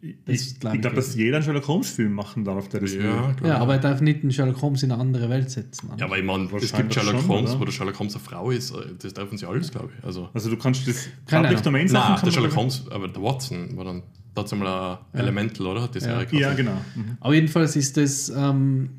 [0.00, 3.00] Ich, Das ich ich glaube, dass jeder einen Sherlock Holmes-Film machen darf, der das ja,
[3.40, 3.48] will.
[3.48, 5.88] Ja, aber er darf nicht einen Sherlock Holmes in eine andere Welt setzen.
[5.98, 7.60] Ja, aber ich meine, es gibt Sherlock schon, Holmes, oder?
[7.60, 8.70] wo der Sherlock Holmes eine Frau ist.
[8.70, 10.04] äh, Das dürfen sie alles, glaube ich.
[10.04, 11.62] Also, Also du kannst das Keine Public.
[11.64, 14.02] Domain Nein, kann der Sherlock Holmes, aber der Watson war dann
[14.34, 15.88] trotzdem mal ein Elemental, oder?
[15.98, 16.38] Serie Ja.
[16.38, 16.76] Ja, genau.
[16.94, 17.16] Mhm.
[17.20, 18.90] Aber jedenfalls ist das, ähm,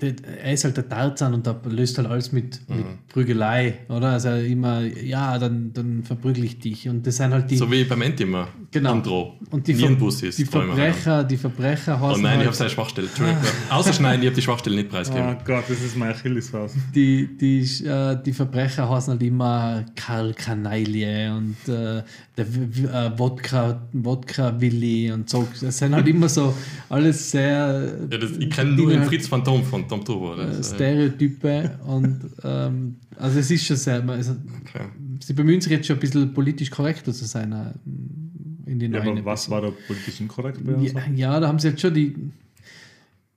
[0.00, 2.76] er ist halt der Tarzan und da löst halt alles mit, Mhm.
[2.76, 4.10] mit Prügelei, oder?
[4.10, 6.88] Also immer, ja, dann, dann verprügel ich dich.
[6.88, 8.48] Und das sind halt die, So wie beim Entima.
[8.70, 8.92] Genau.
[8.92, 9.34] Andro.
[9.50, 10.36] und die, Ver Nierenbussis.
[10.36, 10.44] die.
[10.44, 13.08] Verbrecher, die Verbrecher Oh nein, ich halt, habe seine Schwachstelle.
[13.08, 13.42] Entschuldigung.
[13.70, 15.36] Ausschneiden, ich habe die Schwachstelle nicht Oh preisgegeben.
[15.44, 16.78] Gott, das ist mein Achillesferse.
[16.94, 22.02] die, die, äh, die Verbrecher heißen halt immer Karl Kanaille und äh,
[22.36, 25.46] der äh, Wodka, Wodka Willi und so.
[25.60, 26.54] Das sind halt immer so
[26.88, 30.34] alles sehr Ja, das, ich kenne nur den Fritz Phantom von Tom Turbo.
[30.34, 34.32] äh, Das, äh, Stereotype und ähm, also es ist schon sehr, also,
[34.62, 34.86] okay.
[35.20, 39.04] sie bemühen sich jetzt schon ein bisschen politisch korrekter zu sein äh, in den Ja,
[39.04, 40.92] neuen aber was war da politisch inkorrekt bei uns?
[40.92, 42.14] Ja, ja, da haben sie jetzt schon die.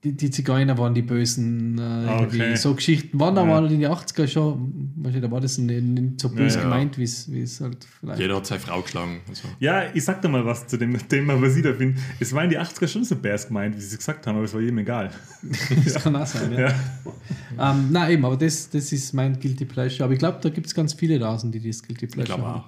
[0.04, 1.78] Die, die Zigeuner waren die Bösen.
[1.78, 2.54] Äh, Ah, okay.
[2.56, 3.42] So Geschichten waren Ja.
[3.42, 4.92] aber in den 80er schon.
[4.96, 6.68] weißt du, Da war das nicht, nicht so böse Ja, ja.
[6.70, 8.20] gemeint, wie es halt vielleicht.
[8.20, 9.20] Jeder hat seine Frau geschlagen.
[9.32, 9.48] So.
[9.60, 11.98] Ja, ich sag da mal was zu dem Thema, was ich da finde.
[12.20, 14.52] Es war in die 80er schon so bärs gemeint, wie sie gesagt haben, aber es
[14.52, 15.10] war jedem egal.
[15.84, 16.68] Das kann auch sein, ja.
[16.68, 17.70] Ja.
[17.70, 20.04] Ähm, nein, eben, aber das, das ist mein Guilty Pleasure.
[20.04, 22.48] Aber ich glaube, da gibt es ganz viele draußen, die das Guilty Ich Pleasure glaube
[22.56, 22.64] auch.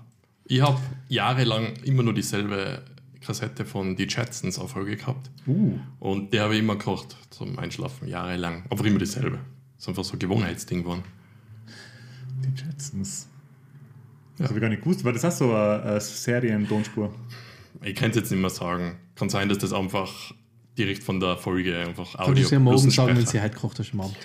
[0.49, 2.81] Ich habe jahrelang immer nur dieselbe
[3.27, 5.31] Kassette von die Jetsons auf Folge gehabt.
[5.47, 5.79] Uh.
[5.99, 8.65] Und die habe ich immer gekocht zum Einschlafen, jahrelang.
[8.71, 9.39] Aber immer dieselbe.
[9.75, 11.03] Das ist einfach so ein Gewohnheitsding geworden.
[12.45, 13.29] Die Jetsons.
[14.39, 15.05] Das habe ich gar nicht gewusst.
[15.05, 17.15] War das auch so eine, eine Serien-Tonspur?
[17.83, 18.97] Ich kann es jetzt nicht mehr sagen.
[19.15, 20.33] Kann sein, dass das einfach
[20.79, 23.55] direkt von der Folge einfach Kannst du Audio es ja morgen sagen, wenn sie heute
[23.55, 24.17] gekocht hast am Abend.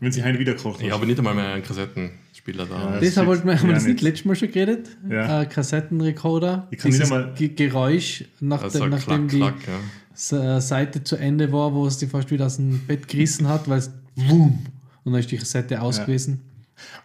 [0.00, 0.82] Wenn sie heute wieder kocht.
[0.82, 2.94] Ich habe nicht einmal mehr einen Kassettenspieler da.
[2.94, 4.88] Ja, Deshalb wollten wir, haben wir ja das nicht letztes Mal schon geredet?
[5.08, 5.42] Ja.
[5.42, 6.68] Äh, Kassettenrekorder.
[6.70, 9.80] Ich kann nicht einmal- Ge Geräusch, nach Also dem, nachdem klack, die klack,
[10.32, 10.56] ja.
[10.56, 13.68] Äh, Seite zu Ende war, wo es die fast wieder aus dem Bett gerissen hat,
[13.68, 14.58] weil es wum
[15.04, 16.04] und dann ist die Kassette aus Ja.
[16.04, 16.40] gewesen.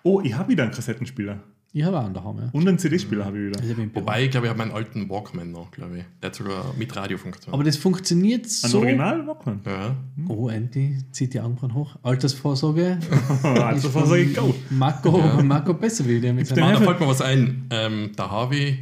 [0.04, 1.40] Oh, ich habe wieder einen Kassettenspieler.
[1.78, 2.50] Ich habe auch einen daheim, ja.
[2.54, 3.62] Und einen CD-Spieler habe ich wieder.
[3.70, 6.04] Ich bin Wobei, ich glaube, ich habe meinen alten Walkman noch, glaube ich.
[6.22, 7.54] Der hat sogar mit Radiofunktion.
[7.54, 8.80] Aber das funktioniert Ein so.
[8.80, 9.60] Original Walkman.
[9.66, 9.94] ja.
[10.30, 11.98] Oh, Andy zieht die Augenbrauen hoch.
[12.02, 12.98] Altersvorsorge.
[14.22, 14.56] ich, go.
[14.70, 16.64] Marco, Marco besser wie der mit seinem.
[16.64, 17.68] Ah, da fällt mir was ein.
[17.72, 18.80] Ähm, da habe ich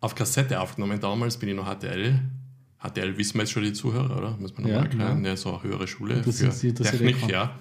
[0.00, 1.00] auf Kassette aufgenommen.
[1.00, 2.14] Damals bin ich noch HTL.
[2.78, 4.36] HTL wissen wir jetzt schon die Zuhörer, oder?
[4.38, 5.24] Muss man nochmal Ja, erklären.
[5.24, 7.56] Ja, so eine höhere Schule Interessiert- für Technik, eh ja.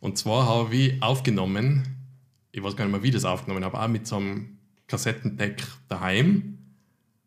[0.00, 1.82] Und zwar habe ich aufgenommen,
[2.58, 5.62] ich weiß gar nicht mehr, wie ich das aufgenommen habe, auch mit so einem Kassettendeck
[5.88, 6.58] daheim.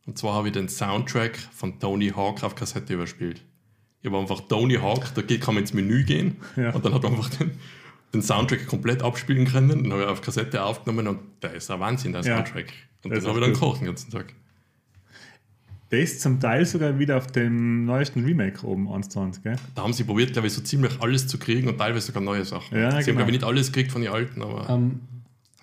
[0.05, 3.41] Und zwar habe ich den Soundtrack von Tony Hawk auf Kassette überspielt.
[4.01, 6.71] Ich habe einfach Tony Hawk, da geht- kann man ins Menü gehen Ja.
[6.71, 7.51] und dann hat man einfach den,
[8.13, 9.69] den Soundtrack komplett abspielen können.
[9.83, 12.37] Dann habe ich auf Kassette aufgenommen und der ist ein Wahnsinn, der Ja.
[12.37, 12.73] Soundtrack.
[13.03, 14.33] Und den ist habe ich dann gekocht den ganzen Tag.
[15.91, 19.55] Der ist zum Teil sogar wieder auf dem neuesten Remake oben 1.20, gell?
[19.75, 22.45] Da haben sie probiert, glaube ich, so ziemlich alles zu kriegen und teilweise sogar neue
[22.45, 22.77] Sachen.
[22.77, 23.17] Ja, sie haben, genau.
[23.17, 24.69] glaube ich, nicht alles gekriegt von den alten, aber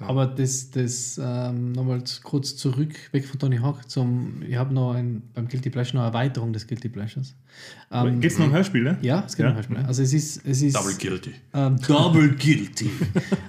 [0.00, 4.92] Aber das, das ähm, nochmal kurz zurück, weg von Tony Hawk zum, ich habe noch
[4.94, 7.34] ein, beim Guilty Pleasure noch eine Erweiterung des Guilty Pleasures.
[7.90, 8.98] Ähm, Geht es noch um Hörspiele?
[9.02, 9.48] ja, es gibt Ja.
[9.50, 9.84] noch Beispiele.
[9.86, 11.32] Also es ist, es ist Double Guilty.
[11.52, 12.90] ähm, Double Guilty.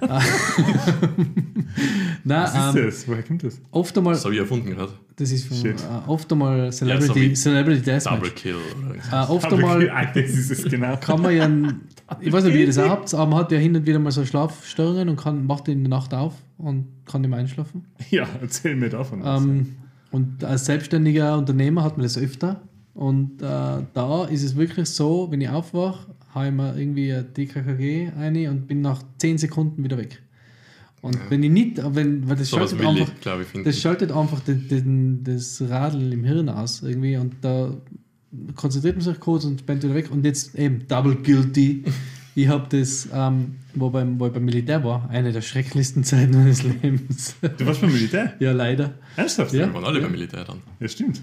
[2.24, 2.44] Was Nein,
[2.74, 3.08] ist ähm, das?
[3.08, 3.60] Woher kommt das?
[3.70, 4.92] oft einmal, Das habe ich erfunden gerade.
[5.16, 5.74] das ist von, äh,
[6.06, 8.34] oft einmal so Celebrity, wie Celebrity Double Deathmatch.
[8.34, 8.56] Kill.
[8.88, 10.96] Oder Äh, oft Aber einmal ah, das ist es genau.
[10.96, 11.80] kann man ja, ein-
[12.20, 13.98] ich weiß nicht, wie ihr das auch habt, aber man hat ja hin und wieder
[13.98, 17.86] mal so Schlafstörungen und kann, macht in der Nacht auf und kann nicht mehr einschlafen.
[18.10, 19.22] Ja, erzähl mir davon.
[19.24, 19.76] Ähm,
[20.10, 22.62] und als selbstständiger Unternehmer hat man das öfter.
[22.94, 27.32] Und äh, da ist es wirklich so, wenn ich aufwache, habe ich mir irgendwie ein
[27.32, 30.20] DKKG ein und bin nach 10 Sekunden wieder weg.
[31.02, 34.68] Und wenn ich nicht, wenn, weil das So schaltet einfach, ich, das schaltet einfach den,
[34.68, 37.74] den, das Radl im Hirn aus irgendwie und da
[38.54, 40.10] konzentriert man sich kurz und spendet wieder weg.
[40.10, 41.84] Und jetzt eben Double Guilty.
[42.34, 46.32] Ich habe das, ähm, wo, beim, wo ich beim Militär war, eine der schrecklichsten Zeiten
[46.36, 47.34] meines Lebens.
[47.58, 48.34] Du warst beim Militär?
[48.38, 48.94] ja, leider.
[49.16, 49.52] Ernsthaft?
[49.52, 49.66] Ja.
[49.66, 50.58] Wir waren alle beim Militär dann.
[50.78, 51.20] Ja, stimmt.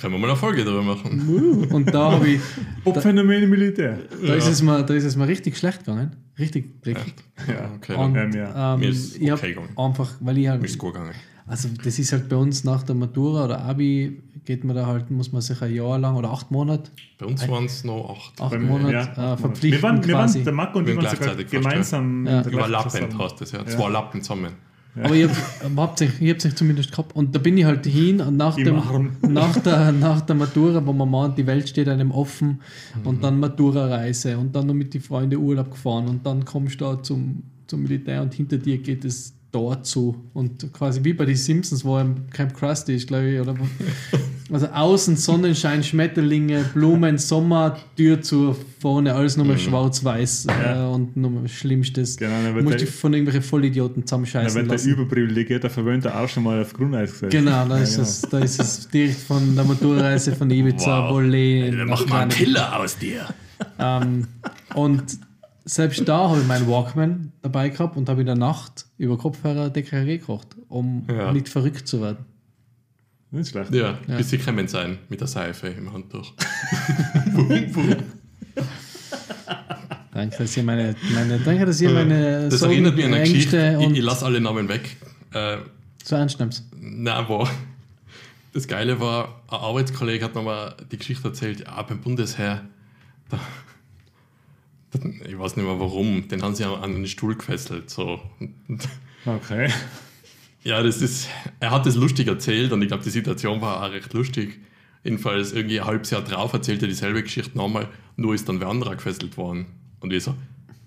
[0.00, 1.68] Können wir mal eine Folge darüber machen.
[1.70, 2.40] Und da habe ich,
[2.84, 3.98] Popphänomen im Militär.
[4.26, 6.16] da, ist es mir, da ist es mir richtig schlecht gegangen.
[6.38, 7.14] Richtig dreckig.
[7.46, 8.74] Ja, Okay, Und Ähm, ja.
[8.74, 9.76] ähm, Mir ist ich hab okay gegangen.
[9.76, 11.12] einfach, weil ich halt, mir ist es gut gegangen.
[11.46, 15.10] Also das ist halt bei uns nach der Matura oder Abi, geht man da halt,
[15.10, 18.40] muss man sich ein Jahr lang oder acht Monate, Bei uns waren es noch acht.
[18.40, 19.40] acht Monate ja, äh, acht Monate.
[19.42, 21.42] verpflichten wir waren, wir waren, der Marco und Wir waren sogar Ja.
[21.44, 22.18] gemeinsam.
[22.18, 23.58] in der gleichen Überlappend hast du das ja.
[23.60, 23.66] Ja.
[23.66, 24.52] Zwei Lappen zusammen.
[25.02, 25.28] Aber ich
[25.76, 27.16] habe es nicht zumindest gehabt.
[27.16, 29.16] Und da bin ich halt hin und nach, Im dem, Arm.
[29.28, 32.60] nach, der, nach der Matura, wo man meint, die Welt steht einem offen
[33.02, 36.84] und dann Matura-Reise und dann noch mit den Freunden Urlaub gefahren und dann kommst du
[36.84, 41.24] da zum, zum Militär und hinter dir geht es dort zu und quasi wie bei
[41.24, 43.54] den Simpsons, wo im Camp Krusty ist, glaube ich, oder
[44.52, 50.90] also außen Sonnenschein, Schmetterlinge, Blumen, Sommer, Tür zu, vorne alles nochmal schwarz-weiß Ja.
[50.90, 52.16] äh, und nochmal Schlimmstes.
[52.16, 54.90] Genau, dann wird musst der, von irgendwelchen Vollidioten dann zusammenscheißen wird der lassen.
[54.90, 57.32] überprivilegierte Verwöhnte auch schon mal auf Grundeis gesetzt.
[57.32, 58.02] Genau, da Ja, ist, genau.
[58.02, 61.10] es, da ist es direkt von der Motorreise von Ibiza, Wow.
[61.14, 61.70] Volley.
[61.76, 63.26] Dann mach mal einen Killer aus dir.
[63.78, 64.26] Ähm,
[64.74, 65.04] und
[65.64, 69.70] selbst da habe ich meinen Walkman dabei gehabt und habe in der Nacht über Kopfhörer
[69.70, 71.32] DKG gekocht, um Ja.
[71.32, 72.24] nicht verrückt zu werden.
[73.30, 73.74] Nicht schlecht.
[73.74, 74.16] Ja, Ja.
[74.16, 76.32] bis sie kommen sein mit der Seife im Handtuch.
[80.12, 83.24] Danke, dass ihr meine, meine, danke, dass ihr meine Das Sorgen, erinnert mich an eine
[83.24, 83.78] Geschichte.
[83.80, 84.96] Ich, ich lasse alle Namen weg.
[85.32, 85.56] Äh,
[86.04, 86.64] so ernst nimmst.
[86.80, 87.50] Nein, war.
[88.52, 92.62] Das Geile war, ein Arbeitskollege hat nochmal die Geschichte erzählt, ja, beim Bundesheer,
[93.28, 93.40] da,
[95.26, 97.90] ich weiß nicht mehr warum, den haben sie an einen Stuhl gefesselt.
[97.90, 98.20] So.
[99.26, 99.70] Okay.
[100.62, 101.28] ja, das ist,
[101.60, 104.58] er hat das lustig erzählt und ich glaube, die Situation war auch recht lustig.
[105.02, 108.68] Jedenfalls irgendwie ein halbes Jahr drauf erzählt er dieselbe Geschichte nochmal, nur ist dann wer
[108.68, 109.66] anderer gefesselt worden.
[110.00, 110.34] Und ich so,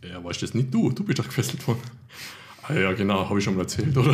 [0.07, 0.91] ja, weißt du das nicht du?
[0.91, 1.81] Du bist doch gefesselt worden.
[2.63, 4.13] Ah, ja, genau, habe ich schon mal erzählt, oder?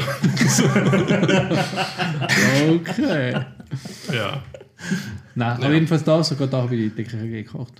[2.70, 3.32] Okay.
[4.14, 4.44] ja.
[5.36, 5.66] Nein, Ja.
[5.66, 7.74] aber jedenfalls da, sogar da habe ich die DKG gekocht.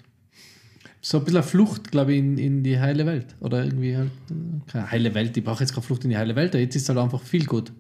[1.06, 3.36] So ein bisschen eine Flucht, glaube ich, in, in die heile Welt.
[3.42, 6.36] Oder irgendwie halt, äh, keine heile Welt, ich brauche jetzt keine Flucht in die heile
[6.38, 7.74] Welt, jetzt ist es halt einfach viel gut.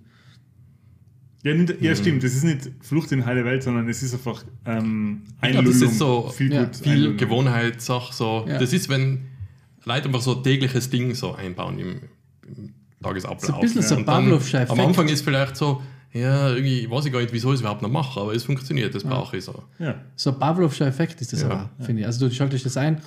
[1.43, 1.85] Ja, nicht, Mhm.
[1.85, 2.23] ja stimmt.
[2.23, 5.63] Das ist nicht Flucht in die heile Welt, sondern es ist einfach ähm, Ich glaub,
[5.65, 5.91] das Einlullung.
[5.91, 7.17] ist so viel ja, viel Einlullung.
[7.17, 8.13] Gewohnheitssache.
[8.13, 8.45] So.
[8.47, 8.59] Ja.
[8.59, 9.25] Das ist, wenn
[9.85, 11.99] Leute einfach so ein tägliches Ding so einbauen im,
[12.47, 13.41] im Tagesablauf.
[13.45, 14.87] So ein bisschen so dann Pavlovscher Am Effekt.
[14.87, 15.81] Anfang ist vielleicht so,
[16.13, 18.93] ja, irgendwie, weiß ich gar nicht, wieso ich es überhaupt noch mache, aber es funktioniert,
[18.95, 19.63] das brauche ich so.
[19.79, 19.95] Ja.
[20.15, 21.49] So ein Pavlovscher Effekt ist das Ja.
[21.49, 22.05] aber, finde ich.
[22.07, 23.01] Also du schaltest das ein,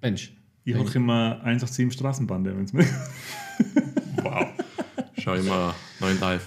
[0.00, 0.32] Mensch.
[0.64, 2.84] Ich höre immer 187 Straßenbande, wenn es mir.
[4.22, 4.46] Wow.
[5.18, 6.40] Schau immer neuen Dive.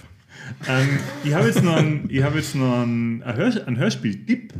[0.68, 0.88] ähm,
[1.24, 4.54] ich habe jetzt noch einen, ich habe jetzt noch einen, einen Hörspiel-Tipp,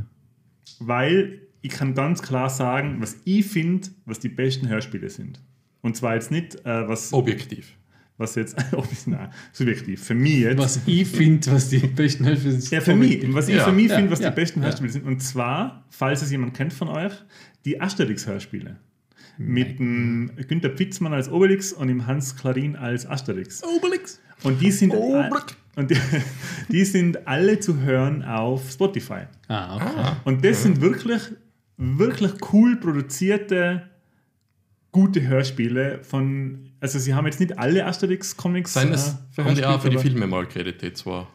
[0.80, 5.40] weil ich kann ganz klar sagen, was ich finde, was die besten Hörspiele sind.
[5.80, 7.12] Und zwar jetzt nicht, äh, was.
[7.12, 7.72] Objektiv.
[8.18, 12.52] Was jetzt, oh, nein, subjektiv, für mich jetzt, Was ich finde, was die besten Hörspiele
[12.60, 12.70] sind.
[12.70, 13.64] ja, für mich, was ich Ja.
[13.64, 14.66] für mich Ja, finde, was ja, die besten ja.
[14.66, 17.12] Hörspiele sind, und zwar, falls es jemand kennt von euch,
[17.64, 18.76] die Asterix-Hörspiele.
[19.38, 23.62] Mit dem Günter Pfitzmann als Obelix und dem Hans Klarin als Asterix.
[23.64, 24.20] Obelix.
[24.42, 25.56] Und die sind, Obelix.
[25.74, 25.96] und die,
[26.68, 29.22] die sind alle zu hören auf Spotify.
[29.48, 29.86] Ah, okay.
[29.96, 31.22] Ah, Und das sind wirklich,
[31.78, 33.88] wirklich cool produzierte,
[34.92, 39.64] gute Hörspiele von, also sie haben jetzt nicht alle Asterix-Comics Seien es, äh, haben die
[39.64, 41.28] auch für die Filme mal die zwar.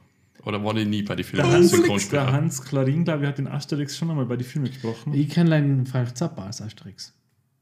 [0.43, 1.89] Oder waren die nie bei den Der Filmen?
[1.89, 5.13] Hans, der Hans Klarin, glaube ich, hat den Asterix schon einmal bei den Filmen gesprochen.
[5.13, 7.13] Ich kenne einen Frank Zappa als Asterix.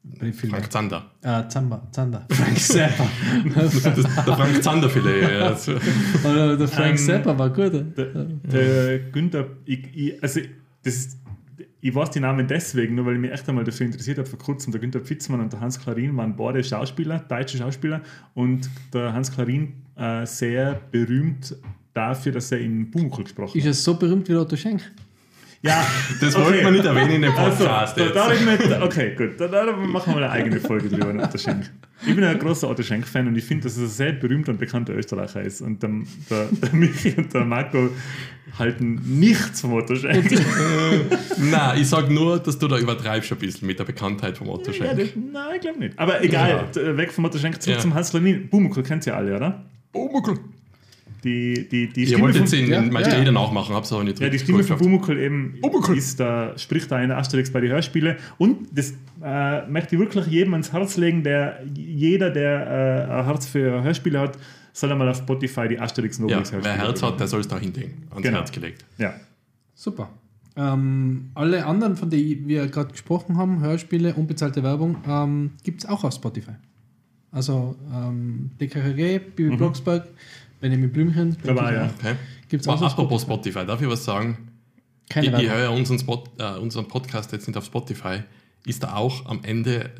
[0.04, 0.56] Bei den Filmen.
[0.56, 1.12] Frank Zander.
[1.22, 2.26] Äh, Zamba, Zander.
[2.30, 3.08] Frank Zappa.
[3.56, 5.68] Das, der Frank Zander vielleicht.
[6.24, 7.74] Oder der Frank Ähm, Zappa war gut.
[7.98, 10.42] Der, der Günther, ich, ich, also
[10.84, 11.18] das ist,
[11.88, 14.28] ich weiß die Namen deswegen, nur weil ich mich echt einmal dafür interessiert habe.
[14.28, 18.02] Vor kurzem der Günther Pfitzmann und der Hans Klarin waren beide Schauspieler, deutsche Schauspieler.
[18.34, 21.56] Und der Hans Klarin äh, sehr berühmt
[21.94, 23.70] dafür, dass er in Bumukel gesprochen Ist hat.
[23.70, 24.82] er so berühmt wie der Otto Schenk?
[25.66, 25.86] Ja,
[26.22, 26.46] Das okay.
[26.46, 27.98] wollte man nicht erwähnen in dem Also, Podcast.
[27.98, 28.46] da, jetzt.
[28.70, 29.40] nicht, okay, gut.
[29.40, 31.72] Da, da machen wir eine eigene Folge drüber, Otto Schenk.
[32.06, 34.60] Ich bin ein großer Otto Schenk-Fan und ich finde, dass er ein sehr berühmter und
[34.60, 35.62] bekannter Österreicher ist.
[35.62, 35.90] Und der,
[36.30, 37.90] der, der Michi und der Marco
[38.60, 40.30] halten nichts vom Otto Schenk.
[41.38, 44.72] Nein, ich sage nur, dass du da übertreibst ein bisschen mit der Bekanntheit vom Otto
[44.72, 45.00] Ja, Schenk.
[45.00, 45.98] das, nein, ich glaube nicht.
[45.98, 47.82] Aber egal, d- weg vom Otto Schenk, zurück Ja.
[47.82, 48.50] zum Hans Lanin.
[48.50, 49.66] Bumukel kennt ihr alle, oder?
[49.92, 50.38] Bumukel.
[51.26, 53.16] Die, die, die Ihr Stimme wollt von, jetzt in ja, den meine ja.
[53.16, 54.78] Rede nachmachen, hab's aber nicht ja, die Stimme von.
[54.78, 55.98] Bumukel eben Bumukel.
[55.98, 58.16] ist da, spricht da in der Asterix bei den Hörspielen.
[58.38, 58.94] Und das
[59.24, 63.82] äh, möchte ich wirklich jedem ans Herz legen, der jeder, der äh, ein Herz für
[63.84, 64.38] Hörspiele hat,
[64.72, 67.48] soll einmal auf Spotify die Asterix und Ja, Obelix wer Herz hat, der soll es
[67.48, 68.04] da hinlegen.
[68.12, 68.38] Ans Genau.
[68.38, 68.86] Herz gelegt.
[69.00, 69.14] Ja.
[69.74, 70.10] Super.
[70.58, 75.90] Ähm, alle anderen, von denen wir gerade gesprochen haben, Hörspiele, unbezahlte Werbung, ähm, gibt es
[75.90, 76.52] auch auf Spotify.
[77.32, 79.58] Also ähm, DKKG, Bibi Mhm.
[79.58, 80.08] Blocksberg,
[80.62, 81.90] Benjamin Blümchen, Da war ja.
[82.00, 82.16] Okay.
[82.50, 83.60] Gibt es Aber auch apropos Spotify.
[83.60, 84.50] Spotify, darf ich was sagen?
[85.10, 88.24] Keine ich, ich höre ja unseren, Spot, äh, unseren Podcast jetzt nicht auf Spotify.
[88.66, 89.92] Ist da auch am Ende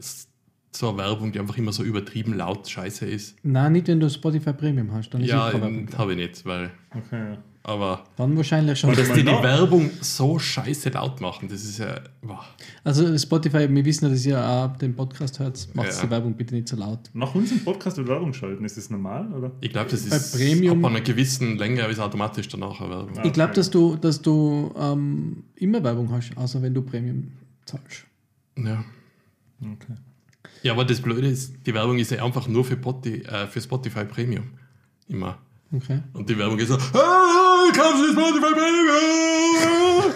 [0.72, 3.36] so eine Werbung, die einfach immer so übertrieben laut scheiße ist?
[3.44, 5.10] Nein, nicht wenn du Spotify Premium hast.
[5.12, 5.88] Dann ist Ja, Werbung.
[5.98, 6.72] habe ich nicht, weil.
[6.92, 7.38] Okay, ja.
[7.68, 8.92] Aber Dann wahrscheinlich schon.
[8.92, 9.42] Warte dass die die nach.
[9.42, 12.00] Werbung so scheiße laut machen, das ist ja.
[12.22, 12.46] Wow.
[12.84, 15.68] Also Spotify, wir wissen ja, dass ihr auch den Podcast hört.
[15.74, 16.02] Macht Ja.
[16.04, 17.00] die Werbung bitte nicht so laut.
[17.14, 19.34] Nach unserem Podcast wird Werbung schalten, ist das normal?
[19.34, 19.52] Oder?
[19.62, 23.26] Ich glaube, das Bei ist Premium- ab einer gewissen Länge ist automatisch danach eine Werbung.
[23.26, 27.32] Ich glaube, dass du, dass du ähm, immer Werbung hast, außer wenn du Premium
[27.66, 28.06] zahlst.
[28.58, 28.86] Ja.
[29.60, 29.96] Okay.
[30.62, 33.60] ja, aber das Blöde ist, die Werbung ist ja einfach nur für, Spotify, äh, für
[33.60, 34.44] Spotify Premium.
[35.08, 35.40] Immer.
[35.74, 36.00] Okay.
[36.14, 40.14] Und die Werbung ist so, ah, kaufst du Spotify Premium?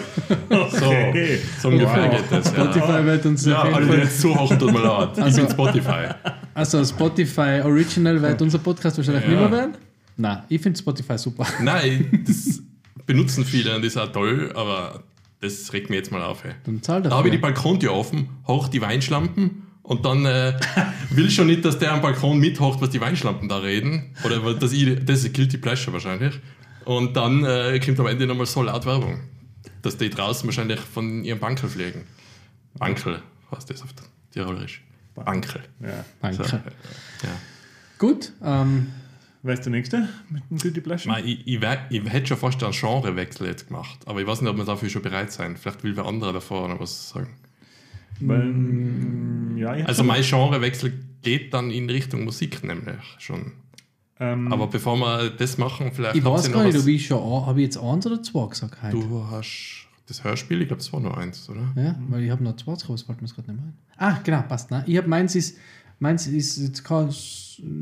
[0.50, 1.38] Okay.
[1.56, 2.16] So, so ungefähr Wow.
[2.16, 2.44] geht das.
[2.56, 5.10] Ja, Spotify wird uns ja alle, die jetzt zuhören, tut mir leid.
[5.16, 6.08] Ich Also- bin Spotify.
[6.54, 9.30] also Spotify Original wird unser Podcast wahrscheinlich Ja.
[9.30, 9.74] nicht mehr werden.
[10.16, 11.46] Nein, ich finde Spotify super.
[11.60, 12.62] Nein, das
[13.06, 15.02] benutzen viele und das ist auch toll, aber
[15.40, 16.44] das regt mir jetzt mal auf.
[16.44, 16.52] Ey.
[16.64, 17.38] Dann zahl Da habe ich die.
[17.38, 20.56] Balkontür offen, hoch die Weinschlampen und dann äh,
[21.10, 24.14] will schon nicht, dass der am Balkon mithocht, was die Weinschlampen da reden.
[24.22, 26.38] Oder weil das, ich, das ist Guilty Pleasure wahrscheinlich.
[26.84, 29.18] Und dann äh, kommt am Ende nochmal so laut Werbung,
[29.82, 32.02] dass die draußen wahrscheinlich von ihrem Bankel fliegen.
[32.74, 33.88] Bankel, was ist das auf
[34.32, 34.80] Tirolerisch?
[35.16, 35.60] Bankel.
[35.80, 36.04] Ja.
[36.22, 36.44] Danke.
[36.44, 36.62] So, ja.
[37.98, 38.92] Gut, ähm,
[39.42, 41.18] Wer ist der Nächste mit dem Guilty Pleasure?
[41.20, 41.60] Ich, ich,
[41.90, 44.88] ich hätte schon fast einen Genrewechsel jetzt gemacht, aber ich weiß nicht, ob wir dafür
[44.88, 45.56] schon bereit sein.
[45.56, 47.39] Vielleicht will wer andere davor noch was sagen.
[48.20, 50.92] Weil, mm, ja, Also mein Genrewechsel
[51.22, 53.52] geht dann in Richtung Musik nämlich schon.
[54.18, 57.60] ähm, Aber bevor wir das machen, vielleicht ich weiß gar nicht, ob ich schon, habe
[57.60, 58.96] ich jetzt eins oder zwei gesagt heute?
[58.96, 61.72] Du hast das Hörspiel, ich glaube, es war nur eins, oder?
[61.76, 63.78] Ja, weil ich habe noch zwei das fällt mir jetzt gerade nicht mehr ein.
[63.96, 64.70] Ah, genau, passt.
[64.70, 64.84] Nein.
[64.86, 65.56] Ich habe meins ist,
[65.98, 67.10] meins ist jetzt kein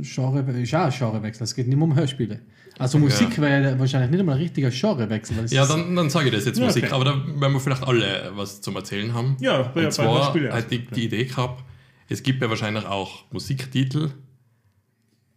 [0.02, 2.40] Genre, ist auch ein Genrewechsel, es geht nicht mehr um Hörspiele.
[2.78, 5.46] Also Musik wäre ja wahrscheinlich nicht einmal ein richtiger Genrewechsel.
[5.50, 6.92] Ja, dann, dann sage ich das jetzt Ja, Musik, okay.
[6.92, 9.36] aber da werden wir vielleicht alle was zum Erzählen haben.
[9.40, 10.94] Ja, Und zwar Hörspiele hat die, auch.
[10.94, 11.64] die Idee gehabt,
[12.08, 14.10] es gibt ja wahrscheinlich auch Musiktitel,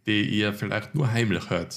[0.06, 1.76] die ihr vielleicht nur heimlich hört.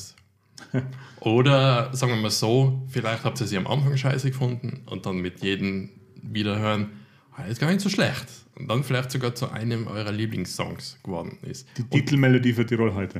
[1.20, 5.16] Oder sagen wir mal so, vielleicht habt ihr sie am Anfang scheiße gefunden und dann
[5.16, 5.91] mit jedem
[6.23, 6.91] Wiederhören,
[7.36, 8.27] ah, ist gar nicht so schlecht.
[8.56, 11.66] Und dann vielleicht sogar zu einem eurer Lieblingssongs geworden ist.
[11.76, 13.18] die Titelmelodie für Tirol heute.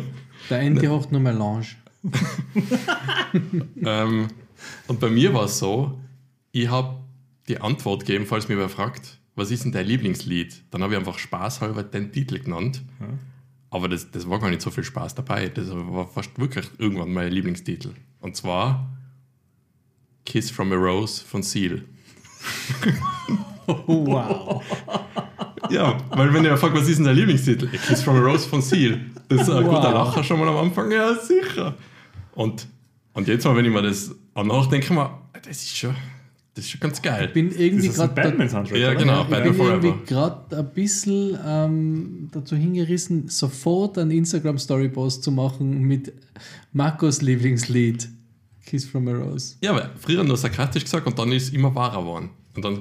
[0.50, 1.66] der Ende hocht nur Melange.
[3.82, 4.28] ähm,
[4.86, 5.98] und bei mir war es so,
[6.52, 7.00] ich habe
[7.48, 10.62] die Antwort gegeben, falls mir wer fragt, was ist denn dein Lieblingslied?
[10.70, 12.82] Dann habe ich einfach spaßhalber den Titel genannt.
[13.70, 15.48] Aber das, das war gar nicht so viel Spaß dabei.
[15.48, 17.92] Das war fast wirklich irgendwann mein Lieblingstitel.
[18.20, 18.96] Und zwar
[20.24, 21.84] Kiss from a Rose von Seal.
[23.66, 24.62] Wow.
[25.68, 27.66] Ja, weil wenn ihr fragt, was ist denn der Lieblingstitel?
[27.66, 29.00] A Kiss from a Rose von Seal.
[29.28, 29.74] Das ist ein Wow.
[29.74, 31.74] guter Lacher schon mal am Anfang, ja, sicher.
[32.36, 32.68] Und,
[33.14, 35.10] und jetzt mal, wenn ich mir das anhöre, denke ich mir,
[35.42, 35.96] das ist schon,
[36.54, 37.24] das ist schon ganz geil.
[37.26, 38.96] Ich bin Das irgendwie gerade Batman-Soundtrack, Ja, oder?
[38.96, 39.22] genau.
[39.22, 45.80] ich Batman bin irgendwie gerade ein bisschen ähm, dazu hingerissen, sofort einen Instagram-Story-Post zu machen
[45.82, 46.12] mit
[46.72, 48.08] Marcos Lieblingslied,
[48.64, 49.56] Kiss from a Rose.
[49.62, 52.30] Ja, aber früher nur sarkastisch gesagt und dann ist es immer wahrer geworden.
[52.54, 52.78] Und dann,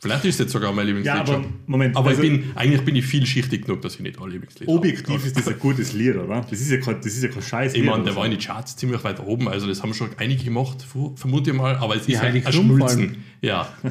[0.00, 1.54] vielleicht ist es jetzt sogar mein Lieblingslied Ja, aber schon.
[1.66, 1.96] Moment.
[1.96, 5.16] Aber also ich bin, eigentlich bin ich vielschichtig genug, dass ich nicht alle Lieblingslieder objektiv
[5.16, 5.26] habe.
[5.26, 6.46] ist das ein gutes Lied, oder?
[6.48, 8.38] Das ist ja kein, das ist ja kein scheiß Ich meine, der war in die
[8.38, 10.84] Charts ziemlich weit oben, also das haben schon einige gemacht,
[11.16, 13.24] vermute ich mal, aber es ist halt Heidi ein Klum vor Schnulzen.
[13.40, 13.72] Ja.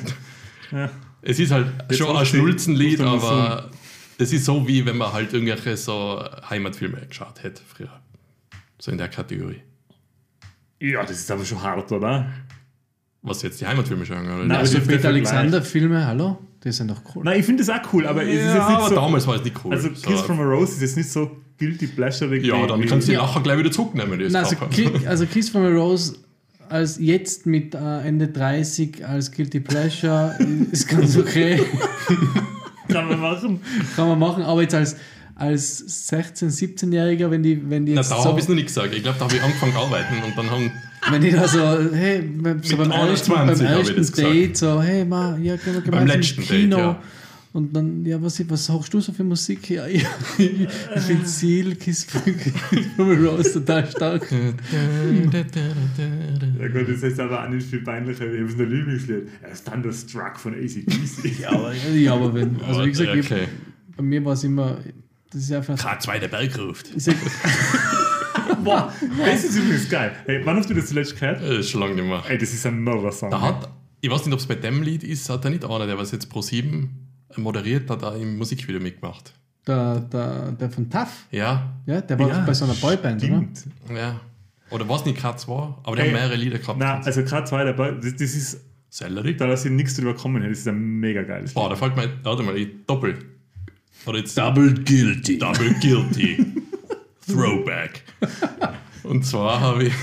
[0.70, 0.90] Ja.
[1.22, 3.72] Es ist halt Jetzt schon ein Schnulzenlied, aber
[4.18, 8.02] das ist so, wie wenn man halt irgendwelche so Heimatfilme geschaut hätte früher.
[8.78, 9.62] So in der Kategorie.
[10.80, 12.32] Ja, das ist aber schon hart, oder?
[13.22, 14.38] Was jetzt die Heimatfilme schauen, oder?
[14.38, 16.38] Nein, Ja, Also Peter Alexander-Filme, hallo?
[16.64, 17.24] Die sind doch cool.
[17.24, 18.96] Nein, ich finde das auch cool, aber es ist jetzt nicht aber so.
[18.96, 19.72] damals war es nicht cool.
[19.74, 20.10] Also So.
[20.10, 22.36] Kiss from a Rose ist jetzt nicht so guilty pleasure.
[22.38, 23.22] ja, dann kannst du die Ja.
[23.22, 24.18] Lacher gleich wieder zurücknehmen.
[24.20, 24.56] die Nein, also,
[25.08, 26.16] also Kiss from a Rose
[26.70, 30.36] als jetzt mit äh, Ende 30 als Guilty Pleasure
[30.72, 31.62] ist ganz okay.
[32.90, 33.62] kann man machen.
[33.96, 34.98] Kann man machen, aber jetzt als,
[35.38, 38.56] als 16-, 17-Jähriger, wenn die, wenn die Na, jetzt da so, habe ich es noch
[38.56, 38.94] nicht gesagt.
[38.94, 40.72] Ich glaube, da habe ich angefangen zu arbeiten und dann haben.
[41.12, 41.60] wenn die da so,
[41.94, 44.22] hey, beim- so Mit beim ersten, 21 beim ich ersten.
[44.22, 46.76] Date, so, hey, ma, ja, gehen wir gemeinsam letzten ins Kino.
[46.78, 47.02] Date, ja.
[47.54, 49.70] Und dann, ja, was, was hörst du so für Musik?
[49.70, 50.06] Ja, ich,
[50.38, 52.06] ich finde Seal, Kiss
[53.00, 54.32] Rose total stark.
[54.32, 54.52] Ja
[56.68, 58.26] gut, das ist aber auch nicht viel peinlicher.
[58.32, 59.28] Ich habe ein Lieblingslied.
[59.42, 61.40] Ja, Thunderstruck von ACDC.
[61.40, 63.48] Ja, aber, ja, aber wenn, also wie gesagt, ich, okay.
[63.96, 64.78] bei mir war es immer,
[65.32, 66.88] das ist einfach, K2 der Berg ruft.
[66.90, 67.14] ist ja,
[68.64, 68.92] Boah,
[69.26, 70.12] das ist übrigens geil.
[70.26, 71.42] Hey, wann hast du das zuletzt gehört?
[71.42, 72.24] Das ist schon lange nicht mehr.
[72.28, 73.30] Ey, das ist ein Mörder-Song.
[73.32, 73.70] Da hat,
[74.02, 76.12] ich weiß nicht, ob es bei dem Lied ist, hat er nicht einer, der was
[76.12, 76.90] jetzt Pro 7
[77.36, 79.34] moderiert hat, da im Musikvideo mitgemacht.
[79.68, 83.26] der, der, der von TAF, Ja, ja, der war Ja, bei so einer Boyband, oder?
[83.34, 83.66] Stimmt.
[83.96, 84.20] ja.
[84.70, 85.76] Oder war es nicht K2?
[85.84, 86.80] Aber die Ey, haben mehrere Lieder gehabt.
[86.80, 88.60] Nein, also gerade zwei dabei, das, das ist,
[88.90, 89.36] Sellerie.
[89.36, 92.10] da dass ich nichts drüber kommen das ist ein mega geiles Boah, da fällt mir,
[92.24, 93.18] warte mal, ich doppel.
[94.08, 95.38] Oder jetzt Double Guilty.
[95.38, 96.46] Double Guilty.
[97.28, 98.04] Throwback.
[99.04, 99.94] Und zwar habe ich,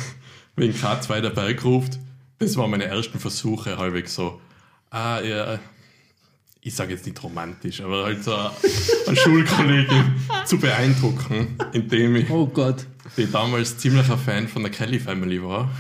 [0.57, 1.99] wenn K2 der Berg ruft,
[2.39, 4.41] das waren meine ersten Versuche, halbwegs so,
[4.91, 5.59] ah, ja,
[6.61, 10.15] ich sage jetzt nicht romantisch, aber halt so eine Schulkollegin
[10.47, 12.87] zu beeindrucken, indem ich, Oh Gott.
[13.17, 15.71] die damals ziemlicher Fan von der Kelly Family war,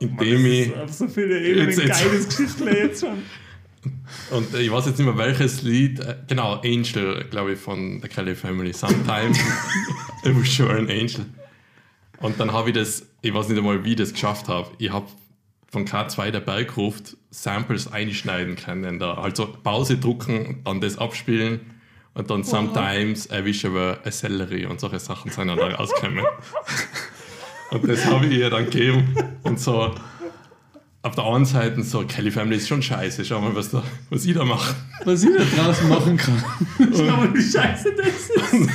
[0.00, 3.22] indem ich, Ich habe so viele eben Jetzt- geiles jetzt schon.
[4.30, 8.08] Und ich weiß jetzt nicht mehr welches Lied, äh, genau, Angel, glaube ich, von der
[8.08, 9.38] Kelly Family, Sometimes
[10.24, 11.26] it was sure an Angel.
[12.20, 14.70] Und dann habe ich das, ich weiß nicht einmal, wie ich das geschafft habe.
[14.78, 15.06] Ich habe
[15.72, 18.98] von K2 der Berg ruft Samples einschneiden können.
[18.98, 19.14] Da.
[19.14, 21.60] Also Pause drucken, dann das abspielen
[22.14, 25.68] und dann Sometimes I wish I were a celery und solche Sachen sind dann da
[25.68, 26.24] rausgekommen.
[27.70, 29.94] und das habe ich ihr dann gegeben und so
[31.02, 34.24] auf der einen Seite so, Kelly Family ist schon scheiße, schau mal, was, da, was
[34.24, 34.74] ich da mache.
[35.04, 36.44] Was ich da draußen machen kann.
[36.78, 38.70] Schau mal, wie scheiße das ist.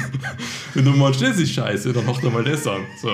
[0.74, 2.82] Wenn du meinst, das ist scheiße, dann mach doch mal das an.
[3.02, 3.10] So.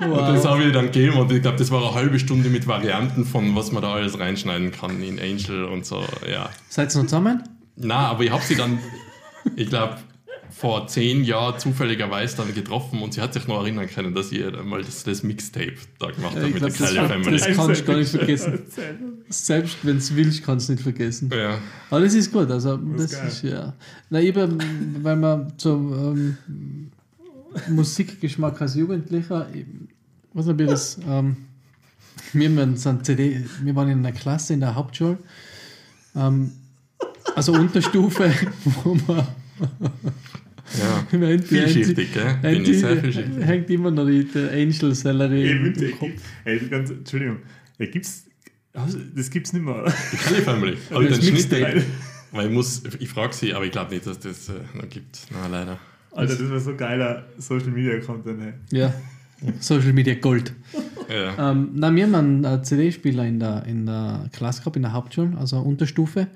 [0.00, 2.66] Und das habe ich dann gegeben und ich glaube, das war eine halbe Stunde mit
[2.66, 6.48] Varianten von, was man da alles reinschneiden kann in Angel und so, ja.
[6.70, 7.42] Seid ihr noch zusammen?
[7.76, 8.78] Na, aber ich habe sie dann,
[9.56, 9.98] ich glaube,
[10.50, 14.50] vor zehn Jahren zufälligerweise dann getroffen und sie hat sich noch erinnern können, dass ihr
[14.62, 17.08] mal das, das Mixtape da gemacht Ja, habe ich mit der glaub, das Kelly war-
[17.08, 17.30] Family.
[17.38, 18.58] das- kannst du gar nicht vergessen.
[19.28, 21.30] Selbst wenn es willst, kannst du nicht vergessen.
[21.34, 21.58] Ja.
[21.90, 22.50] Aber das ist gut.
[22.50, 23.28] Also, das, geil.
[23.28, 23.74] ist ja.
[24.10, 24.58] Na, hab,
[25.02, 25.92] weil man zum
[26.42, 26.90] ähm,
[27.68, 29.64] Musikgeschmack als Jugendlicher, ich
[30.34, 30.98] weiß nicht, ob ich das.
[31.08, 31.36] Ähm,
[32.32, 35.18] wir, ein CD, wir waren in einer Klasse in der Hauptschule,
[36.16, 36.52] ähm,
[37.36, 38.30] also Unterstufe,
[38.84, 39.26] wo man.
[40.78, 41.06] Ja.
[41.38, 42.26] Vielschichtig, gell?
[42.42, 43.44] hängt Bin ich sehr vielschichtig.
[43.44, 45.48] Hängt immer noch die, der Angel Celery.
[45.48, 46.10] Ey, im Kopf.
[46.44, 47.38] ey, Entschuldigung.
[47.78, 48.26] Ey, gibt's,
[49.14, 49.92] das gibt's nicht mehr.
[50.12, 50.76] Die Kelly Family.
[50.90, 51.82] Aber das Mixtape.
[52.32, 55.20] weil ich muss, ich frage sie, aber ich glaube nicht, dass das äh, noch gibt.
[55.30, 55.78] Na, leider.
[56.12, 58.40] Alter, das war so geiler Social Media Content.
[58.40, 58.52] Hey.
[58.70, 58.94] Ja.
[59.60, 60.52] Social Media Gold.
[61.08, 61.52] Ja.
[61.52, 64.92] Ähm, na, wir haben einen äh, CD-Spieler in der, in der Klasse gehabt, in der
[64.92, 66.26] Hauptschule, also Unterstufe.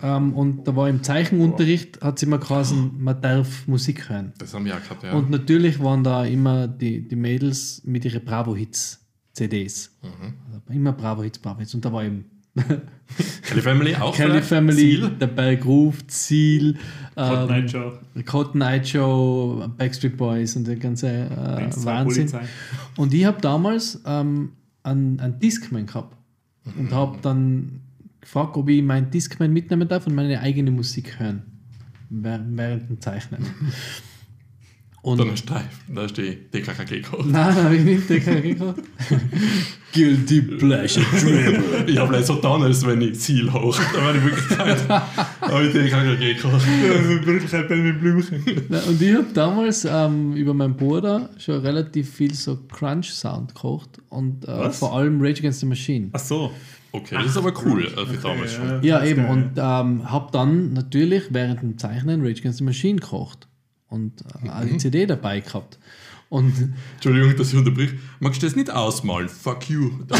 [0.00, 4.32] Ähm, und da war im Zeichenunterricht, hat es immer geheißen, man darf Musik hören.
[4.38, 5.12] Das haben wir auch gehabt, ja.
[5.12, 9.90] Und natürlich waren da immer die, die Mädels mit ihren Bravo-Hits-CDs.
[10.02, 10.34] Mhm.
[10.46, 11.74] Also immer Bravo-Hits, Bravo-Hits.
[11.74, 12.26] Und da war eben
[13.42, 14.42] Kelly Family auch Kelly?
[14.42, 15.10] Family, Seal?
[15.10, 16.76] der Berg ruft, Ziel,
[17.16, 17.92] Hot ähm, Night Show.
[18.26, 22.30] Cotton Eye Show, Backstreet Boys und der ganze äh, Wahnsinn.
[22.96, 24.52] Und ich habe damals ähm,
[24.82, 26.16] einen, einen Discman gehabt
[26.78, 27.80] und habe dann
[28.20, 31.42] gefragt, ob ich meinen Discman mitnehmen darf und meine eigene Musik hören.
[32.10, 33.44] Währ- Während dem Zeichnen.
[35.00, 37.26] Und Dann hast du, da hast du die DKKG gekauft.
[37.26, 38.80] Nein, habe ich nicht DKG gekauft.
[39.94, 41.84] Guilty Pleasure Dribble.
[41.86, 43.78] Ich habe so getan, als wenn ich Ziel hoch.
[43.94, 44.88] Da war die Möglichkeit.
[44.88, 46.66] habe ich DKKG gekauft.
[46.90, 48.42] Also wirklich halt mit Blümchen.
[48.88, 54.46] Und ich habe damals ähm, über meinen Bruder schon relativ viel so Crunch-Sound gekocht und
[54.46, 56.10] äh, vor allem Rage Against the Machine.
[56.12, 56.50] Ach so.
[56.90, 58.82] Okay, das ist aber cool äh, für damals schon.
[58.82, 59.22] Ja, ist eben.
[59.22, 59.30] geil.
[59.30, 63.47] Und ähm, habe dann natürlich während dem Zeichnen Rage Against the Machine gekocht
[63.88, 64.12] und
[64.44, 65.78] äh, auch die CD dabei gehabt.
[66.28, 66.52] Und
[66.94, 67.90] Entschuldigung, dass ich unterbrich.
[68.20, 69.28] Magst du das nicht ausmalen?
[69.28, 69.90] Fuck you.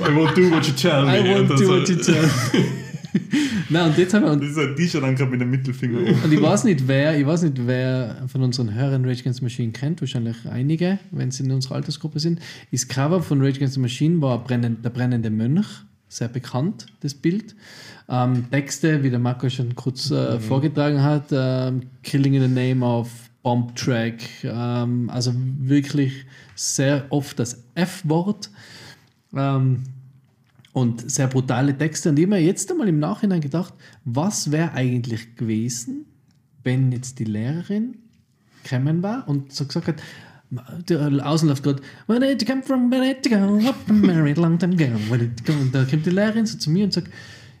[0.00, 1.20] I won't do what you tell me.
[1.20, 2.28] I to so- what you tell.
[3.70, 5.98] Nein, und jetzt haben wir, und Das ist ein T-Shirt dann gerade mit dem Mittelfinger.
[6.24, 9.44] Und ich weiß nicht, wer, ich weiß nicht, wer von unseren Hörern Rage Against the
[9.44, 12.40] Machine kennt, wahrscheinlich einige, wenn sie in unserer Altersgruppe sind.
[12.72, 15.66] Das Cover von Rage Against the Machine war der brennende Mönch,
[16.08, 17.54] sehr bekannt, das Bild.
[18.08, 22.84] Ähm, Texte, wie der Marco schon kurz äh, vorgetragen hat, ähm, Killing in the Name
[22.84, 23.08] of,
[23.42, 26.24] Bomb Track, ähm, also wirklich
[26.54, 28.50] sehr oft das F-Wort.
[29.36, 29.82] Ähm,
[30.72, 32.10] und sehr brutale Texte.
[32.10, 33.72] Und ich habe mir jetzt einmal im Nachhinein gedacht,
[34.04, 36.04] was wäre eigentlich gewesen,
[36.64, 37.98] wenn jetzt die Lehrerin
[38.64, 40.02] gekommen war und so gesagt hat,
[40.88, 44.02] der Außen läuft gerade, Where did you come from, where did you go, up and
[44.02, 45.60] married long time ago, where did you go?
[45.60, 47.08] Und da kommt die Lehrerin so zu mir und sagt,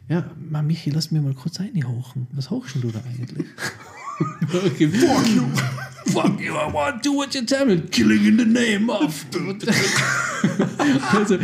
[0.08, 2.26] ja, Ma Michi, lass mich mal kurz reinhochen.
[2.32, 3.46] Was hochst denn du da eigentlich?
[4.54, 5.46] okay, fuck you!
[6.06, 7.78] Fuck you, I want to do what you tell me.
[7.90, 9.24] Killing in the name of...
[11.14, 11.38] also,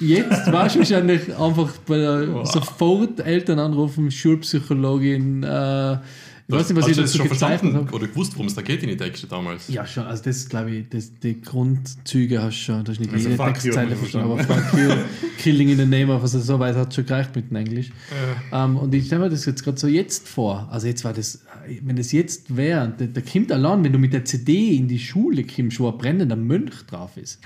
[0.00, 5.98] jetzt warst du wahrscheinlich einfach bei der, sofort Eltern anrufen, Schulpsychologin, äh,
[6.52, 7.92] ich weiß nicht, was Hast ich du das dazu schon verstanden habe.
[7.94, 9.68] oder gewusst, worum es da geht in die Texte damals?
[9.68, 10.04] Ja, schon.
[10.04, 12.84] Also das glaube ich, das, die Grundzüge hast du schon.
[12.84, 14.90] Du hast nicht Also jede Textzeile verstanden, aber fuck you,
[15.38, 17.90] killing in the name of, also so weit hat es schon gereicht mit dem Englisch.
[18.52, 20.68] Ähm, und ich stelle mir das jetzt gerade so jetzt vor.
[20.70, 21.42] Also jetzt war das,
[21.82, 24.98] wenn das jetzt wäre, da, da kommt allein, wenn du mit der CD in die
[24.98, 27.40] Schule kommst, wo ein brennender Mönch drauf ist,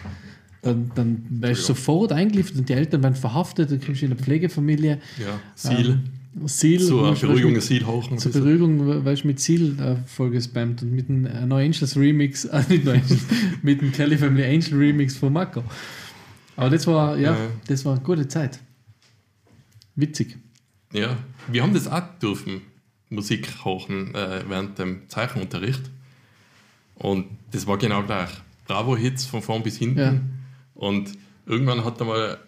[0.62, 4.12] dann, dann wärst du sofort eingeliefert und die Eltern werden verhaftet, dann kommst du in
[4.12, 4.98] eine Pflegefamilie.
[5.18, 6.00] Ja, Ziel.
[6.44, 8.18] Seal, Zur wirst- Beruhigung Ziel hochen.
[8.18, 11.96] zur Beruhigung weißt du mit Ziel äh, voll gespammt und mit dem äh, No Angels
[11.96, 13.24] Remix, äh, nicht No Angels,
[13.62, 15.64] mit dem Kelly Family Angel Remix von Marco.
[16.56, 17.38] Aber das war, ja, Ja.
[17.66, 18.58] das war eine gute Zeit.
[19.94, 20.36] Witzig.
[20.92, 21.16] Ja,
[21.48, 22.60] wir haben das auch dürfen,
[23.08, 25.82] Musik hochen äh, während dem Zeichenunterricht.
[26.96, 28.30] Und das war genau gleich.
[28.66, 29.98] Bravo-Hits von vorn bis hinten.
[29.98, 30.20] Ja.
[30.74, 31.12] Und
[31.46, 32.38] irgendwann hat einmal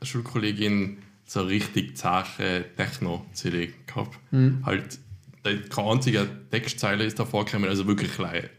[0.00, 0.98] eine Schulkollegin
[1.32, 4.18] so richtig zache Techno-CD gehabt.
[4.32, 4.62] Mhm.
[4.66, 4.98] Halt,
[5.44, 8.50] da- keine einzige Textzeile ist da vorgekommen, also wirklich hard,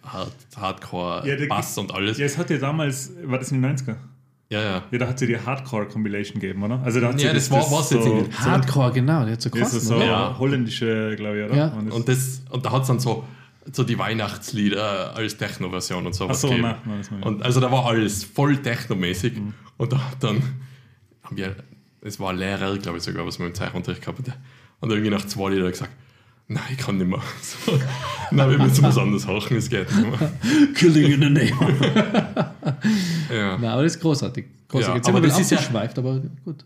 [0.56, 2.18] Hardcore, Ja, der- Bass und alles.
[2.18, 3.98] Ja, es hat ja damals, war das in den 90er?
[4.50, 4.84] Ja, ja.
[4.90, 6.82] Ja, da hat sie die Hardcore-Compilation gegeben, oder?
[6.82, 8.34] Also da hat sie Ja, das war- war's jetzt so, irgendwie.
[8.38, 10.00] Hardcore, genau, der hat so Das ist krass.
[10.00, 10.00] so?
[10.02, 10.36] Ja.
[10.40, 11.56] holländische, glaube ich, oder?
[11.58, 11.68] Ja.
[11.74, 13.26] Und das, Und, das, und da hat es dann so,
[13.72, 16.64] so die Weihnachtslieder als Techno-Version und Ach sowas so, gegeben.
[16.70, 17.28] nein, nein, das.
[17.28, 19.36] Und also da war alles voll technomäßig.
[19.36, 19.54] Mhm.
[19.78, 20.42] Und da hat dann
[21.24, 21.56] haben wir,
[22.02, 24.34] es war ein Lehrer, glaube ich sogar, was wir im Zeichenunterricht gehabt haben.
[24.80, 25.92] Und irgendwie nach zwei Liedern gesagt,
[26.48, 27.22] nein, ich kann nicht mehr.
[27.42, 27.80] So,
[28.32, 30.32] nein, wir müssen was anderes hochen, es geht nicht mehr.
[30.74, 32.54] Killing in the Name.
[33.32, 33.58] Ja.
[33.58, 34.46] Nein, aber das ist großartig.
[34.68, 34.90] großartig.
[34.90, 36.66] Ja, Jetzt aber das ist ja- abgeschweift, aber gut.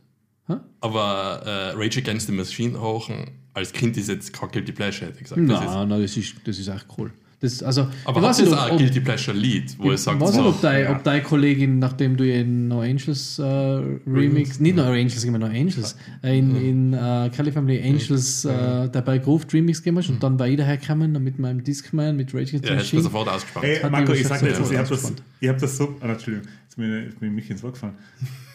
[0.79, 5.17] Aber äh, Rage Against the Machine hochen, als Kind ist jetzt kein Guilty Pleasure, hätte
[5.17, 5.41] ich gesagt.
[5.49, 7.11] Das ist, Nein, nein, das ist, das ist echt cool.
[7.41, 10.03] Das, also, aber ich weiß nicht, auch ob- ein Guilty Pleasure Lied, wo Ich es
[10.05, 10.91] sagt, weiß nicht, ob, dein, ja.
[10.95, 15.47] ob deine Kollegin, nachdem du in No Angels äh, Remix, nicht No Angels, immer No
[15.47, 20.23] Angels, äh, in, in äh, Kelly Family Angels äh, dabei Groove Remix gemacht hast und
[20.23, 23.01] dann war ich dahergekommen mit meinem Discman, mit Rage Against the ja, hätte ich Machine.
[23.03, 23.65] sofort ausgespannt.
[23.65, 25.95] Ey, hat Marco, ich sag dir jetzt, was, ich habe das, ich hab das so.
[26.01, 27.93] Ah, Entschuldigung, jetzt bin ich, jetzt bin ich mich ins Ohr gefallen.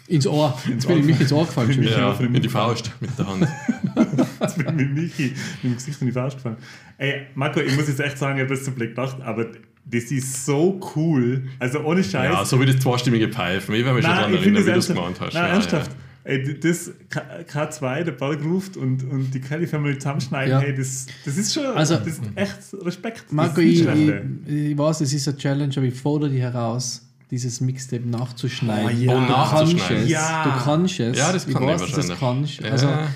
[0.08, 0.58] Ins Ohr.
[0.68, 1.82] Jetzt bin ich mich ins Ohr gefallen.
[1.82, 3.46] Ja, in die Faust mit der Hand.
[4.58, 6.56] Ich mit Michi mit dem Gesicht in die Faust gefallen.
[6.98, 9.46] Ey, Marco, ich muss jetzt echt sagen, ich habe das zum Blick gedacht, aber
[9.84, 11.44] das ist so cool.
[11.58, 12.32] Also ohne Scheiß.
[12.32, 13.74] Ja, so wie das zweistimmige Pfeifen.
[13.74, 14.98] Ich werde mich schon daran erinnern, das wie du es ernsthaft.
[14.98, 15.34] gemeint hast.
[15.34, 15.90] Nein, Ja, ernsthaft.
[16.22, 20.60] Ey, das K- K2, der Ball ruft und, und die Kelly Family zusammenschneiden, Ja.
[20.60, 23.24] hey, das, das ist schon Also- das ist echt Respekt.
[23.24, 24.12] Das Marco, ich, ich,
[24.46, 28.86] ich weiß, es ist eine Challenge, aber ich fordere dich heraus, dieses Mixtape nachzuschneiden.
[28.86, 29.14] Oh, ja.
[29.14, 29.78] Du nachzuschneiden.
[29.88, 30.10] kannst es.
[30.10, 30.44] Ja.
[30.44, 31.18] Du kannst es.
[31.18, 32.20] Ja, das kann ich ich weiß, dass du das kannst.
[32.62, 32.72] wahrscheinlich.
[32.72, 33.08] Also, Ja.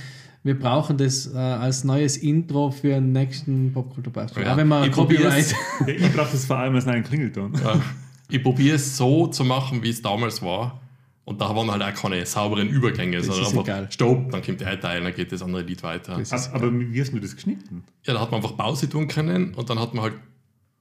[0.45, 4.43] Wir brauchen das äh, als neues Intro für den nächsten Popkulturbeispiel.
[4.45, 4.53] Ja.
[4.53, 5.55] Auch wenn man Ich Copyright.
[5.87, 7.55] ich brauche das vor allem als einen Klingelton.
[7.55, 7.81] Ja.
[8.29, 10.81] Ich probiere es so zu machen, wie es damals war.
[11.25, 13.91] Und da waren halt auch keine sauberen Übergänge, sondern ist einfach egal.
[13.91, 16.19] Stopp, dann kommt der ein Teil, dann geht das andere Lied weiter.
[16.19, 17.83] Das ist Aber, aber wie hast du das geschnitten?
[18.05, 20.15] Ja, da hat man einfach Pause tun können und dann hat man halt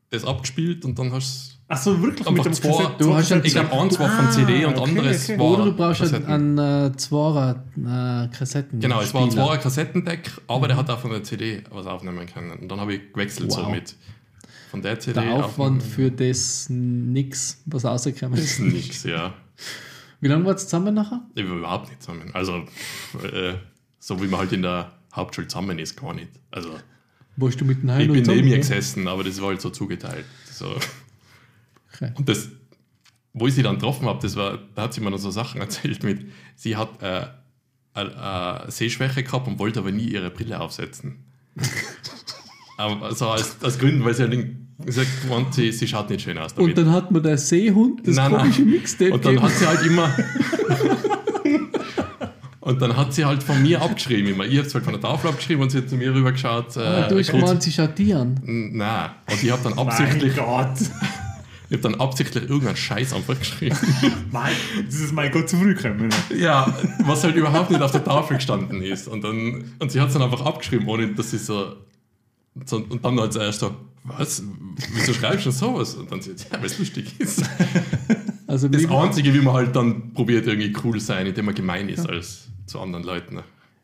[0.10, 3.72] das abgespielt und dann hast Achso, wirklich Einfach dem zwei, Kassett- du hast ich glaube,
[3.72, 5.40] eins war von Ah, CD und okay, anderes okay.
[5.40, 5.46] war.
[5.46, 8.80] Oder du brauchst halt einen äh, Zweier äh, Kassetten.
[8.80, 12.26] Genau, es war ein zweier Kassettendeck, aber der hat auch von der CD was aufnehmen
[12.28, 12.52] können.
[12.52, 13.56] Und dann habe ich gewechselt Wow.
[13.66, 13.96] so mit
[14.70, 18.60] von der CD Der auf Aufwand für das nix, was rausgekommen ist.
[18.60, 19.34] nix, ja.
[20.20, 21.22] Wie lange war es zusammen nachher?
[21.36, 22.30] Ich war überhaupt nicht zusammen.
[22.34, 22.64] Also,
[23.24, 23.54] äh,
[24.00, 26.30] so wie man halt in der Hauptschule zusammen ist, gar nicht.
[26.52, 26.70] Also,
[27.38, 28.58] Warst du mit dem ich bin neben ihr oder?
[28.58, 30.26] gesessen, aber das war halt so zugeteilt.
[30.52, 30.76] So.
[31.94, 32.12] Okay.
[32.16, 32.50] Und das,
[33.34, 35.62] wo ich sie dann getroffen habe, das war, da hat sie mir noch so Sachen
[35.66, 36.26] erzählt mit,
[36.56, 37.26] sie hat äh,
[37.96, 41.24] äh, äh, Sehschwäche gehabt und wollte aber nie ihre Brille aufsetzen.
[42.78, 44.48] aber so als, als Gründen, weil sie halt
[44.86, 48.16] gesagt hat, sie, sie schaut nicht schön aus Und dann hat man der Seehund, das
[48.16, 48.42] Nein, nein.
[48.42, 49.52] komische Mixtape Und dann gegeben.
[49.52, 50.16] hat sie halt immer.
[52.60, 54.46] und dann hat sie halt von mir abgeschrieben immer.
[54.46, 56.76] Ich habe es halt von der Tafel abgeschrieben und sie hat zu mir rüber geschaut.
[56.76, 58.40] Äh, Ah, du hast gemeint, sie schaut die an.
[58.44, 59.12] Nein.
[59.30, 60.74] Und ich habe dann Mein absichtlich, Gott.
[61.74, 63.76] Ich hab dann absichtlich irgendeinen Scheiß einfach geschrieben.
[64.32, 64.54] Mein,
[64.86, 66.10] das ist mein Gott zu früh gekommen.
[66.38, 69.08] ja, was halt überhaupt nicht auf der Tafel gestanden ist.
[69.08, 71.78] Und, dann, und sie hat es dann einfach abgeschrieben, ohne dass sie so.
[72.64, 74.44] so und dann hat sie erst so, was?
[74.94, 75.96] Wieso schreibst du denn sowas?
[75.96, 77.44] Und dann sie, ja, weil es lustig ist.
[78.46, 82.08] Also Das Einzige, wie man halt dann probiert, irgendwie cool sein, indem man gemein ist
[82.08, 83.40] als zu anderen Leuten.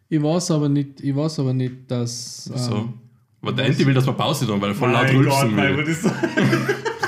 [0.10, 2.44] ich weiß aber nicht, ich weiß aber nicht, dass.
[2.44, 2.76] So.
[2.76, 2.94] Ähm,
[3.42, 5.58] Aber der Enti will, dass wir Pause tun, weil er voll laut Mein Gott, rülpsen
[5.58, 5.88] will.
[5.88, 6.12] ist das?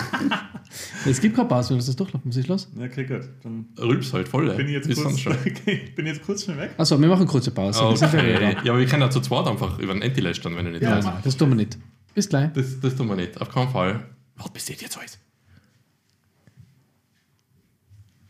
[1.06, 2.30] es gibt keine Pause, wenn das durchlaufen.
[2.30, 2.68] Was ist los?
[2.78, 3.30] Okay, gut.
[3.44, 4.54] Dann Rülps halt voll.
[4.56, 5.34] bin ich jetzt kurz, schon.
[5.46, 6.72] okay, ich bin jetzt kurz schnell weg.
[6.78, 7.80] Achso, wir machen kurze Pause.
[7.80, 8.58] Wieder Okay.
[8.64, 10.82] Ja, aber wir können ja zu zweit einfach über den Enti lästern, wenn er nicht
[10.84, 11.06] Ja, da ist.
[11.06, 11.78] nein, das tun wir nicht.
[12.14, 12.52] Bis gleich.
[12.54, 14.06] Das, das tun wir nicht, auf keinen Fall.
[14.36, 15.18] Warte, bis jetzt alles.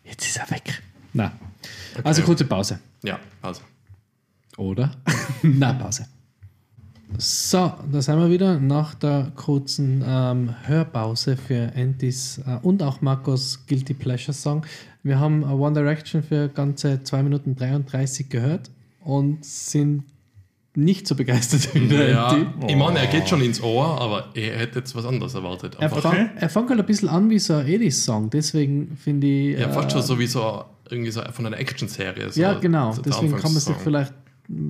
[0.04, 0.82] Jetzt ist er weg.
[1.14, 1.32] Na.
[2.04, 2.80] Also kurze Pause.
[3.04, 3.62] Ja, also.
[4.58, 4.92] Oder?
[5.42, 6.06] Na, Pause.
[7.18, 13.02] So, da sind wir wieder nach der kurzen ähm, Hörpause für Antis äh, und auch
[13.02, 14.66] Marcos Guilty Pleasure Song.
[15.04, 18.72] Wir haben äh, One Direction für ganze 2 Minuten 33 gehört
[19.04, 20.04] und sind
[20.74, 22.68] nicht so begeistert wie der Ja, Anti.
[22.70, 25.76] ich meine, er geht schon ins Ohr, aber er hätte jetzt was anderes erwartet.
[25.80, 29.60] Er, fang, er fängt halt ein bisschen an wie so ein Edis-Song, deswegen finde ich.
[29.60, 32.32] ja, fast äh, schon so wie so irgendwie so von einer Action-Serie.
[32.32, 34.14] So Ja, genau, deswegen kann man sich vielleicht.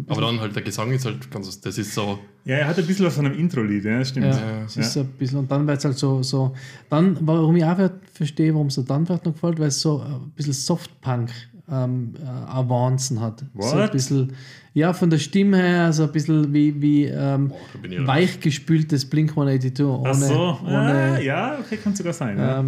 [0.07, 2.85] Aber dann halt der Gesang ist halt ganz, das ist so, Ja, er hat ein
[2.85, 4.27] bisschen was von einem Intro-Lied, ja, stimmt.
[4.27, 6.53] Ja, es ist so ein bisschen, und dann wird es halt so, so,
[6.89, 7.77] dann, warum ich auch
[8.13, 11.29] verstehe, warum es so dann vielleicht noch gefällt, weil es so ein bisschen Softpunk
[11.69, 13.43] ähm, äh, Avancen hat.
[13.57, 13.91] So ein What?
[13.91, 14.33] bisschen,
[14.73, 17.51] ja, von der Stimme her, so ein bisschen wie, wie ähm,
[17.83, 22.37] ich weichgespültes Blink 182 ohne, Ach so, ohne ah, ja, okay, kann sogar sein.
[22.37, 22.63] Ja.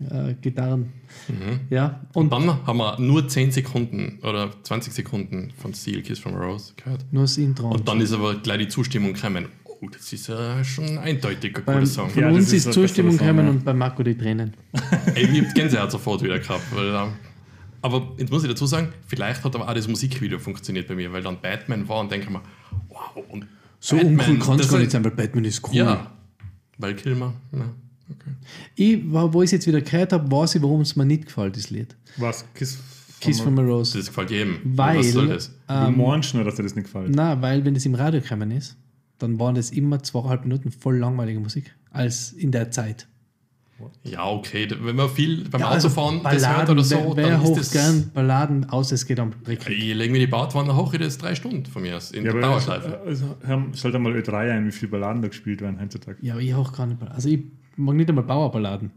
[0.00, 0.92] Äh, Gitarren.
[1.28, 1.60] Mhm.
[1.70, 6.18] Ja, Und und dann haben wir nur 10 Sekunden oder 20 Sekunden von Steel Kiss
[6.18, 7.04] from a Rose gehört.
[7.12, 7.68] nur das Intro.
[7.70, 9.46] Und dann ist aber gleich die Zustimmung gekommen.
[9.64, 12.08] Oh, das ist ja schon eindeutig ein cooler Song.
[12.10, 13.50] von Ja, uns ist ist Zustimmung gekommen ja.
[13.50, 14.54] und bei Marco die Tränen.
[15.14, 16.62] Ey, ich hab Gänsehaut sofort wieder gehabt.
[16.74, 17.12] Weil, ähm,
[17.82, 21.12] aber jetzt muss ich dazu sagen, vielleicht hat aber auch das Musikvideo funktioniert bei mir,
[21.12, 22.40] weil dann Batman war und denke mir,
[22.88, 23.46] wow, und
[23.78, 25.74] So Batman, uncool kann es das gar nicht sein, weil Batman ist cool.
[25.74, 26.10] Ja,
[26.78, 27.66] weil Kilmer, ja,
[28.10, 28.30] okay.
[28.76, 31.56] Ich, wo ich es jetzt wieder gehört habe, weiß ich, warum es mir nicht gefällt,
[31.56, 31.96] das Lied.
[32.16, 32.44] Was?
[32.54, 32.78] Kiss,
[33.20, 33.96] Kiss from a Rose.
[33.96, 34.58] Das gefällt jedem.
[34.64, 35.48] Weil, Was soll das?
[35.66, 37.10] Du ähm, meinst nur, dass dir das nicht gefällt.
[37.14, 38.76] na, weil wenn es im Radio gekommen ist,
[39.18, 43.06] dann waren das immer zweieinhalb Minuten voll langweilige Musik, als in der Zeit.
[44.04, 47.38] Ja, okay, wenn man viel beim Ja, also Autofahren das hört oder so, wer, wer
[47.38, 47.70] dann ist das...
[47.72, 49.68] gern Balladen aus, es geht am Trick.
[49.68, 52.32] Ich lege mir die Badwanne hoch, das ist drei Stunden von mir aus, in Ja,
[52.32, 53.00] der Dauerschleife.
[53.04, 56.18] also, Herr, schalt einmal Ö3 ein, wie viele Balladen da gespielt werden heutzutage.
[56.22, 57.02] Ja, aber ich hoch gar nicht.
[57.02, 57.40] Also ich
[57.76, 58.90] mag nicht einmal Bauerballaden.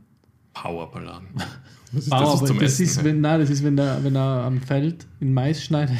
[0.53, 1.27] Powerballaden.
[1.33, 1.45] Bauer,
[1.93, 4.43] das ist aber zum das Essen, ist, wenn, nein, das ist, wenn er, wenn er
[4.45, 5.97] am Feld in Mais schneidet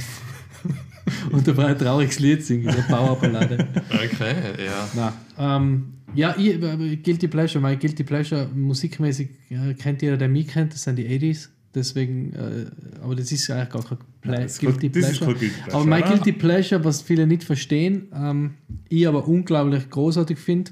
[1.31, 3.67] und dabei ein trauriges Lied singt, eine Bauerballade.
[3.89, 4.35] Okay,
[4.65, 4.89] ja.
[4.95, 10.29] Na, ähm, ja, ich, äh, Guilty Pleasure, mein Guilty Pleasure musikmäßig äh, kennt jeder, der
[10.29, 11.49] mich kennt, das sind die 80s.
[11.75, 12.65] Deswegen, äh,
[13.03, 15.37] aber das ist eigentlich gar kein Pla das ist Guilty das ist Pleasure.
[15.37, 16.03] Guilty Pleasure, aber mein?
[16.03, 18.55] Guilty Pleasure, was viele nicht verstehen, ähm,
[18.89, 20.71] ich aber unglaublich großartig finde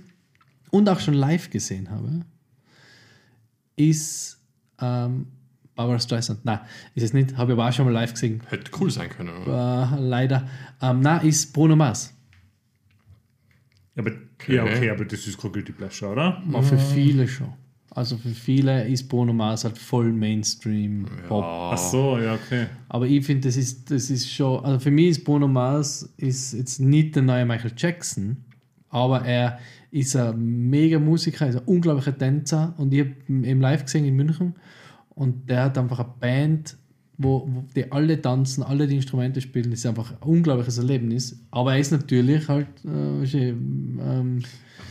[0.72, 2.22] und auch schon live gesehen habe,
[3.76, 4.40] ist
[4.80, 5.28] ähm,
[5.76, 6.46] Barbara Streisand.
[6.46, 6.60] Nein,
[6.96, 8.42] ist es nicht, habe ich aber auch schon mal live gesehen.
[8.50, 9.36] Hätte cool sein können.
[9.44, 9.92] Oder?
[9.94, 10.48] Äh, leider.
[10.82, 12.14] Ähm, nein, ist Bruno Mars.
[13.96, 14.12] Ja, aber,
[14.48, 16.42] ja, okay, aber das ist kein Guilty Pleasure, oder?
[16.48, 17.54] Aber für viele schon.
[17.92, 21.46] Also für viele ist Bruno Mars halt voll Mainstream Pop.
[21.46, 22.68] Ach so, ja, okay.
[22.90, 26.54] Aber ich finde, das ist, das ist schon, also für mich ist Bruno Mars ist
[26.54, 28.44] jetzt nicht der neue Michael Jackson,
[28.90, 29.60] aber er
[30.00, 34.06] ist ein mega Musiker, ist ein unglaublicher Tänzer und ich habe ihn im Live gesehen
[34.06, 34.54] in München
[35.10, 36.78] und der hat einfach eine Band,
[37.18, 41.40] wo, wo die alle tanzen, alle die Instrumente spielen, das ist einfach ein unglaubliches Erlebnis.
[41.50, 44.42] Aber er ist natürlich halt, äh, du, ähm,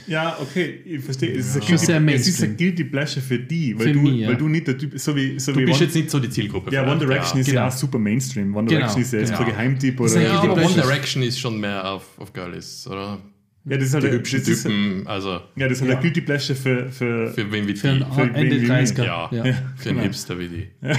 [0.07, 1.33] Ja, okay, ich verstehe.
[1.37, 2.51] Es ist, ein Schon sehr guilty, es ist Mainstream.
[2.51, 4.29] ein Guilty Pleasure für die, weil, Für du, mich, ja.
[4.29, 6.19] weil du nicht der Typ, so wie, so Du wie bist One, jetzt nicht so
[6.19, 6.73] die Zielgruppe.
[6.73, 7.67] ja, One Direction ist ja genau.
[7.67, 8.57] auch super Mainstream.
[8.57, 9.43] One Genau, Direction ist ja jetzt genau.
[9.45, 10.21] kein Geheimtipp ist oder.
[10.21, 10.75] ein Ja, Guilty aber One.
[10.83, 13.19] Direction ist schon mehr auf, auf Girlies, oder?
[13.67, 15.93] Ja, das ist halt Die ein- hübschen das ist, Typen, also Ja, das ist halt
[15.97, 18.03] ein Guilty Pleasure für, für, für wen wie Für die.
[18.05, 19.05] einen für Ende wen wie 30er.
[19.05, 19.43] Ja, Ja.
[19.43, 20.01] für einen genau.
[20.03, 20.69] Hipster wie die.
[20.83, 20.95] Ja.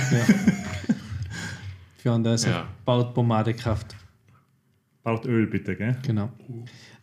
[1.97, 2.67] Für einen, der so Ja.
[2.85, 3.95] baut Pomadekraft.
[5.03, 5.95] Baut Öl bitte, gell?
[6.03, 6.31] Genau.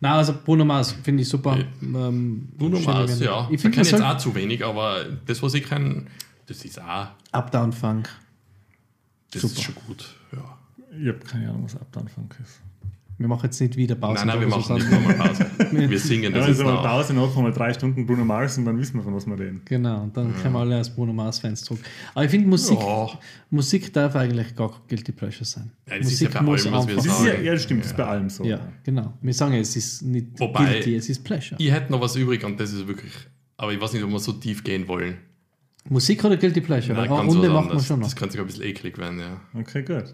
[0.01, 1.57] Na, also Bruno Mars finde ich super.
[1.81, 3.47] Ähm, Bruno Mars, ja.
[3.47, 6.05] Ich Ich finde, kenne man jetzt auch zu wenig, aber das, was ich kenne,
[6.47, 8.09] das ist auch, Uptown Funk.
[9.31, 9.53] das Super.
[9.53, 10.15] ist schon gut.
[10.33, 10.57] Ja.
[10.99, 12.59] Ich habe keine Ahnung, was Abtanfang ist.
[13.23, 14.25] Wir machen jetzt nicht wieder Pause.
[14.25, 15.45] Nein, nein, wir machen nicht nochmal Pause.
[15.71, 16.83] Wir singen Ja, das also jetzt mal nach.
[16.83, 19.61] Pause, noch mal drei Stunden Bruno Mars und dann wissen wir, von was wir reden.
[19.63, 21.79] Genau, und dann kommen alle als Bruno Mars-Fans zurück.
[22.13, 23.07] Aber ich finde, Musik, Ja.
[23.49, 25.71] Musik darf eigentlich gar kein Guilty Pleasure sein.
[25.89, 27.45] Ja, das ist ja bei allem, was wir Das ist ja, sagen.
[27.45, 28.43] ja, das stimmt, das ist bei allem so.
[28.43, 29.13] Ja, genau.
[29.21, 31.55] Wir sagen, es ist nicht Wobei- Guilty, es ist Pleasure.
[31.61, 33.13] Ich hätte noch was übrig und das ist wirklich,
[33.55, 35.15] aber ich weiß nicht, ob wir so tief gehen wollen.
[35.89, 36.93] Musik oder Guilty Pleasure?
[36.93, 37.85] Nein, Weil eine ganz Runde wir anderes.
[37.87, 38.07] schon noch.
[38.07, 39.39] Das kann sogar ein bisschen eklig werden, ja.
[39.57, 40.13] Okay, gut.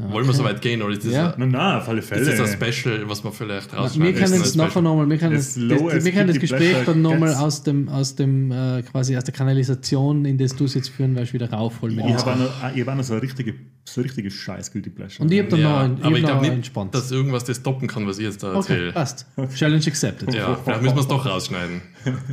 [0.00, 1.30] Wollen wir so weit gehen oder ist das, Ja.
[1.34, 2.24] ein, Na, na, auf alle ist Fälle.
[2.24, 5.34] das ein Special, was wir vielleicht Wir rausschneiden können müssen es nachher nochmal, wir können
[5.36, 8.82] As das, das, as wir können das Gespräch dann nochmal aus dem, aus dem äh,
[8.82, 11.98] quasi aus der Kanalisation, in das du es jetzt führen wirst, wieder raufholen.
[11.98, 13.54] Ich habe auch noch, ich hab auch noch so eine richtige,
[13.84, 15.24] so richtige scheiß Guilty Pleasure.
[15.24, 16.94] Und ich habe dann noch, Ja, ein- ich aber ich noch glaube nicht, entspannt.
[16.94, 18.92] dass irgendwas das stoppen kann, was ich jetzt da okay, erzähle.
[18.92, 19.26] passt.
[19.56, 20.32] Challenge accepted.
[20.32, 21.82] Ja, vielleicht müssen wir es doch rausschneiden.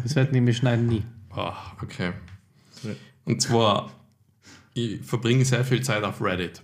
[0.03, 1.01] Das werden wir schneiden nie.
[1.31, 2.11] Ah, okay.
[3.23, 3.89] Und zwar,
[4.75, 6.61] ich verbringe sehr viel Zeit auf Reddit.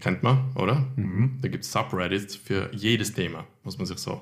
[0.00, 0.86] Kennt man, oder?
[1.40, 4.20] Da gibt es Subreddits für jedes Thema, was man sich so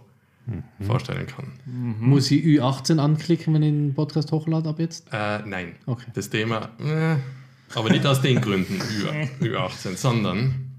[0.80, 1.52] vorstellen kann.
[2.00, 5.08] Muss ich Ü18 anklicken, wenn ich den Podcast hochlade ab jetzt?
[5.12, 5.76] Äh, nein.
[5.86, 6.10] Okay.
[6.14, 7.16] Das Thema, äh,
[7.74, 10.72] aber nicht aus den Gründen Ü, Ü18, sondern,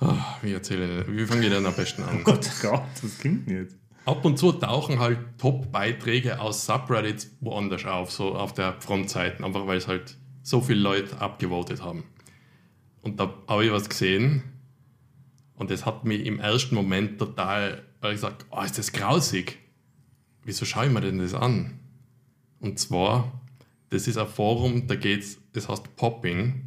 [0.00, 2.22] ah, wie erzähle ich, wie fange ich denn am besten an?
[2.24, 3.72] Gott, Gott, das klingt nicht.
[4.04, 9.66] Ab und zu tauchen halt Top-Beiträge aus Subreddits woanders auf, so auf der Frontseite, einfach
[9.66, 12.04] weil es halt so viele Leute abgevotet haben.
[13.02, 14.42] Und da habe ich was gesehen
[15.54, 19.58] und das hat mich im ersten Moment total weil ich gesagt, oh, ist das grausig.
[20.44, 21.78] Wieso schaue ich mir denn das an?
[22.60, 23.40] Und zwar,
[23.90, 26.64] das ist ein Forum, da geht's, das heißt Popping.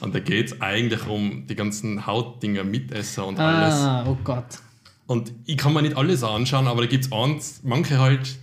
[0.00, 3.74] Und da geht es eigentlich um die ganzen Hautdinger, Mitesser und alles.
[3.74, 4.58] Ah, oh Gott.
[5.06, 8.38] Und ich kann mir nicht alles anschauen, aber da gibt es manche halt,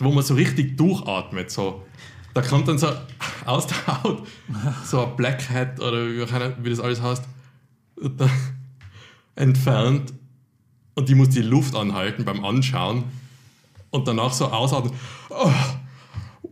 [0.00, 1.50] wo man so richtig durchatmet.
[1.50, 1.86] So.
[2.36, 2.88] Da kommt dann so
[3.46, 4.26] aus der Haut
[4.84, 7.24] so ein Black Hat oder wie, das alles heißt,
[7.96, 8.28] da,
[9.36, 10.12] entfernt.
[10.96, 13.04] Und die muss die Luft anhalten beim Anschauen
[13.88, 14.92] und danach so ausatmen.
[15.30, 15.50] Oh,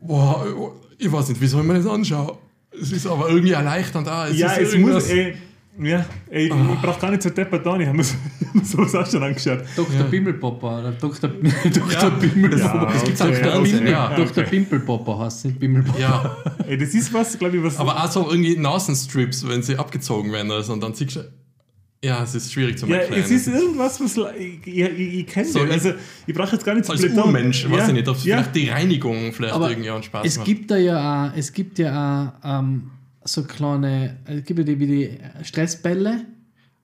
[0.00, 2.38] boah, ich weiß nicht, wie soll man das anschauen?
[2.70, 4.08] Es ist aber irgendwie erleichternd.
[4.08, 5.36] Ah, es ja, es muss, ey,
[5.82, 8.54] ja, ey, ich brauche gar nicht so deppert da, ich habe mir so- ich hab
[8.54, 9.60] mir sowas auch schon angeschaut.
[9.76, 10.04] Dr.
[10.04, 11.30] Bimmelpopper oder Dr.
[11.30, 12.10] Dr.
[12.12, 12.58] Bimmelpopper.
[12.86, 13.60] Ja, das gibt's okay, auch Dr.
[13.60, 14.44] okay, Bimmel- ja, Dr.
[14.44, 15.98] Bimpelpopper heißt nicht Bimmelpopper.
[15.98, 16.36] Ja,
[16.66, 17.78] Ey, das ist was, glaube ich, was.
[17.78, 21.20] Aber auch so irgendwie Nasenstrips, wenn sie abgezogen werden oder so, und dann siehst du,
[22.04, 23.22] ja, es ist schwierig zu ja, erklären.
[23.24, 24.16] es ist irgendwas, was.
[24.38, 25.60] Ich, ich, ich, ich kenne So.
[25.60, 25.92] Also,
[26.26, 27.18] ich brauche jetzt gar nicht als blättern.
[27.24, 28.36] Urmensch, weiß ich nicht, ob ja.
[28.36, 30.46] vielleicht die Reinigung vielleicht Aber irgendwie einen Spaß Es macht.
[30.46, 32.90] gibt da ja auch, es gibt ja auch ähm,
[33.24, 36.24] so kleine, es gibt ja die, wie die Stressbälle.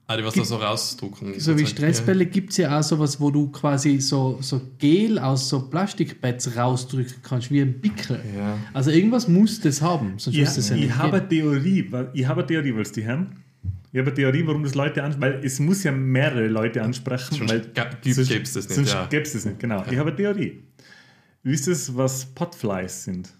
[0.06, 1.38] ah, die was da so rausdrucken.
[1.38, 1.66] So wie.
[1.66, 6.56] Stressbälle gibt es ja auch sowas, wo du quasi so, so Gel aus so Plastikpads
[6.56, 8.20] rausdrücken kannst, wie ein Pickel.
[8.36, 8.58] Ja.
[8.72, 11.28] Also irgendwas muss das haben, sonst Ja, es ja ich nicht habe eine.
[11.28, 13.36] Theorie, weil- ich habe eine Theorie, willst du die hören?
[13.92, 17.34] Ich habe eine Theorie, warum das Leute ansprechen, weil es muss ja mehrere Leute ansprechen.
[17.36, 17.64] Sonst weil
[18.14, 19.06] sonst- gäb's das nicht, Sonst ja.
[19.06, 19.84] gäbe es das nicht, genau.
[19.90, 20.62] Ich habe eine Theorie.
[21.42, 23.30] Wisst ihr, was Potflies sind?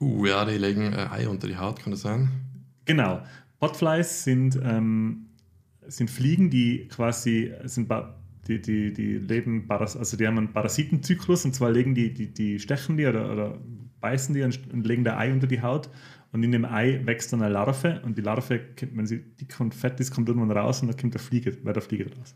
[0.00, 2.28] Uh, ja, die legen äh, Ei unter die Haut, kann das sein?
[2.84, 3.22] Genau.
[3.58, 5.26] Potflies sind, ähm,
[5.86, 8.14] sind Fliegen, die quasi sind ba-
[8.46, 12.60] die, die, die leben also die haben einen Parasitenzyklus und zwar legen die, die, die
[12.60, 13.58] stechen die oder, oder
[14.00, 15.90] beißen die und, legen der Ei unter die Haut
[16.32, 18.60] und in dem Ei wächst dann eine Larve und die Larve,
[18.92, 21.72] wenn sie dick und fett ist, kommt irgendwann raus und dann kommt der Fliege, weil
[21.72, 22.34] der Fliege raus.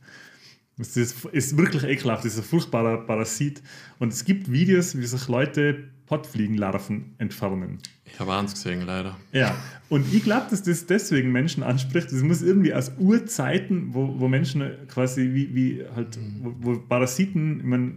[0.78, 3.62] Das ist, ist wirklich ekelhaft, das ist ein furchtbarer Parasit.
[3.98, 7.78] Und es gibt Videos, wie sich Leute Pottfliegenlarven entfernen.
[8.04, 9.16] Ich habe eins gesehen, leider.
[9.30, 9.54] Ja,
[9.88, 12.10] und ich glaube, dass das deswegen Menschen anspricht.
[12.10, 17.60] Das muss irgendwie aus Urzeiten, wo, wo Menschen quasi wie, wie halt, wo, wo Parasiten,
[17.60, 17.92] ich meine,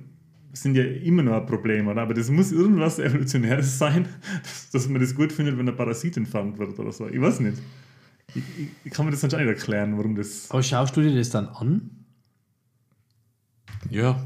[0.52, 2.04] sind ja immer noch ein Problem, oder?
[2.04, 4.08] Aber das muss irgendwas Evolutionäres sein,
[4.44, 7.08] dass, dass man das gut findet, wenn ein Parasit entfernt wird oder so.
[7.08, 7.58] Ich weiß nicht.
[8.36, 8.44] Ich,
[8.84, 10.52] ich, kann mir das anscheinend erklären, warum das.
[10.52, 11.90] Aber schaust du dir das dann an?
[13.90, 14.24] Ja.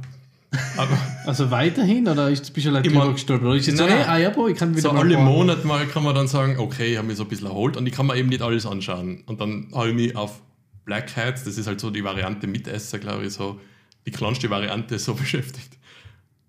[0.78, 3.48] Aber Also weiterhin oder ist, bist du like Immer- gestolpert?
[3.48, 4.10] Oder ist jetzt so, Nein, hey, nein.
[4.10, 6.58] ah ja, boah, ich kann wieder so mal alle Monate mal kann man dann sagen,
[6.60, 8.66] okay, ich habe mich so ein bisschen erholt und ich kann mir eben nicht alles
[8.66, 9.24] anschauen.
[9.26, 10.42] Und dann habe ich mich auf
[10.86, 13.60] Black Hats, das ist halt so die Variante Mitesser, glaube ich, so
[14.06, 15.78] die kleinste Variante so beschäftigt.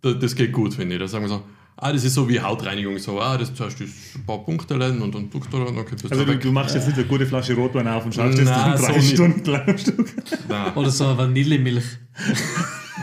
[0.02, 1.00] Das, das geht gut, finde ich.
[1.00, 1.42] Da sagen wir so,
[1.76, 5.02] ah, das ist so wie Hautreinigung, so, ah, das zuerst ist ein paar Punkte lernen
[5.02, 6.98] und dann drückst du und dann kommt das Also so du, du machst jetzt nicht
[6.98, 9.00] eine gute Flasche Rotwein auf und schaust jetzt drei so.
[9.00, 10.08] Stunden lang Stück.
[10.48, 11.84] Nein, Oder so eine Vanillemilch.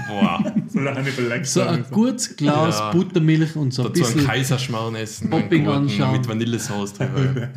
[0.08, 0.42] boah.
[1.44, 1.94] So eine ein und so.
[1.96, 2.92] gutes Glas Ja.
[2.92, 4.28] Buttermilch und so ein Dazu einen bisschen.
[4.28, 6.12] Kaiserschmarrn essen, Popping guten anschauen.
[6.14, 7.50] mit Vanillesauce drüber.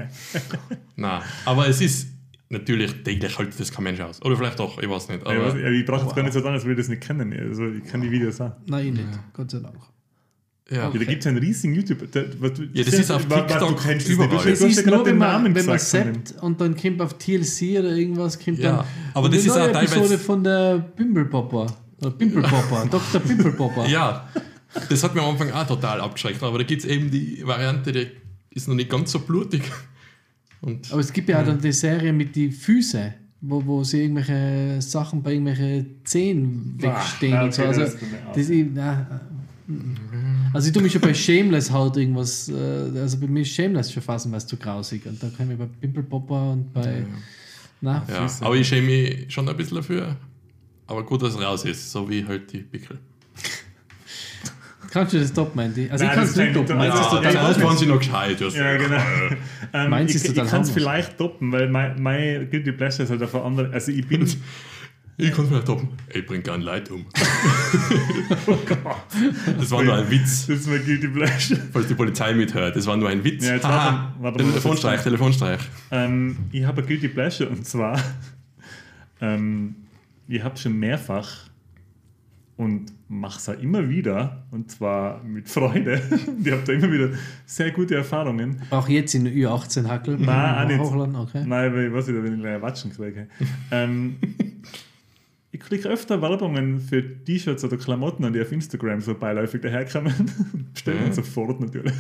[0.97, 2.09] Nein, aber es ist
[2.49, 4.23] natürlich täglich hält das kein Mensch aus.
[4.23, 5.27] Oder vielleicht doch, ich weiß nicht.
[5.27, 6.89] Ja, ich, Aber ja, ich brauche jetzt gar nicht so sagen, als würde ich das
[6.89, 7.32] nicht kennen.
[7.32, 8.53] Also ich kenne die Videos auch.
[8.66, 9.09] Nein, ich nicht.
[9.35, 9.74] Gott sei Dank.
[10.70, 10.77] ja.
[10.77, 12.11] Ja, da gibt es einen riesigen YouTube.
[12.12, 14.28] Der, was Ja, das ist auf TikTok du kennst, das überall.
[14.28, 14.45] nicht.
[14.45, 17.15] Du hast ja ist nur, den wenn man, wenn man zappt und dann kommt auf
[17.19, 18.85] TLC oder irgendwas, kommt Ja, dann
[19.15, 21.66] aber das eine ist auch neue teilweise- Episode von der Pimpelpopper.
[21.66, 23.20] Oder Pimpelpopper, Dr.
[23.20, 23.87] Pimpelpopper.
[23.89, 24.29] ja,
[24.89, 26.43] das hat mir am Anfang auch total abgeschreckt.
[26.43, 28.07] Aber da gibt es eben die Variante, die
[28.51, 29.62] ist noch nicht ganz so blutig.
[30.61, 34.03] Und Aber es gibt ja auch dann die Serie mit den Füßen, wo, wo sie
[34.03, 37.62] irgendwelche Sachen bei irgendwelchen Zehen wegstehen Ah, und so.
[37.62, 38.33] Also, das ist mir auch.
[38.33, 39.20] das ist, na,
[40.55, 42.55] also ich tue mich schon bei Shameless halt irgendwas, äh,
[43.01, 45.05] also bei mir ist Shameless schon phasenweise zu grausig.
[45.07, 47.05] Und da kann ich bei Pimpelpopper und bei.
[47.81, 48.45] Na, ja, Füße.
[48.45, 50.16] aber ich schäme mich schon ein bisschen dafür.
[50.89, 52.98] Aber gut, dass es raus ist, so wie halt die Pickel.
[54.90, 55.89] kannst du das toppen, Mandy?
[55.90, 56.70] Also Nein, ich kann es das nicht toppen.
[56.73, 57.62] ich- Meins ist Ja, total ja, das harmlos.
[57.65, 58.40] waren sie noch gescheit.
[58.40, 58.97] Ja, genau.
[59.74, 63.02] Ähm, Meins ich ist ich total kann es vielleicht toppen, weil mein, mein Guilty Pleasure
[63.02, 63.70] ist halt einfach andere.
[63.73, 64.27] Also ich bin.
[65.20, 65.89] Ich kann es vielleicht toppen.
[66.15, 67.05] Ich bringe gern Leid um.
[69.59, 71.60] das war nur ein Witz, Das ist mein Guilty Pleasure.
[71.73, 72.77] falls die Polizei mithört.
[72.77, 73.44] Das war nur ein Witz.
[73.44, 74.15] Ja, jetzt Haha.
[74.20, 75.60] warte- warte mal, Telefonstreich, Telefonstreich.
[75.90, 78.01] Ähm, ich habe ein Guilty Pleasure und zwar,
[79.20, 79.74] ähm,
[80.28, 81.48] ich habe schon mehrfach
[82.56, 86.00] und mache es auch immer wieder und zwar mit Freude.
[86.44, 87.10] Ich habe da immer wieder
[87.46, 88.60] sehr gute Erfahrungen.
[88.70, 90.18] Auch jetzt in Ü18 Hackel.
[90.18, 90.80] Nein, auch nicht.
[90.80, 91.44] Hochladen, okay.
[91.46, 93.28] Nein, weil ich weiß nicht, wenn ich gleich Watschen kriege.
[93.70, 94.16] ähm,
[95.52, 100.14] ich kriege öfter Werbungen für T-Shirts oder Klamotten, die auf Instagram so beiläufig daherkommen.
[100.74, 101.12] Bestellen Mhm.
[101.12, 101.94] sofort natürlich.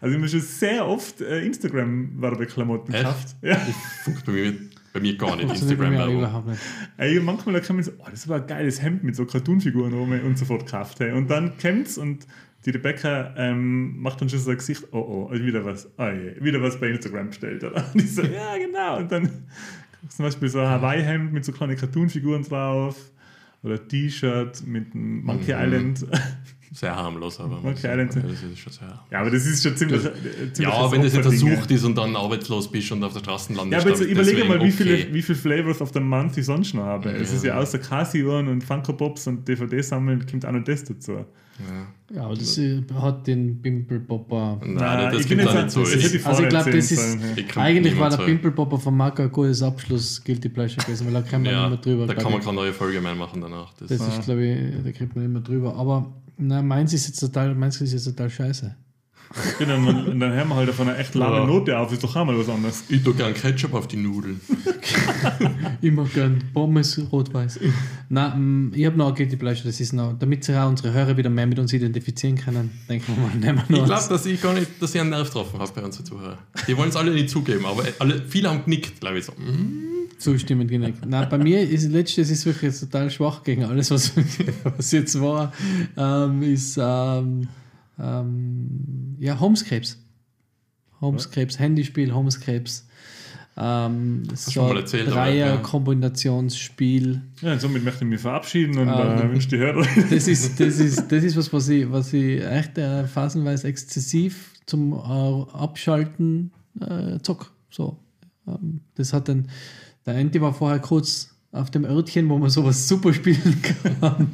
[0.00, 3.36] Also ich habe schon sehr oft äh, Instagram-Werbeklamotten gekauft.
[3.42, 3.56] Ja.
[4.04, 4.54] Funkt bei mir,
[4.92, 5.48] bei mir gar nicht.
[5.48, 6.18] Nicht bei mir Instagram-Werbung.
[6.18, 6.60] überhaupt nicht.
[6.98, 10.20] Ey, manchmal kann man so, oh, das war ein geiles Hemd mit so Cartoonfiguren oben
[10.20, 11.00] und sofort gekauft.
[11.00, 11.12] Hey.
[11.12, 12.26] Und dann kommt's und
[12.64, 16.04] die Rebecca ähm, macht dann schon so ein Gesicht, oh oh, also wieder was, oh
[16.06, 17.64] je, wieder was bei Instagram bestellt.
[17.64, 17.84] Oder?
[17.94, 18.98] Und ich so, ja genau.
[18.98, 19.28] Und dann
[20.08, 23.10] zum Beispiel so ein Hawaii-Hemd mit so kleinen Cartoonfiguren drauf
[23.64, 25.60] oder ein T-Shirt mit einem Monkey Mhm.
[25.60, 26.06] Island.
[26.74, 27.60] Sehr harmlos, aber.
[27.64, 28.16] Ja, Island.
[28.16, 28.98] das ist schon sehr.
[29.10, 30.04] ja, aber das ist schon ziemlich.
[30.04, 30.10] äh,
[30.52, 33.20] ziemlich Ja, wenn das jetzt Opferding, ersucht ist und dann arbeitslos bist und auf der
[33.20, 33.84] Straße landest.
[33.84, 35.08] Ja, aber jetzt überlege mal, wie viele, okay.
[35.12, 37.10] wie viele Flavors of the Month ich sonst noch habe.
[37.12, 37.36] Es Ja.
[37.36, 41.12] ist ja außer Casio-Uhren und Funko Pops und DVD sammeln, kommt auch noch das dazu.
[41.12, 41.26] Ja.
[42.16, 42.58] Ja, aber das
[42.94, 44.58] hat den Pimpelpopper.
[44.62, 45.80] Nein, Nein, das ich bin gibt jetzt nicht so.
[45.82, 47.18] das hätte Ich, Also ich glaube, das ist
[47.56, 51.42] eigentlich war der Pimpelpopper von Marco ein gutes Abschluss Guilty Pleasure gewesen, weil da kann
[51.42, 52.06] man ja, immer drüber.
[52.06, 53.72] da kann man keine neue Folge mehr machen danach.
[53.74, 55.74] Das, Das ist, glaube ich, da kriegt man immer drüber.
[55.76, 58.74] Aber na, meins ist jetzt total, meins ist jetzt total scheiße.
[59.58, 61.46] Genau, und dann, dann hören wir halt von einer echt lahmen Ja.
[61.46, 62.84] Note auf, ist doch auch mal was anderes.
[62.88, 64.40] ich tue gern Ketchup auf die Nudeln.
[65.80, 67.60] Immer gern Pommes rot-weiß.
[68.08, 71.16] Nein, ich habe noch ein Guilty Pleasure, das ist noch, damit sich auch unsere Hörer
[71.16, 74.40] wieder mehr mit uns identifizieren können, denken wir mal, nehmen wir Ich glaube, dass ich
[74.40, 76.38] gar nicht, dass ich einen Nerv getroffen habe bei unseren Zuhörern.
[76.66, 79.24] Die wollen es alle nicht zugeben, aber alle, viele haben genickt, glaube ich.
[79.24, 79.32] So.
[79.32, 80.08] mhm.
[80.18, 81.06] zustimmend genickt.
[81.06, 84.12] Nein, bei mir ist letztes ist wirklich total schwach gegen alles, was,
[84.76, 85.52] was jetzt war,
[85.96, 87.48] ähm, ist ähm,
[87.98, 89.98] ähm, ja, Homescapes.
[91.00, 92.86] Homescapes, Handyspiel, Homescapes.
[93.56, 95.48] Ähm, du so mal ein erzählt, aber, ja.
[95.48, 97.20] Dreier-Kombinationsspiel.
[97.42, 99.86] Ja, und somit möchte ich mich verabschieden und Ah, äh, wünsche die Hörer.
[100.10, 104.52] Das ist, das ist, das ist was, was ich, was ich echt äh, phasenweise exzessiv
[104.64, 104.96] zum äh,
[105.52, 107.52] Abschalten äh, zock.
[107.68, 107.98] So.
[108.46, 109.48] Ähm, das hat dann,
[110.06, 113.62] der Andy war vorher kurz auf dem Örtchen, wo man sowas super spielen
[114.00, 114.28] kann.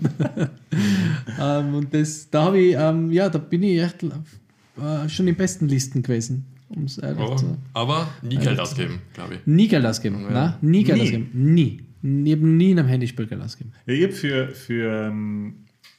[1.40, 5.34] ähm, und das, da habe ich, ähm, ja, da bin ich echt äh, schon in
[5.34, 6.46] besten Listen gewesen.
[6.68, 9.40] Um es ehrlich Aber, zu aber nie Geld ausgeben, glaube ich.
[9.46, 10.20] Nie Geld ausgeben.
[10.22, 10.30] Ja.
[10.30, 11.04] Nein, nie Geld Nie.
[11.04, 11.30] ausgeben.
[11.32, 11.80] Nie.
[12.02, 13.72] Ich habe nie in einem Handyspiel Geld ausgeben.
[13.86, 15.54] Ja, ich habe für, für ähm,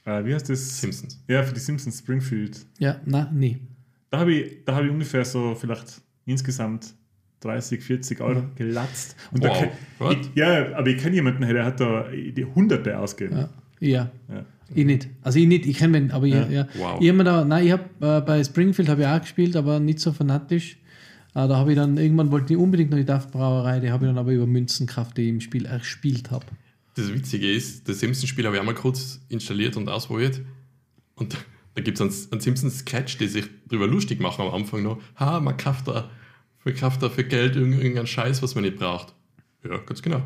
[0.06, 0.80] äh, wie heißt das?
[0.80, 1.20] Simpsons.
[1.28, 2.66] Ja, für die Simpsons Springfield.
[2.78, 3.58] Ja, nein, nie.
[4.12, 6.94] Da habe ich, da hab ich ungefähr so vielleicht insgesamt
[7.42, 9.16] 30, 40 Euro gelatzt.
[9.32, 9.68] Und Wow.
[10.00, 10.18] What?
[10.22, 13.38] ich, ja, aber ich kenne jemanden, der hat da die Hunderte ausgegeben.
[13.40, 13.50] Ja.
[13.80, 14.12] Ja.
[14.28, 14.46] Ja.
[14.76, 15.10] Ich nicht.
[15.22, 16.46] Also ich nicht, ich kenne wen, aber Ja.
[16.46, 16.68] ich, ja.
[16.76, 17.00] Wow.
[17.02, 19.80] Ich habe mir da, nein, ich habe äh, bei Springfield habe ich auch gespielt, aber
[19.80, 20.74] nicht so fanatisch.
[21.34, 24.06] Äh, da habe ich dann, irgendwann wollte ich unbedingt noch die Daft Brauerei, die habe
[24.06, 26.46] ich dann aber über Münzen gekauft, die ich im Spiel erspielt habe.
[26.96, 30.42] Das Witzige ist, das Simpsons-Spiel habe ich einmal kurz installiert und ausprobiert.
[31.16, 31.38] Und
[31.76, 35.00] da gibt es einen, einen Simpsons-Sketch, die sich darüber lustig machen am Anfang noch.
[35.20, 36.10] Ha, man kauft da,
[36.66, 39.14] man kauft da für Geld irgend- irgendeinen Scheiß, was man nicht braucht.
[39.64, 40.22] Ja, ganz genau.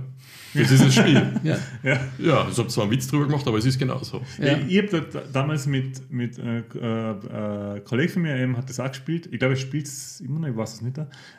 [0.54, 1.34] Das ist das Spiel.
[1.44, 1.58] Ja.
[1.82, 2.00] Ja.
[2.20, 4.22] ja, ich habe zwar einen Witz drüber gemacht, aber es ist genauso.
[4.40, 4.58] Ja.
[4.58, 8.70] Ich, ich habe da damals mit, mit äh, äh, äh, Kollege von mir eben hat
[8.70, 9.28] das auch gespielt.
[9.32, 10.98] Ich glaube, er spielt es immer noch, ich weiß es nicht.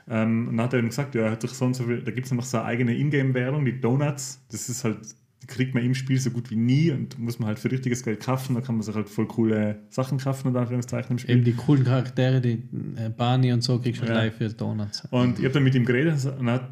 [0.09, 2.03] Ähm, und dann hat er eben gesagt, ja, er hat doch so und so viel,
[2.03, 4.41] da gibt es noch so eine eigene Ingame-Währung, die Donuts.
[4.51, 4.99] Das ist halt,
[5.47, 8.21] kriegt man im Spiel so gut wie nie und muss man halt für richtiges Geld
[8.21, 8.55] kaufen.
[8.55, 11.37] Da kann man sich halt voll coole Sachen kaufen und Anführungszeichen im Spiel.
[11.37, 12.63] Eben die coolen Charaktere, die
[12.97, 14.15] äh, Barney und so, kriegst du Ja.
[14.15, 15.07] live für Donuts.
[15.11, 16.71] Und ich habe dann mit ihm geredet und er hat,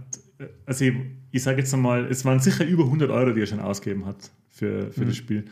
[0.67, 0.95] also ich,
[1.31, 4.31] ich sage jetzt einmal, es waren sicher über 100 Euro, die er schon ausgegeben hat
[4.51, 5.45] für, für das Spiel.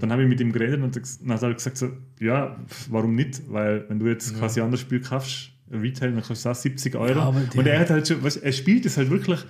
[0.00, 1.90] Dann habe ich mit ihm geredet und dann hat er gesagt so,
[2.20, 2.56] ja,
[2.90, 3.42] warum nicht?
[3.48, 6.96] Weil wenn du jetzt quasi ein anderes Spiel kaufst, Retail, dann kostet es auch 70
[6.96, 7.18] Euro.
[7.18, 9.44] Ja, und er hat halt schon, was, er spielt es halt wirklich,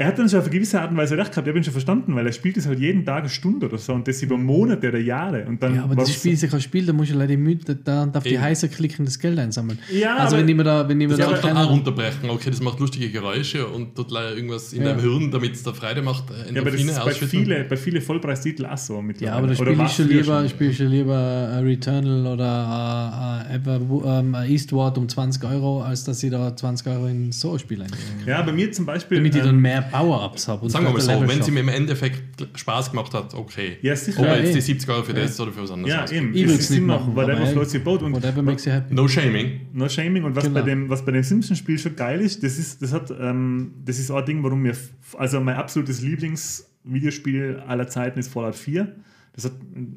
[0.00, 1.62] er hat dann schon auf eine gewisse Art und Weise recht gehabt, ich habe ihn
[1.64, 4.22] schon verstanden, weil er spielt es halt jeden Tag eine Stunde oder so und das
[4.22, 5.44] über Monate oder Jahre.
[5.46, 7.76] Und dann Ja, aber das Spiel ist ja kein Spiel, da musst du leider müde,
[7.76, 9.78] da darf die heißer klicken das Geld einsammeln.
[9.92, 12.30] Ja, also wenn ich mir da, wenn ich mir Das da dann keine- auch runterbrechen.
[12.30, 14.88] Okay, das macht lustige Geräusche und tut leider irgendwas in Ja.
[14.94, 16.24] deinem Hirn, damit es da Freude macht.
[16.30, 19.32] äh, ja, aber das ist bei vielen bei viele Vollpreistiteln auch so mittlerweile.
[19.32, 23.56] Ja, aber da spiele ich schon lieber, spiel ich schon lieber äh, Returnal oder äh,
[23.56, 27.58] äh, ähm, Eastward um 20 Euro, als dass ich da 20 Euro in so ein
[27.58, 27.98] Spiel einlege.
[28.26, 29.18] Ja, bei mir zum Beispiel.
[29.18, 30.62] Damit ich ähm, dann mehr Power-Ups habe.
[30.64, 33.78] und Sagen wir mal so, wenn sie mir im Endeffekt Spaß gemacht hat, okay.
[33.82, 34.20] Ja, sicher.
[34.20, 34.54] Ob Ja, er jetzt eh.
[34.54, 36.22] die 70 Euro für das oder für was anderes Ja, ausgibt.
[36.22, 36.34] eben.
[36.34, 38.02] Ich Es würd's ist nicht machen, Whatever floats your boat.
[38.02, 38.94] Und Whatever makes you happy.
[38.94, 39.60] No shaming.
[39.72, 40.24] No Shaming.
[40.24, 40.60] Und was, Genau.
[40.60, 43.98] bei dem, was bei dem Simpsons-Spiel schon geil ist, das ist, das hat, ähm, das
[43.98, 44.76] ist auch ein Ding, warum mir,
[45.18, 48.94] also mein absolutes Lieblingsvideospiel aller Zeiten ist Fallout 4.
[49.32, 49.52] Das hat,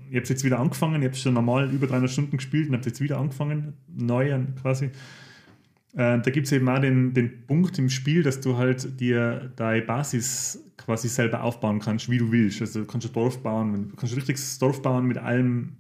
[0.10, 2.76] ich habe es jetzt wieder angefangen, ich habe schon normal über 300 Stunden gespielt und
[2.76, 4.92] habe jetzt wieder angefangen, neu quasi.
[5.94, 9.52] Äh, da gibt es eben auch den, den Punkt im Spiel, dass du halt dir
[9.56, 12.62] deine Basis quasi selber aufbauen kannst, wie du willst.
[12.62, 15.78] Also du kannst ein Dorf bauen, du kannst ein richtiges Dorf bauen mit allem,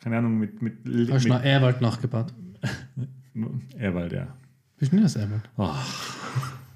[0.00, 0.74] keine Ahnung, mit, mit,
[1.10, 2.32] Hast du noch Erwald nachgebaut?
[3.78, 4.28] Erwald, ja.
[4.78, 5.42] Bist du nicht aus Erwald?
[5.56, 5.74] Oh.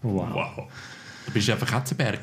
[0.03, 0.35] Wow.
[0.35, 0.73] Wow.
[1.29, 2.21] Du bist einfach Katzenberg.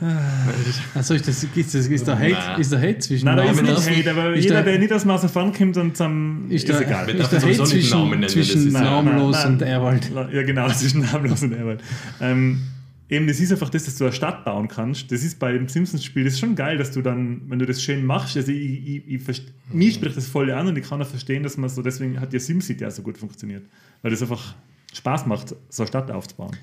[0.96, 2.60] Achso, ist, das, ist, das, ist, der Hate, Nein.
[2.62, 4.80] ist der Hate zwischen Nein, da ist nicht aus- Hate, aber ist jeder, der- der
[4.80, 6.50] nicht aus dem Mauserfahren kommt und zum.
[6.50, 7.06] Ist Ist, egal.
[7.08, 9.36] Wir ist der dürfen Hate sowieso nicht Namen zwischen, nennen, zwischen das ist- Nein, Namenlos
[9.36, 9.54] nein, nein.
[9.54, 10.12] und Erwald?
[10.34, 11.84] Ja, genau, zwischen namenlos und Erwald.
[12.20, 12.62] Ähm,
[13.10, 15.12] eben, das ist einfach das, dass du eine Stadt bauen kannst.
[15.12, 17.84] Das ist bei dem Simpsons-Spiel, das ist schon geil, dass du dann, wenn du das
[17.84, 21.00] schön machst, also ich, ich, ich, verst- mir spricht das voll an und ich kann
[21.00, 23.64] auch verstehen, dass man so, deswegen hat ja SimCity auch so gut funktioniert.
[24.02, 24.56] Weil das einfach
[24.94, 26.56] Spaß macht, so eine Stadt aufzubauen.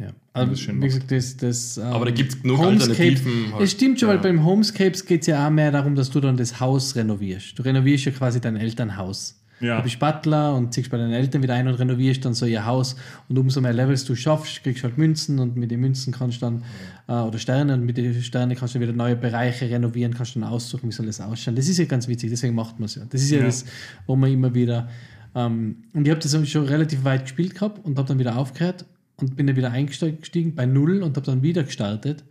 [0.00, 0.10] Ja.
[0.32, 3.62] Also, das schön wie gesagt, das, das, ähm, Aber da gibt's genug Homescape- Alternativen halt.
[3.64, 4.14] Es stimmt schon, Ja.
[4.14, 7.58] weil beim Homescapes geht es ja auch mehr darum, dass du dann das Haus renovierst.
[7.58, 9.34] Du renovierst ja quasi dein Elternhaus.
[9.60, 9.78] Ja.
[9.78, 12.64] Du bist Butler und ziehst bei deinen Eltern wieder ein und renovierst dann so ihr
[12.64, 12.94] Haus.
[13.28, 16.40] Und umso mehr Levels du schaffst, kriegst du halt Münzen und mit den Münzen kannst
[16.40, 16.64] du dann,
[17.08, 20.40] äh, oder Sterne, und mit den Sternen kannst du wieder neue Bereiche renovieren, kannst du
[20.40, 21.56] dann aussuchen, wie soll das ausschauen.
[21.56, 23.02] Das ist ja ganz witzig, deswegen macht man es ja.
[23.10, 23.46] Das ist ja, Ja.
[23.46, 23.64] das,
[24.06, 24.88] wo man immer wieder.
[25.34, 28.84] Ähm, und ich habe das schon relativ weit gespielt gehabt und habe dann wieder aufgehört
[29.20, 32.24] und bin dann wieder eingestiegen bei Null und habe dann wieder gestartet.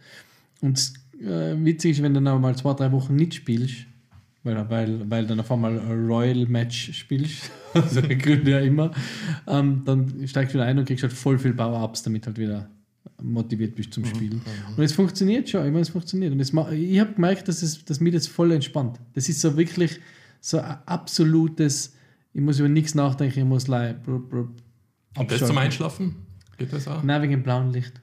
[0.62, 3.86] Und äh, witzig ist, wenn du dann mal zwei, drei Wochen nicht spielst,
[4.44, 8.92] weil, weil, weil dann auf einmal ein Royal Match spielst, also Gründe ja immer,
[9.48, 12.70] ähm, dann steigst du wieder ein und kriegst halt voll viel Power-Ups, damit halt wieder
[13.22, 14.42] motiviert bist zum Spielen.
[14.76, 16.32] Und es funktioniert schon, ich meine, es funktioniert.
[16.34, 19.00] Und es ich habe gemerkt, dass, es, dass mir das voll entspannt.
[19.14, 20.00] Das ist so wirklich
[20.40, 21.96] so ein absolutes,
[22.34, 24.48] ich muss über nichts nachdenken, ich muss brr,
[25.18, 26.27] Und das zum Einschlafen?
[26.58, 27.04] Geht das auch?
[27.04, 28.02] Nein, wegen dem blauen Licht.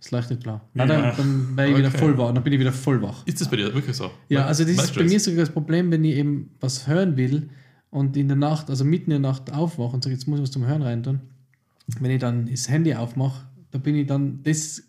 [0.00, 0.60] Es leuchtet blau.
[0.74, 0.86] Ja.
[0.86, 1.98] Dann, dann wäre ich wieder Okay.
[1.98, 2.32] voll wach.
[2.32, 3.26] Dann bin ich wieder voll wach.
[3.26, 4.10] Ist das bei dir wirklich so?
[4.28, 7.48] Ja, also das ist bei mir sogar das Problem, wenn ich eben was hören will
[7.90, 10.42] und in der Nacht, also mitten in der Nacht aufwache und sage, jetzt muss ich
[10.44, 11.20] was zum Hören rein tun.
[12.00, 14.84] Wenn ich dann das Handy aufmache, da bin ich dann, das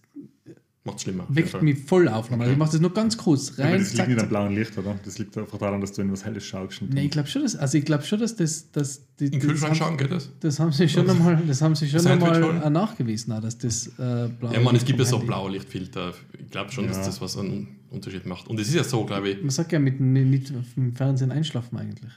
[0.89, 1.25] Macht's schlimmer.
[1.29, 2.31] weckt mich voll auf.
[2.31, 3.79] Also ich mache das nur ganz kurz Ja, rein.
[3.79, 4.95] das liegt nicht am blauen Licht, oder?
[5.05, 6.81] Das liegt einfach daran, dass du in was Helles schaust.
[6.81, 9.39] und Nee, ich glaube schon, dass, also ich glaube schon, dass das, dass die, In
[9.39, 10.29] Kühlschrank schauen, haben, geht das?
[10.39, 14.29] das haben sie schon einmal, das haben sie schon einmal nachgewiesen, auch, dass das äh,
[14.39, 16.13] blau Ja, man, es gibt ja so Handy- Blaulichtfilter.
[16.39, 16.91] Ich glaube schon, Ja.
[16.91, 18.47] dass das was einen Unterschied macht.
[18.47, 19.41] Und es ist ja so, glaube ich.
[19.41, 22.11] Man sagt ja mit nicht im Fernsehen einschlafen eigentlich.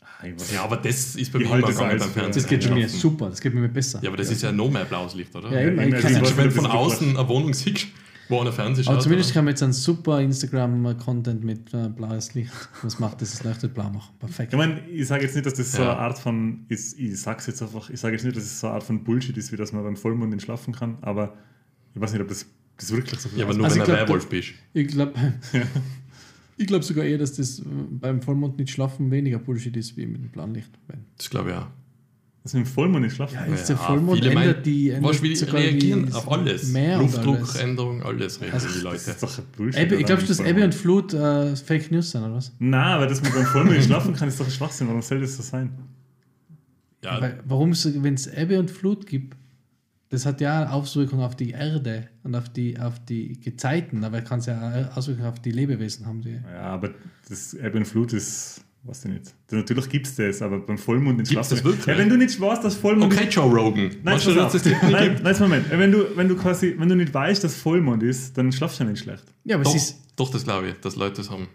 [0.00, 2.42] Ah, ich weiß- Ja, aber das ist bei Ich mir immer gegangen als beim Fernsehen.
[2.42, 4.00] Das geht bei mir super, das geht bei mir besser.
[4.02, 5.50] Ja, aber das ist ja noch mehr blaues Licht, oder?
[5.52, 7.86] Ja, eben, Ja, ich immer, kann ja Schon, wenn von außen eine Wohnung siehst,
[8.28, 9.34] wo eine Fernseher Aber zumindest oder?
[9.34, 12.52] kann man jetzt einen super Instagram-Content mit äh, blaues Licht.
[12.82, 13.32] Was macht das?
[13.32, 14.14] Das leuchtet blau machen.
[14.18, 14.52] Perfekt.
[14.52, 15.92] Ich meine, ich sage jetzt nicht, dass das so Ja.
[15.92, 18.66] eine Art von, ist, ich sag's jetzt einfach, ich sage jetzt nicht, dass es so
[18.68, 21.34] eine Art von Bullshit ist, wie dass man beim Vollmond nicht schlafen kann, aber
[21.94, 22.46] ich weiß nicht, ob das,
[22.78, 24.50] das wirklich so viel Ja, aber nur Also wenn ich du ein Werwolf bist.
[24.72, 25.12] Ich glaube
[26.56, 30.06] ich glaub sogar eher, dass das äh, beim Vollmond nicht schlafen weniger Bullshit ist wie
[30.06, 30.70] mit dem blauen Licht.
[30.86, 31.66] Weil- Das glaube ich auch.
[32.42, 34.90] Dass man im Vollmond nicht schlafen Ja, jetzt der Ja, Vollmond ändert meinen- die.
[34.90, 36.74] Ändert die sogar reagieren die auf alles?
[36.74, 36.98] Alles.
[36.98, 38.96] Luftdruckänderung, alles reagieren die Das Leute.
[39.12, 39.80] ist doch ein Bullshit.
[39.82, 42.52] Ebbe, ich glaube, dass Ebbe und Flut äh, Fake News sind, oder was?
[42.58, 44.88] Nein, aber dass man beim Vollmond nicht schlafen kann, ist doch ein Schwachsinn.
[44.88, 45.70] Warum soll das so sein?
[47.04, 49.36] Ja, Weil, warum, wenn es Ebbe und Flut gibt,
[50.08, 54.40] das hat ja Auswirkungen auf die Erde und auf die, auf die Gezeiten, aber kann
[54.40, 56.22] es ja auch Auswirkungen auf die Lebewesen haben.
[56.22, 56.38] Die.
[56.52, 56.90] Ja, aber
[57.28, 59.32] das Ebbe und Flut ist, was denn nicht.
[59.50, 61.56] Natürlich gibt es das, aber beim Vollmond Gibt's entschlafen.
[61.56, 61.86] das wirklich?
[61.86, 63.90] Ja, wenn du nicht weißt, dass Vollmond Okay, Joe Rogan.
[64.02, 65.66] Nein, Weißt du, dass das nicht nein, nein, Moment.
[65.70, 68.84] Wenn du, wenn du quasi, wenn du nicht weißt, dass Vollmond ist, dann schlafst du
[68.84, 69.24] ja nicht schlecht.
[69.44, 71.48] Ja, aber Doch, es ist, doch, das glaube ich, dass Leute das haben.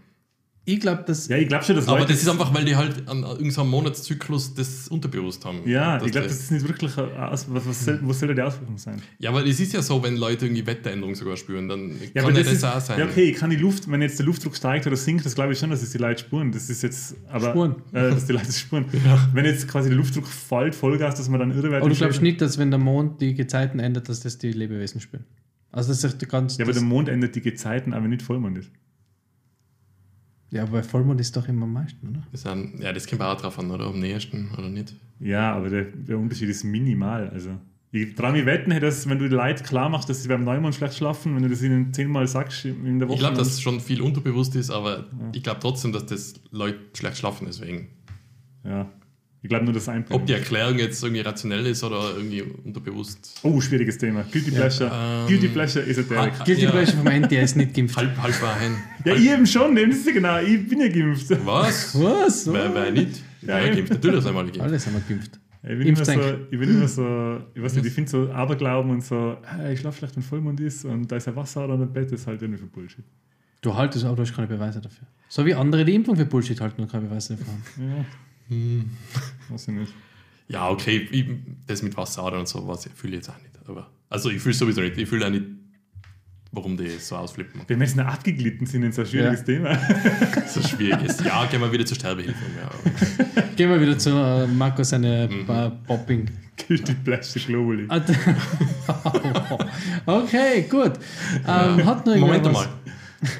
[0.69, 2.75] Ich glaube, dass Ja, ich glaube schon, dass Aber Leute das ist einfach, weil die
[2.75, 5.59] halt an irgendeinem Monatszyklus das unterbewusst haben.
[5.65, 8.27] Ja, ich glaube, das- das ist nicht wirklich eine Aus was, was, soll, was soll
[8.27, 9.01] da die Auswirkung sein?
[9.17, 12.31] Ja, aber es ist ja so, wenn Leute irgendwie Wetteränderungen sogar spüren, dann Ja, kann
[12.31, 12.99] aber ja das ist, auch sein.
[12.99, 15.59] Ja, okay, kann die Luft, wenn jetzt der Luftdruck steigt oder sinkt, das glaube ich
[15.59, 16.51] schon, dass es die Leute spuren.
[16.51, 17.75] Das ist jetzt, aber, Spuren.
[17.93, 18.85] Äh, dass die Leute spuren.
[19.33, 21.81] Wenn jetzt quasi der Luftdruck fällt, Vollgas, dass man dann irre wird.
[21.81, 24.99] Aber du glaubst nicht, dass wenn der Mond die Gezeiten ändert, dass das die Lebewesen
[24.99, 25.23] spüren?
[25.71, 26.57] Also das ist ganz.
[26.57, 28.69] Ja, aber das, der Mond ändert die Gezeiten, aber nicht Vollmond ist.
[30.49, 32.23] Ja, aber bei Vollmond ist doch immer am meisten, oder?
[32.31, 33.87] Das sind, ja, das kommt auch drauf an, oder?
[33.87, 34.95] Am nächsten oder nicht.
[35.19, 37.29] Ja, aber der, der Unterschied ist minimal.
[37.29, 37.57] Also,
[37.91, 40.75] ich traue mich wetten, dass, wenn du die Leute klar machst, dass sie beim Neumond
[40.75, 43.15] schlecht schlafen, wenn du das ihnen zehnmal sagst in der Woche.
[43.15, 47.17] Ich glaube, dass schon viel unterbewusst ist, aber ich glaube trotzdem, dass das Leute schlecht
[47.17, 47.89] schlafen deswegen.
[48.63, 48.89] Ja.
[49.43, 53.39] Ich glaube nur, dass ein Ob die Erklärung jetzt irgendwie rationell ist oder irgendwie unterbewusst.
[53.43, 54.23] Oh, schwieriges Thema.
[54.31, 54.91] Guilty Pleasure.
[54.93, 55.85] ähm, Guilty Pleasure.
[56.17, 56.71] Ah, Gilt die ja.
[56.71, 57.95] Pleasure vom NTS ist nicht geimpft.
[57.97, 58.75] Halb, halb war ein.
[59.05, 60.39] Ja, ich eben schon, dem ist ja genau.
[60.39, 61.29] Ich bin ja geimpft.
[61.45, 62.01] Was?
[62.01, 62.51] Was?
[62.51, 63.21] Wer, wer nicht?
[63.43, 63.75] Ja, Ja, eben.
[63.75, 63.93] geimpft.
[63.93, 64.61] Natürlich ist einmal geimpft.
[64.61, 65.39] Alle sind wir geimpft.
[65.63, 66.11] Ich bin, immer so,
[66.51, 69.79] ich bin immer so, ich weiß nicht, ich finde so Aberglauben und so, ah, ich
[69.79, 72.27] schlafe schlecht, wenn Vollmond ist und da ist ein Wasser oder ein Bett, das ist
[72.27, 73.03] halt irgendwie für Bullshit.
[73.61, 75.07] Du haltest aber du hast keine Beweise dafür.
[75.27, 77.63] So wie andere die Impfung für Bullshit halten und keine Beweise dafür haben.
[77.97, 78.05] Ja.
[78.49, 78.89] Hm.
[79.49, 79.93] Weiß ich nicht.
[80.47, 81.25] Ja, okay, ich,
[81.65, 83.51] das mit Wasseradern und so was fühle ich jetzt auch nicht.
[83.67, 84.97] Aber, also ich fühle sowieso nicht.
[84.97, 85.43] Ich fühle auch nicht,
[86.53, 87.61] warum die so ausflippen.
[87.67, 89.45] Wir müssen abgeglitten sind in so ein schwieriges Ja.
[89.45, 89.77] Thema.
[90.47, 91.21] So schwierig ist.
[91.25, 92.39] Ja, gehen wir wieder zur Sterbehilfe.
[92.61, 93.43] Ja.
[93.57, 95.49] Gehen wir wieder zu äh, Marco seine Mhm.
[95.49, 96.29] äh, Popping.
[96.67, 97.85] Guilty Pleasure globally.
[97.89, 97.99] Ah,
[100.05, 100.93] okay, gut.
[101.47, 102.67] Ähm, hat noch Moment mal.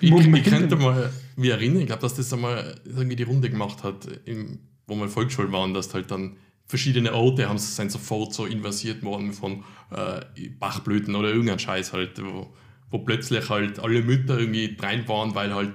[0.02, 3.50] Ich, Moment ich könnte mal mich erinnern, ich glaube, dass das einmal irgendwie die Runde
[3.50, 7.92] gemacht hat, im, wo wir in Volksschule waren, dass halt dann verschiedene Orte haben sind
[7.92, 12.54] sofort so invasiert worden von äh, Bachblüten oder irgendein Scheiß halt, wo,
[12.90, 15.74] wo plötzlich halt alle Mütter irgendwie rein waren, weil halt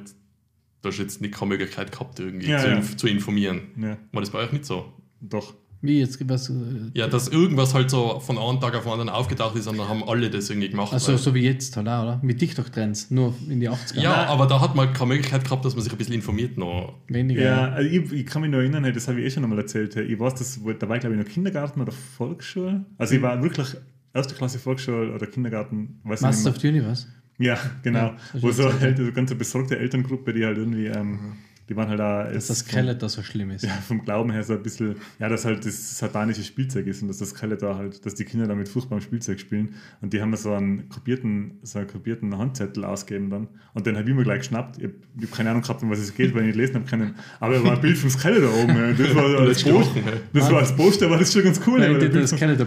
[0.83, 2.83] da jetzt nicht keine Möglichkeit gehabt, irgendwie Ja, zu, ja.
[2.83, 3.69] zu informieren.
[3.79, 4.93] Ja, War das bei euch nicht so?
[5.21, 5.55] doch.
[5.85, 6.19] Wie jetzt?
[6.29, 6.53] Was, äh,
[6.95, 9.89] Ja, dass irgendwas halt so von einem Tag auf den anderen aufgetaucht ist und dann
[9.89, 10.93] haben alle das irgendwie gemacht.
[10.93, 12.21] also so wie jetzt, halt auch, oder?
[12.23, 14.01] Mit TikTok-Trends, nur in die 80er.
[14.01, 14.29] ja, Nein.
[14.29, 16.95] aber da hat man halt keine Möglichkeit gehabt, dass man sich ein bisschen informiert noch.
[17.09, 17.43] Weniger.
[17.43, 19.97] Ja, also ich, ich kann mich noch erinnern, das habe ich eh schon einmal erzählt.
[19.97, 22.85] Ich weiß, das, war- da war ich glaube ich noch Kindergarten oder Volksschule.
[22.99, 23.67] Also ich war wirklich
[24.15, 27.07] erste Klasse Volksschule oder Kindergarten, weiß nicht of the Universe.
[27.39, 27.99] Ja, genau.
[27.99, 31.33] Ja, Wo so so, halt eine ganze besorgte Elterngruppe, die halt irgendwie, ähm,
[31.73, 32.25] die waren halt da.
[32.25, 33.63] Dass das Skeletor so schlimm ist.
[33.65, 37.09] ja, vom Glauben her so ein bisschen, ja, dass halt das satanische Spielzeug ist und
[37.09, 39.75] dass das Skeletor halt, dass die Kinder damit furchtbarem Spielzeug spielen.
[40.01, 43.49] Und die haben mir so einen kopierten, so einen kopierten Handzettel ausgegeben dann.
[43.73, 44.79] Und den habe ich mir gleich geschnappt.
[44.79, 46.85] Ich habe hab keine Ahnung gehabt, um was es geht, weil ich nicht lesen habe
[46.85, 47.15] können.
[47.41, 48.77] Aber da war ein Bild vom Skeletor oben.
[48.77, 48.93] Ja.
[48.93, 51.81] Das war als gerochen, Poster, das war als Poster, war das schon ganz cool.
[51.81, 52.39] Nein, aber ich der hätte Bild das vom.
[52.39, 52.61] Bild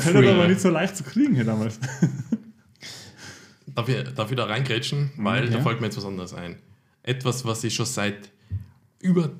[0.00, 0.38] free.
[0.38, 1.78] war nicht so leicht zu kriegen hier damals.
[3.74, 5.10] Darf ich, darf ich da reingrätschen?
[5.16, 5.62] Weil da ja.
[5.62, 6.56] fällt mir jetzt was anderes ein.
[7.04, 8.30] Etwas, was ich schon seit
[8.98, 9.30] über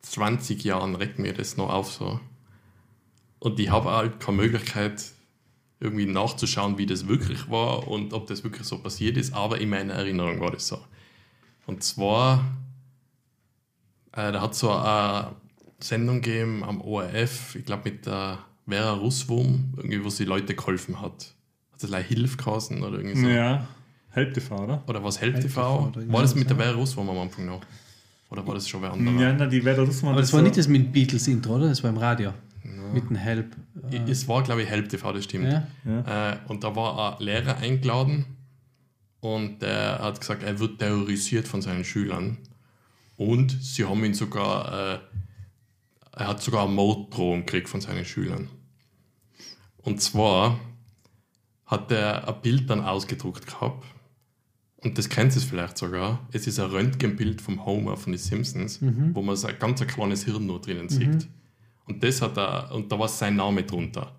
[0.00, 2.18] 20 Jahren regt mir das noch auf so.
[3.38, 5.04] Und ich habe halt keine Möglichkeit,
[5.80, 9.68] irgendwie nachzuschauen, wie das wirklich war und ob das wirklich so passiert ist, aber in
[9.68, 10.78] meiner Erinnerung war das so.
[11.66, 12.44] Und zwar,
[14.12, 15.36] äh, da hat so eine
[15.80, 21.02] Sendung gegeben am ORF, ich glaube mit der Vera Russwurm, irgendwie, wo sie Leute geholfen
[21.02, 21.34] hat.
[21.72, 23.28] Hat das like Hilf geheißen oder irgendwie so?
[23.28, 23.68] Ja,
[24.14, 24.82] Help TV, oder?
[24.86, 25.90] Oder was Help Help TV?
[25.92, 26.62] TV War das mit der ja.
[26.64, 27.60] Vera Russwurm am Anfang noch?
[28.30, 29.20] Oder war das schon wer anderer?
[29.20, 30.12] Ja, na, die der Russmann.
[30.12, 31.68] Aber das war nicht das mit Beatles-Intro, oder?
[31.68, 32.32] Das war im Radio.
[32.92, 33.54] Mit dem Help.
[33.92, 35.52] I- Es war, glaube ich, Help TV, das stimmt.
[35.84, 36.32] Ja.
[36.32, 38.24] Äh, und da war ein Lehrer eingeladen
[39.20, 42.38] und der hat gesagt, er wird terrorisiert von seinen Schülern.
[43.16, 44.98] Und sie haben ihn sogar, äh,
[46.16, 48.48] er hat sogar eine Morddrohung gekriegt von seinen Schülern.
[49.78, 50.58] Und zwar
[51.66, 53.84] hat er ein Bild dann ausgedruckt gehabt.
[54.84, 56.26] Und das kennt ihr vielleicht sogar.
[56.30, 58.80] Es ist ein Röntgenbild vom Homer von den Simpsons,
[59.14, 61.26] wo man so ein ganz ein kleines Hirn nur drinnen sieht.
[61.86, 64.14] Und das hat er, und da war sein Name drunter.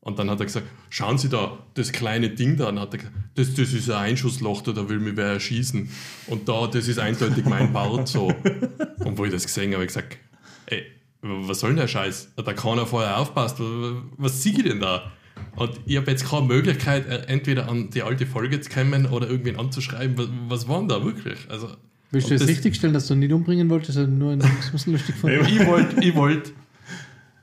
[0.00, 2.68] Und dann hat er gesagt, schauen Sie da, das kleine Ding da.
[2.68, 5.88] Und hat er gesagt, das, das ist ein Einschussloch, da, da will mich wer erschießen.
[6.26, 8.26] Und da, das ist eindeutig mein Bart so.
[8.98, 10.18] Und wo ich das gesehen habe, habe ich gesagt,
[10.66, 10.84] ey,
[11.22, 12.32] was soll denn der Scheiß?
[12.36, 13.58] Da keiner vorher aufpasst?
[13.58, 15.10] Was, was sehe ich denn da?
[15.56, 19.28] Und ich habe jetzt keine Möglichkeit, äh, entweder an die alte Folge zu kommen oder
[19.28, 20.16] irgendwen anzuschreiben.
[20.18, 21.38] Was, was war denn da wirklich?
[21.48, 21.68] Also,
[22.10, 24.38] Willst du jetzt das- richtig stellen, dass du nicht umbringen wolltest, sondern nur ein
[24.72, 26.52] das lustig von ich wollte ich wollt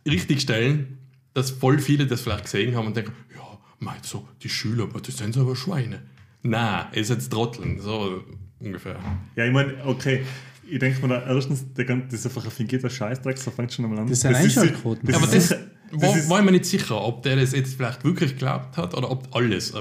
[0.07, 0.97] richtig stellen,
[1.33, 3.41] dass voll viele das vielleicht gesehen haben und denken, ja,
[3.79, 6.01] meint so, die Schüler, aber das sind aber Schweine.
[6.43, 8.23] Na, ihr seid Trotteln, so
[8.59, 8.97] ungefähr.
[9.35, 10.23] Ja, ich meine, okay,
[10.69, 13.73] ich denke mir da erstens, der ganze, das ist einfach ein fingierter Scheißdreck, so fängt
[13.73, 14.07] schon einmal an.
[14.07, 15.05] Das ist- Einschaltquoten.
[15.05, 15.59] das Ja, aber ist das
[15.91, 18.93] war, ist- war ich mir nicht sicher, ob der das jetzt vielleicht wirklich geglaubt hat
[18.95, 19.73] oder ob alles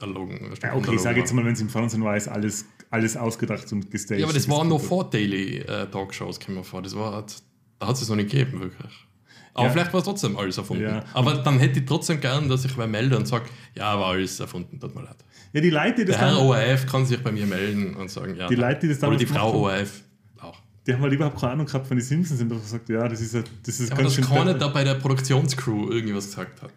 [0.00, 3.16] erlogen Ja, okay, ich sage jetzt mal, wenn es im Fernsehen war, ist alles, alles
[3.16, 4.20] ausgedacht und gestaged.
[4.20, 6.82] Ja, aber das war noch vor Daily äh, Talkshows, kommen wir vor.
[6.82, 7.24] Das war,
[7.78, 8.92] da hat es noch nicht gegeben, wirklich.
[9.54, 9.72] Aber Ja.
[9.72, 10.84] vielleicht war es trotzdem alles erfunden.
[10.84, 11.04] Ja.
[11.14, 13.46] Aber dann hätte ich trotzdem gern, dass ich wer melde und sage,
[13.76, 15.16] ja, war alles erfunden, tut mir leid.
[15.52, 18.08] Ja, die Leute, die das Der Herr dann, ORF kann sich bei mir melden und
[18.10, 18.46] sagen, ja.
[18.46, 20.02] Die Leute, die das Oder damals die Frau ORF.
[20.88, 23.20] Die haben halt überhaupt keine Ahnung gehabt von den Simpsons und haben gesagt, ja, das
[23.20, 24.34] ist, ein- das ist Aber ganz dass schön.
[24.36, 26.72] keiner da bei der Produktionscrew irgendwas gesagt hat.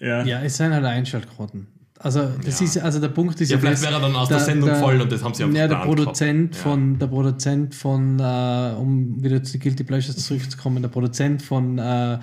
[0.00, 0.24] ja.
[0.24, 1.66] Ja, es sind halt Einschaltquoten.
[1.98, 2.66] Also, das Ja.
[2.66, 5.00] ist, also der Punkt ist Ja, vielleicht das, wäre er dann aus der Sendung gefallen
[5.02, 6.62] und das haben sie einfach Ja, der Produzent gehabt.
[6.68, 12.18] von, der Produzent von, äh, um wieder zu Guilty Pleasures zurückzukommen, der Produzent von äh,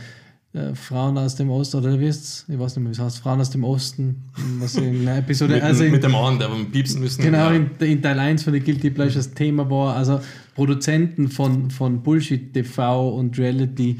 [0.53, 3.19] äh, Frauen aus dem Osten, oder wie ist Ich weiß nicht mehr, wie es heißt,
[3.19, 4.23] Frauen aus dem Osten,
[4.59, 7.21] was in der Episode, Mit, also dem- in, mit dem Mann, der wir piepsen müssen.
[7.21, 7.55] Genau, ja.
[7.55, 10.19] in, in Teil 1 von den Guilty Pleasures Thema war, also
[10.55, 13.97] Produzenten von, von Bullshit TV und Reality,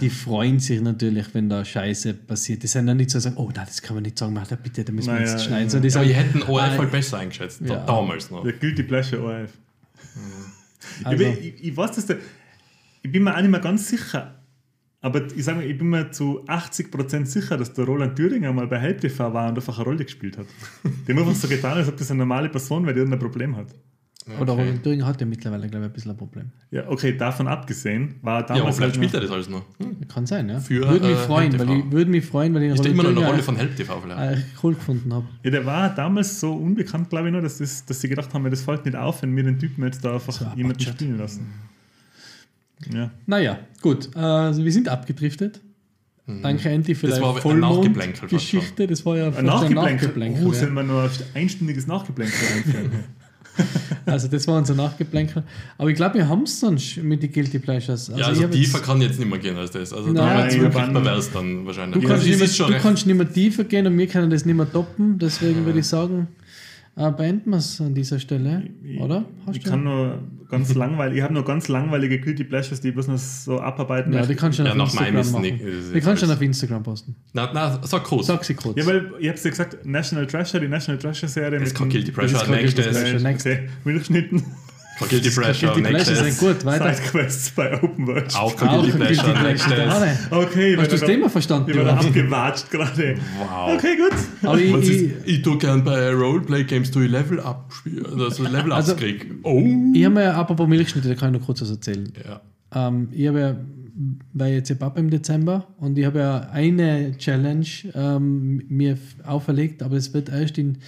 [0.00, 2.62] die freuen sich natürlich, wenn da Scheiße passiert.
[2.62, 4.54] Die sind dann nicht so sagen, oh nein, das kann man nicht sagen, mach da
[4.56, 5.68] bitte, da müssen wir Naja, jetzt schneiden.
[5.68, 5.80] ja.
[5.80, 7.84] Die Ja, aber sagen, die hätten ORF ah, halt besser eingeschätzt, Ja.
[7.84, 8.44] damals noch.
[8.44, 9.50] Der Guilty Pleasure ORF.
[11.04, 12.18] Also- ich, ich, ich weiß, dass der.
[13.02, 14.34] Ich bin mir auch nicht mehr ganz sicher.
[15.00, 18.66] Aber ich sage mal, ich bin mir zu 80% sicher, dass der Roland Thüringer mal
[18.66, 20.46] bei Help TV war und einfach eine Rolle gespielt hat.
[21.06, 23.56] Die haben einfach so getan, als ob das eine normale Person wäre, die irgendein Problem
[23.56, 23.68] hat.
[24.40, 24.60] Oder Okay.
[24.62, 26.50] Roland Thüringer hat ja mittlerweile, glaube ich, ein bisschen ein Problem.
[26.70, 28.76] Ja, okay, davon abgesehen, war Ja, aber damals.
[28.76, 29.62] vielleicht spielt er das alles noch.
[29.78, 30.06] Hm.
[30.08, 30.60] Kann sein, ja.
[30.60, 33.04] Für, würde mich äh, freuen, weil ich würde mich freuen, weil ich Ist der immer
[33.04, 34.38] noch eine Rolle von Help TV vielleicht?
[34.38, 35.24] äh, cool gefunden habe.
[35.44, 38.50] ja, der war damals so unbekannt, glaube ich, nur, dass, das, dass sie gedacht haben,
[38.50, 41.46] das fällt nicht auf, wenn wir den Typen jetzt da einfach So jemanden spielen lassen.
[42.92, 43.10] Ja.
[43.26, 44.10] Naja, gut.
[44.14, 45.60] Äh, also wir sind abgedriftet.
[46.42, 47.10] Danke, Andy, für Mhm.
[47.10, 48.86] Das deine Vollmond-Geschichte.
[48.86, 50.46] Das war ja Ein Nachgeplänkel.
[50.46, 50.58] Oh, ja.
[50.58, 52.90] sollen wir nur ein einstündiges Nachgeplänkel einführen?
[54.06, 55.42] Also das war unser Nachgeplänkel.
[55.76, 58.10] Aber ich glaube, wir haben es sonst mit den Guilty Pleasures.
[58.14, 59.92] ja, also hab tiefer kann jetzt nicht mehr gehen als das.
[59.92, 62.00] Also Nein, da wirklich pervers dann wahrscheinlich.
[62.00, 64.30] Du, Ja, kannst, es nicht mehr, du kannst nicht mehr tiefer gehen und wir können
[64.30, 65.18] das nicht mehr toppen.
[65.18, 66.28] Deswegen würde ich sagen,
[66.98, 68.64] äh, beenden wir es an dieser Stelle.
[68.82, 69.24] Ich- Oder?
[69.46, 69.70] Hast Ich du?
[69.70, 70.18] kann nur
[70.50, 74.12] ganz langweilig, ich habe nur ganz langweilige Guilty Pleasures, die ich bloß noch so abarbeiten
[74.12, 75.42] ja, die kannst du Ja, auf Instagram ist machen.
[75.42, 77.14] nicht- ist Die kannst du auf Instagram posten.
[77.34, 78.26] Na, na, sag kurz.
[78.26, 78.76] Sag sie kurz.
[78.78, 81.60] Ja, weil ich habe es ja gesagt, National Treasure, die National Treasure Serie.
[81.60, 83.20] Das Guilty Pleasure kein Guilty nächstes.
[83.22, 83.34] Pleasure.
[83.34, 84.42] Okay, Milchschnitten.
[85.06, 86.18] Guilty Pleasure Guilty nächstes.
[86.18, 86.92] sind gut, weiter.
[86.94, 88.34] Sidequests bei Open World.
[88.34, 90.16] Auch Guilty Pleasure Pleasure.
[90.30, 91.70] Okay, Hast du das Thema verstanden?
[91.70, 93.16] Ich war abgewatscht gerade.
[93.38, 93.74] Wow.
[93.76, 94.18] Okay, gut.
[94.48, 98.74] Aber ich, ich, ich tue gern bei Roleplay-Games durch Level Up spielen, also Level Ups
[98.74, 99.26] Also- krieg.
[99.42, 99.62] Oh!
[99.94, 102.12] ich habe mir apropos Milchschnitte, da kann ich noch kurz was erzählen.
[102.26, 102.40] Ja.
[102.88, 103.56] Ähm, ich habe ja,
[104.32, 109.82] war jetzt ja Papa im Dezember und ich habe ja eine Challenge ähm, mir auferlegt,
[109.82, 110.78] aber es wird erst in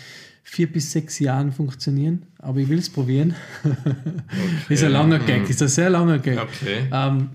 [0.42, 2.26] vier bis sechs Jahren funktionieren.
[2.38, 3.34] Aber ich will es probieren.
[4.68, 6.38] ist ein langer Gag, ist ein sehr langer Gag.
[6.38, 6.88] Okay.
[6.92, 7.30] Ähm,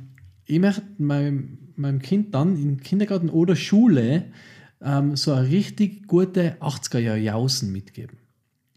[0.45, 4.25] ich möchte meinem, meinem Kind dann im Kindergarten oder Schule
[4.81, 8.17] ähm, so eine richtig gute 80er-Jahr-Jausen mitgeben.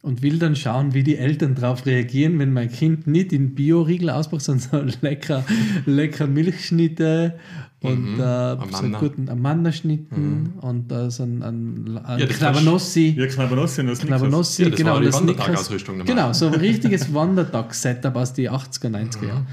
[0.00, 4.10] Und will dann schauen, wie die Eltern darauf reagieren, wenn mein Kind nicht in Bio-Riegel
[4.10, 5.44] ausbricht, sondern so lecker,
[5.86, 7.38] lecker Milchschnitte
[7.80, 8.14] und Mhm.
[8.14, 8.78] äh, so Amanda.
[8.78, 13.14] einen guten Amanda-Schnitten und äh, so ein, ein, ein Ja, Knabernossi.
[13.16, 15.14] Ja, Knabernossi und das Knabernossi, Ja, das genau, war die das.
[15.14, 16.04] Wandertagausrüstung.
[16.04, 19.46] Genau, so ein richtiges Wandertag-Setup aus den 80er, 90er Jahren.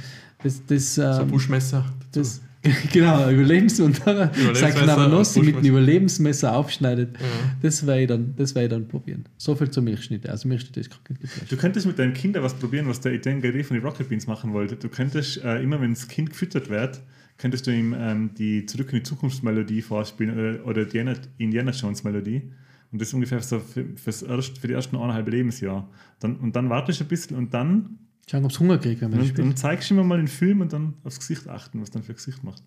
[0.44, 1.86] Das, das, So ähm, Buschmesser.
[2.12, 2.42] das,
[2.92, 5.66] genau, Überlebens und sein Überlebensmesser Knabernossi mit einem.
[5.66, 7.16] Überlebensmesser aufschneidet,
[7.62, 9.26] das werde ich, dann- das werd ich dann probieren.
[9.38, 10.32] So viel zur Milchschnitte.
[10.32, 11.20] Also Milchschnitte ist Pleasure.
[11.48, 14.26] Du könntest mit deinen Kindern was probieren, was der Etienne Gary von den Rocket Beans
[14.26, 14.76] machen wollte.
[14.78, 17.02] Du könntest äh, immer, wenn das Kind gefüttert wird,
[17.38, 21.72] könntest du ihm ähm, die Zurück in die Zukunftsmelodie vorspielen oder, oder die Indiana- Indiana
[21.72, 22.52] Jones Melodie.
[22.92, 25.90] Und das ungefähr so für, fürs erst, für die ersten eineinhalb Lebensjahr.
[26.20, 27.98] Dann, und dann wartest du ein bisschen und dann,
[28.30, 29.40] Schauen, ob es Hunger kriegt, wenn man und, spielt.
[29.48, 32.14] dann zeigst du ihm mal den Film und dann aufs Gesicht achten, was dann für
[32.14, 32.64] ein Gesicht macht.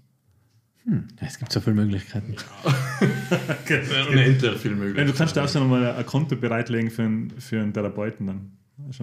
[0.86, 2.34] Ja, es gibt so viele Möglichkeiten.
[3.62, 3.82] Okay.
[4.10, 5.06] Unendlich viel Ja, möglich.
[5.06, 8.52] du kannst da auch schon mal ein Konto bereitlegen für einen, für einen Therapeuten dann.
[8.86, 9.00] Das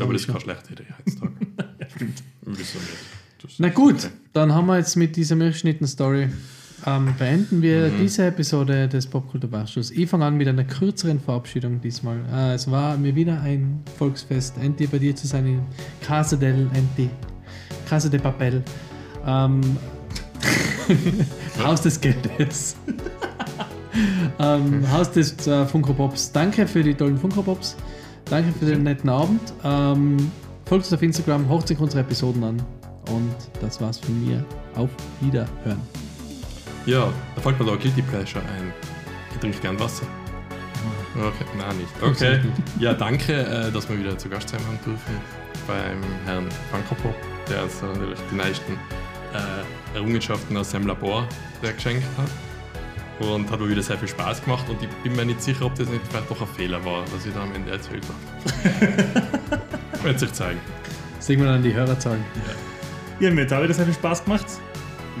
[0.00, 1.32] Aber das ist keine schlechte Idee heutzutage.
[1.96, 2.22] Stimmt.
[2.42, 3.21] Wieso nicht?
[3.42, 6.28] Das- Na gut, dann haben wir jetzt mit dieser Milchschnitten-Story
[6.84, 7.98] ähm, beenden wir Mhm.
[8.00, 9.92] diese Episode des Popkulturbachstuhls.
[9.92, 12.16] Ich fange an mit einer kürzeren Verabschiedung diesmal.
[12.32, 15.60] Äh, es war mir wieder ein Volksfest, Enti bei dir zu sein in
[16.04, 17.08] Casa del Enti,
[17.88, 18.62] Casa de Papel,
[19.24, 19.60] ähm,
[21.62, 22.74] Haus des Geldes.
[24.40, 26.32] ähm, Haus des äh, Funko Pops.
[26.32, 27.76] Danke für die tollen Funko Pops.
[28.28, 29.40] Danke für den netten Abend.
[29.62, 30.16] Ähm,
[30.66, 32.62] folgt uns auf Instagram, hört sich unsere Episoden an.
[33.10, 34.44] Und das war's von mir.
[34.74, 35.80] Auf Wiederhören.
[36.86, 38.72] Ja, da fällt mir da Guilty Pleasure ein.
[39.32, 40.06] Ich trinke gern Wasser.
[41.14, 42.02] Okay, nein, nicht.
[42.02, 42.40] Okay.
[42.78, 47.14] Ja, danke, äh, dass wir wieder zu Gast sein haben dürfen beim Herrn Frankopo,
[47.48, 51.26] der uns natürlich die neuesten äh, Errungenschaften aus seinem Labor
[51.60, 52.30] geschenkt hat.
[53.20, 55.74] Und hat mir wieder sehr viel Spaß gemacht und ich bin mir nicht sicher, ob
[55.76, 59.62] das nicht vielleicht doch ein Fehler war, was ich da am Ende erzählt habe.
[60.02, 60.58] Wird sich zeigen.
[61.20, 62.24] Sehen wir dann die Hörerzahlen.
[62.34, 62.71] Ja,
[63.30, 64.46] mir hat auch wieder sehr viel Spaß gemacht.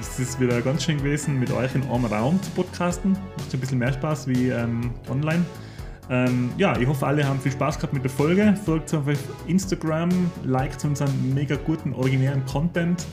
[0.00, 3.12] Es ist wieder ganz schön gewesen, mit euch in einem Raum zu podcasten.
[3.12, 5.44] Macht ein bisschen mehr Spaß wie ähm, online.
[6.10, 8.54] Ähm, ja, ich hoffe, alle haben viel Spaß gehabt mit der Folge.
[8.64, 9.16] Folgt uns auf
[9.46, 10.08] Instagram,
[10.42, 13.06] liked unseren mega guten, originären Content.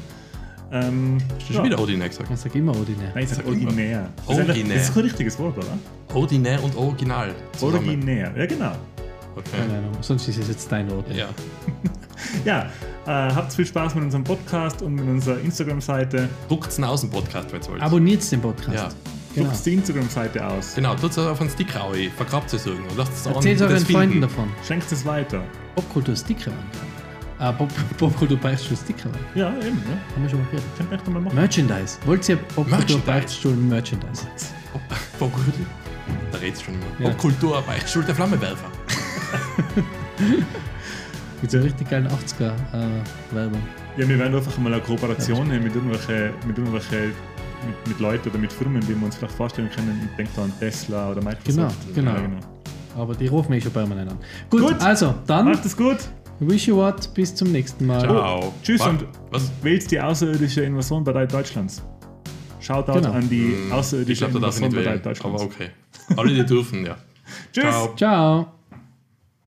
[0.72, 2.30] Ähm, Hast du schon wieder ordinär gesagt?
[2.32, 3.12] Ich sag immer ordinär.
[3.14, 4.10] Nein, ich sag Sag originär.
[4.26, 4.76] Das ist, Originär.
[4.78, 5.78] das ist kein richtiges Wort, oder?
[6.14, 7.36] Ordinär und original.
[7.54, 7.88] zusammen.
[7.88, 8.72] Originär, ja genau.
[9.36, 9.58] Okay.
[9.58, 11.10] Keine Ahnung, sonst ist es jetzt dein Ort.
[11.14, 11.28] Ja.
[12.46, 12.70] Ja,
[13.06, 16.30] äh, habt viel Spaß mit unserem Podcast und mit unserer Instagram-Seite.
[16.48, 17.82] Druckt einen Außen-Podcast, wenn ihr wollt.
[17.82, 18.76] Abonniert den Podcast.
[18.76, 18.90] Ja.
[19.36, 19.50] Genau.
[19.50, 20.76] Druckt die Instagram-Seite aus.
[20.76, 22.94] Genau, tut es auf einen Sticker rein, vergrabt es irgendwo.
[22.98, 24.50] Lasst es Erzählt euren Freunden davon.
[24.68, 25.42] Schenkt es weiter.
[25.76, 26.52] Popkultur Sticker.
[27.38, 29.10] Ah, Pop Popkultur Beichtstuhl Sticker.
[29.34, 29.82] Ja, eben.
[29.88, 30.16] Ja.
[30.16, 30.64] Haben wir schon mal gehört.
[30.78, 31.36] Könnt ihr echt mal machen.
[31.36, 31.98] Merchandise.
[32.06, 33.00] Wollt ihr Popkultur.
[33.00, 34.26] Beichtstuhl Merchandise?
[35.18, 35.66] Popkultur.
[36.32, 36.84] Da redest du schon immer.
[37.00, 37.10] Ja.
[37.12, 38.68] Popkultur, Beichtstuhl, der Flammenwerfer.
[41.42, 43.62] Mit so einer richtig geilen 80er-Werbung.
[43.98, 47.12] Ja, wir werden einfach mal eine Kooperation haben mit irgendwelchen, mit irgendwelchen
[47.66, 50.08] mit, mit Leuten oder mit Firmen, die wir uns vielleicht vorstellen können.
[50.10, 51.76] Ich denke da an Tesla oder Microsoft.
[51.96, 52.40] Genau, Ja, genau.
[52.98, 54.18] Aber die rufen mich schon permanent an.
[54.50, 54.82] Gut, Gut.
[54.82, 55.98] also dann Macht es gut.
[56.40, 58.00] wish you what, bis zum nächsten Mal.
[58.02, 58.54] Ciao.
[58.64, 58.88] Tschüss Was?
[58.88, 59.52] und Was?
[59.62, 61.84] wählt die außerirdische Invasion bei Deutschlands.
[62.62, 63.12] Shoutout Genau.
[63.12, 65.10] an die Ich außerirdische glaube, da darf ich Invasion nicht bei.
[65.10, 65.42] Deutschlands.
[65.42, 65.70] Aber okay.
[66.18, 66.96] Alle, die dürfen, ja.
[67.54, 67.64] Tschüss.
[67.64, 67.96] Ciao.
[67.96, 68.59] Ciao.